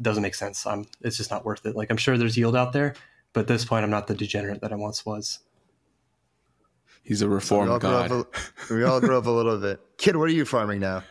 [0.00, 0.66] doesn't make sense.
[0.66, 1.76] I'm, it's just not worth it.
[1.76, 2.94] Like I'm sure there's yield out there,
[3.32, 5.38] but at this point, I'm not the degenerate that I once was.
[7.02, 8.10] He's a reformed so god.
[8.10, 8.24] A,
[8.74, 9.80] we all grew up a little bit.
[9.98, 11.02] Kiet, what are you farming now?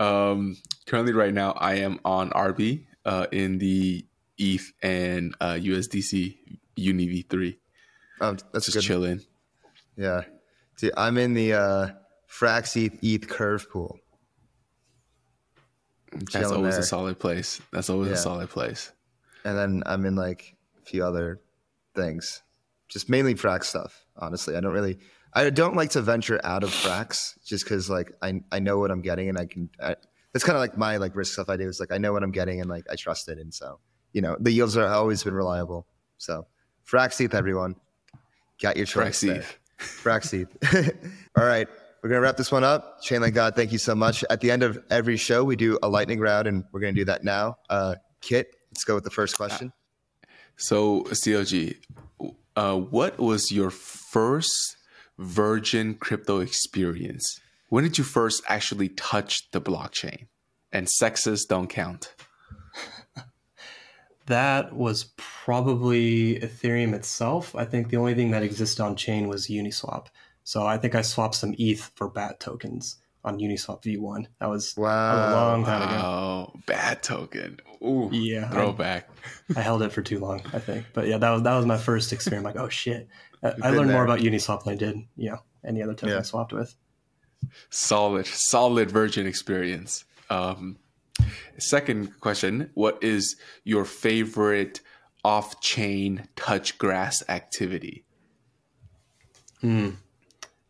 [0.00, 0.56] Um,
[0.86, 4.06] currently, right now, I am on Arb uh, in the
[4.38, 6.38] ETH and uh, USDC
[6.76, 7.56] Uni V3.
[8.20, 8.82] Oh, that's just good.
[8.82, 9.20] chilling.
[9.96, 10.22] Yeah,
[10.96, 11.88] I'm in the uh,
[12.30, 13.98] Frax ETH, ETH curve pool.
[16.32, 16.80] That's always there.
[16.80, 17.60] a solid place.
[17.72, 18.14] That's always yeah.
[18.14, 18.92] a solid place.
[19.44, 21.40] And then I'm in like a few other
[21.94, 22.42] things,
[22.88, 24.04] just mainly Frax stuff.
[24.18, 24.98] Honestly, I don't really,
[25.34, 28.90] I don't like to venture out of Frax just because like I I know what
[28.90, 29.70] I'm getting and I can.
[29.80, 29.96] I,
[30.32, 31.68] that's kind of like my like risk stuff I do.
[31.68, 33.80] Is like I know what I'm getting and like I trust it, and so
[34.12, 35.86] you know, the yields are always been reliable.
[36.18, 36.46] So
[36.86, 37.76] frxETH, everyone.
[38.60, 39.24] Got your choice.
[39.78, 40.96] frxETH.
[41.38, 41.68] All right.
[42.02, 43.02] We're going to wrap this one up.
[43.02, 44.24] Chainlink God, thank you so much.
[44.30, 47.00] At the end of every show, we do a lightning round, and we're going to
[47.00, 47.56] do that now.
[47.68, 49.72] Uh, Kiet, let's go with the first question.
[50.56, 51.76] So, CLG,
[52.58, 54.76] uh, what was your first
[55.16, 57.40] virgin crypto experience?
[57.68, 60.26] When did you first actually touch the blockchain?
[60.72, 62.14] And CEXes don't count
[64.26, 67.54] that was probably Ethereum itself.
[67.54, 70.06] I think the only thing that existed on chain was Uniswap.
[70.42, 74.26] So I think I swapped some ETH for BAT tokens on Uniswap V1.
[74.40, 74.88] That was, wow.
[74.88, 76.06] a long time ago.
[76.06, 77.60] Oh, BAT token.
[77.82, 79.08] Ooh, yeah, throwback.
[79.54, 80.86] I, I, held it for too long, I think.
[80.92, 82.44] But yeah, that was that was my first experience.
[82.44, 83.06] like, oh shit,
[83.42, 83.96] I, I learned there.
[83.96, 86.18] more about Uniswap than I did, you know, any other token yeah.
[86.18, 86.74] I swapped with.
[87.70, 90.04] Solid, solid Virgin experience.
[90.28, 90.78] Um,
[91.58, 94.80] Second question What is your favorite
[95.24, 98.04] off chain touch grass activity?
[99.60, 99.90] Hmm.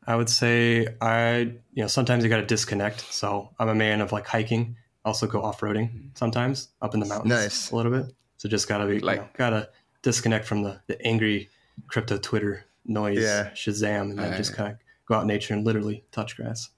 [0.08, 1.38] I would say I,
[1.74, 3.00] you know, sometimes you got to disconnect.
[3.12, 4.74] So I'm a man of like hiking
[5.04, 7.30] Also go off roading sometimes up in the mountains.
[7.30, 7.70] Nice.
[7.70, 8.12] A little bit.
[8.38, 9.68] So just gotta be Like- you know, gotta
[10.02, 11.50] disconnect from the, the angry
[11.88, 13.50] crypto Twitter noise, Yeah.
[13.50, 16.70] Shazam, and then just kind of go out in nature and literally touch grass.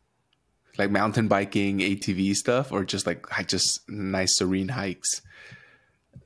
[0.78, 5.22] Like mountain biking, ATV stuff, or just like just nice serene hikes.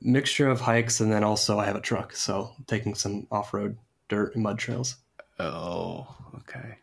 [0.01, 3.77] Mixture of hikes and then also I have a truck, so taking some off road
[4.09, 4.97] dirt and mud trails.
[5.39, 6.07] Oh,
[6.39, 6.77] okay.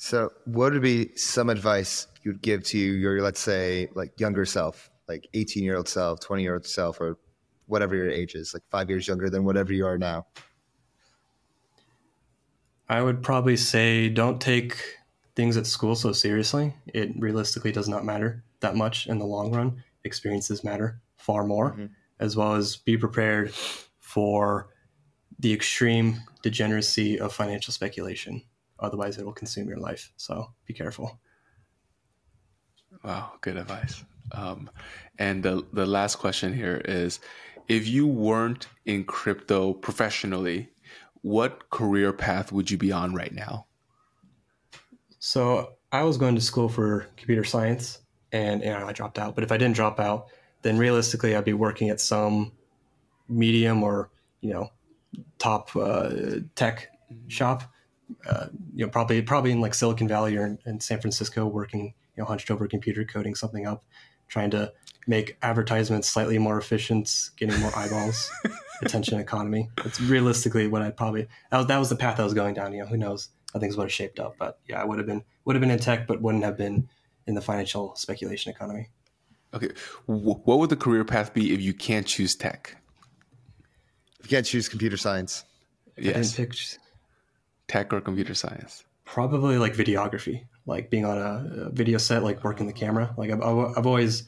[0.00, 4.90] So, what would be some advice you'd give to your, let's say, like younger self,
[5.08, 7.18] like 18 year old self, 20 year old self, or
[7.66, 10.24] whatever your age is, like five years younger than whatever you are now?
[12.88, 14.76] I would probably say don't take
[15.34, 16.74] things at school so seriously.
[16.86, 19.82] It realistically does not matter that much in the long run.
[20.04, 21.90] Experiences matter far more, Mhm.
[22.20, 23.52] as well as be prepared
[23.98, 24.68] for
[25.40, 28.42] the extreme degeneracy of financial speculation.
[28.80, 30.12] Otherwise, it'll consume your life.
[30.16, 31.20] So be careful.
[33.04, 34.04] Wow, good advice.
[34.32, 34.70] Um,
[35.18, 37.20] and the the last question here is,
[37.68, 40.68] if you weren't in crypto professionally,
[41.22, 43.66] what career path would you be on right now?
[45.18, 48.00] So I was going to school for computer science,
[48.32, 49.34] and you know, I dropped out.
[49.34, 50.26] But if I didn't drop out,
[50.62, 52.52] then realistically, I'd be working at some
[53.28, 54.10] medium or
[54.40, 54.70] you know
[55.38, 56.10] top uh,
[56.54, 56.88] tech
[57.28, 57.62] shop.
[58.28, 61.94] Uh, you know, probably probably in like Silicon Valley or in, in San Francisco, working
[62.16, 63.84] you know hunched over a computer, coding something up,
[64.28, 64.72] trying to
[65.06, 68.30] make advertisements slightly more efficient, getting more eyeballs,
[68.82, 69.70] attention economy.
[69.84, 72.72] It's realistically what I'd probably that was, that was the path I was going down.
[72.72, 73.28] You know, who knows?
[73.54, 74.36] I think is what it shaped up.
[74.38, 76.88] But yeah, I would have been would have been in tech, but wouldn't have been
[77.26, 78.88] in the financial speculation economy.
[79.54, 79.70] Okay,
[80.06, 82.76] what would the career path be if you can't choose tech?
[84.20, 85.44] If you can't choose computer science,
[85.96, 86.52] I didn't Yes, pick
[87.68, 88.84] tech or computer science.
[89.04, 93.14] probably like videography, like being on a, video set, like working the camera.
[93.16, 94.24] Like I've, I've I've always,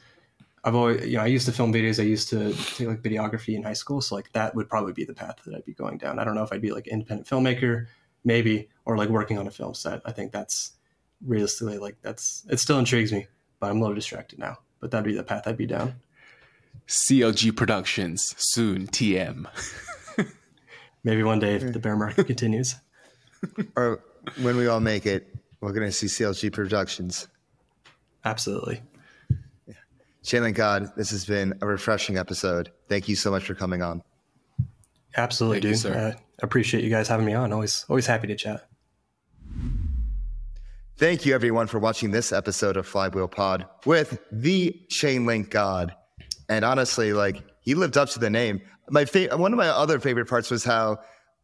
[0.64, 1.98] I've always, you know, I used to film videos.
[1.98, 4.00] I used to take like videography in high school.
[4.00, 6.18] So like that would probably be the path that I'd be going down.
[6.18, 7.86] I don't know if I'd be like independent filmmaker,
[8.24, 10.00] maybe, or like working on a film set.
[10.04, 10.72] I think that's
[11.26, 13.26] realistically like that's it still intrigues me,
[13.58, 14.58] but I'm a little distracted now.
[14.80, 15.94] But that'd be the path I'd be down.
[16.88, 18.86] CLG Productions soon.
[18.86, 19.46] TM.
[21.04, 22.76] Maybe one day if the bear market continues.
[23.76, 24.02] Or
[24.42, 27.28] when we all make it, we're going to see CLG Productions.
[28.24, 28.80] Absolutely.
[30.24, 32.70] Chainlink God, this has been a refreshing episode.
[32.88, 34.02] Thank you so much for coming on.
[35.16, 35.80] Absolutely, Thank you, dude.
[35.80, 35.94] sir.
[36.16, 37.52] Uh, appreciate you guys having me on.
[37.52, 38.66] Always, always happy to chat.
[40.96, 45.94] Thank you, everyone, for watching this episode of Flywheel Pod with the Chainlink God.
[46.50, 48.60] And honestly, like he lived up to the name.
[48.90, 50.98] My fa- one of my other favorite parts was how,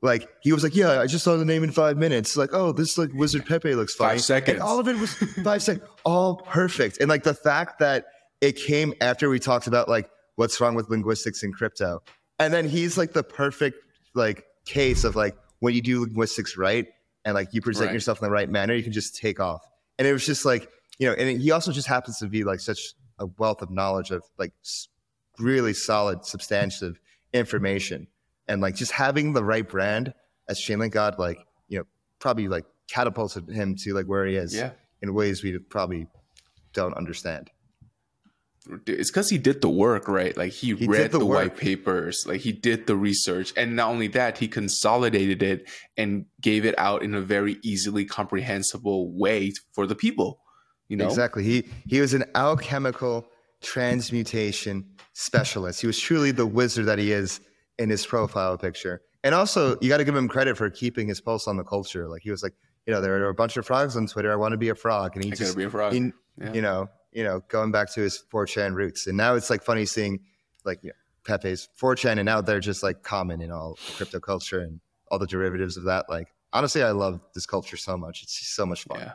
[0.07, 2.73] like, he was like, "Yeah, I just saw the name in five minutes." Like, oh,
[2.73, 4.15] this like Wizard Pepe looks funny.
[4.15, 4.55] Five seconds.
[4.55, 5.13] And all of it was
[5.45, 6.99] five seconds, all perfect.
[7.01, 8.07] And like the fact that
[8.41, 12.03] it came after we talked about like what's wrong with linguistics in crypto,
[12.39, 13.79] and then he's like the perfect
[14.15, 16.87] like case of like when you do linguistics right
[17.25, 17.95] and like you present Right.
[17.95, 19.63] yourself in the right manner, you can just take off.
[19.99, 20.69] And it was just like,
[20.99, 24.11] you know, and he also just happens to be like such a wealth of knowledge
[24.11, 24.53] of like
[25.39, 27.01] really solid, substantive
[27.33, 28.07] information.
[28.49, 30.15] And like just having the right brand
[30.49, 31.85] as Chainlink God, like, you know,
[32.21, 34.71] probably like catapulted him to like where he is Yeah.
[35.03, 36.07] in ways we probably
[36.73, 37.51] don't understand.
[38.87, 40.37] it's because he did the work, right?
[40.37, 43.91] Like he, He read the the, white papers, like he did the research, and not
[43.91, 49.53] only that, he consolidated it and gave it out in a very easily comprehensible way
[49.73, 50.41] for the people.
[50.89, 51.45] You know, Exactly.
[51.45, 53.27] He he was an alchemical
[53.63, 55.81] transmutation specialist.
[55.81, 57.41] He was truly the wizard that he is
[57.79, 59.03] in his profile picture.
[59.25, 62.09] And also, you got to give him credit for keeping his pulse on the culture.
[62.09, 62.55] Like he was like,
[62.87, 64.33] you know, there are a bunch of frogs on Twitter.
[64.33, 65.93] I want to be a frog, and he I just, be a frog.
[65.93, 66.53] he- Yeah.
[66.53, 69.07] you know, you know, going back to his 4chan roots.
[69.07, 70.21] And now it's like funny seeing
[70.65, 70.95] like you know,
[71.25, 74.81] Pepe's 4chan, and now they're just like common in all crypto culture and
[75.11, 76.09] all the derivatives of that.
[76.09, 78.23] Like honestly, I love this culture so much.
[78.23, 79.01] It's just so much fun.
[79.01, 79.13] Yeah.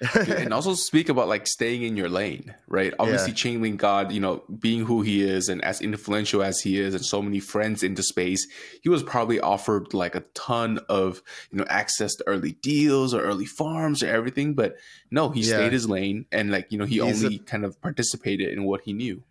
[0.00, 2.92] And also speak about like staying in your lane, right?
[2.98, 6.94] Obviously, Chainlink God, you know, being who he is and as influential as he is,
[6.94, 8.46] and so many friends into space,
[8.82, 13.22] he was probably offered like a ton of you know access to early deals or
[13.22, 14.54] early farms or everything.
[14.54, 14.76] But
[15.10, 15.56] no, he Yeah.
[15.56, 18.64] stayed his lane, and like you know, he He's a- only kind of participated in
[18.64, 19.22] what he knew.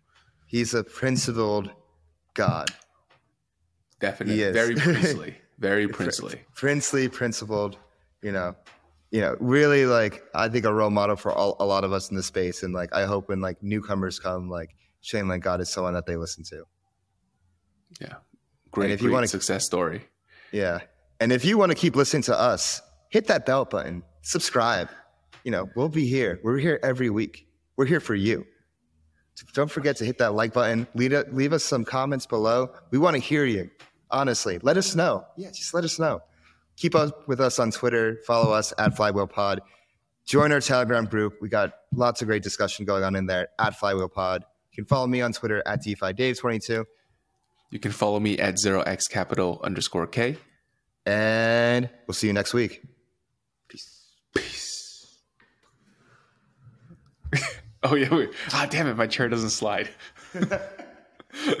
[0.46, 1.70] He's a principled
[2.34, 2.72] god.
[3.98, 6.42] Definitely, very princely, very princely.
[6.54, 7.78] princely, principled,
[8.20, 8.54] you know,
[9.10, 12.10] you know, really like I think a role model for all, a lot of us
[12.10, 12.62] in the space.
[12.62, 16.16] And like I hope when like newcomers come, like Chainlink God is someone that they
[16.16, 16.64] listen to.
[18.00, 18.14] Yeah,
[18.70, 20.04] great, if you great wanna- success story.
[20.52, 20.80] Yeah.
[21.20, 24.90] And if you want to keep listening to us, hit that bell button, subscribe.
[25.44, 26.40] You know, we'll be here.
[26.42, 27.46] We're here every week.
[27.76, 28.44] We're here for you.
[29.54, 30.86] Don't forget to hit that like button.
[30.94, 32.70] Leave, leave us some comments below.
[32.90, 33.70] We want to hear you.
[34.10, 35.24] Honestly, let us know.
[35.36, 36.20] Yeah, just let us know.
[36.76, 38.18] Keep up with us on Twitter.
[38.26, 39.60] Follow us at Flywheel Pod.
[40.26, 41.34] Join our Telegram group.
[41.40, 44.44] We got lots of great discussion going on in there at Flywheel Pod.
[44.72, 46.84] You can follow me on Twitter at DeFiDave22.
[47.70, 50.36] You can follow me at 0x kapital underscore K.
[51.06, 52.82] And we'll see you next week.
[53.68, 54.10] Peace.
[54.34, 55.18] Peace.
[57.84, 58.14] oh, yeah.
[58.14, 58.30] Wait.
[58.52, 58.96] Ah, damn it.
[58.96, 59.88] My chair doesn't slide.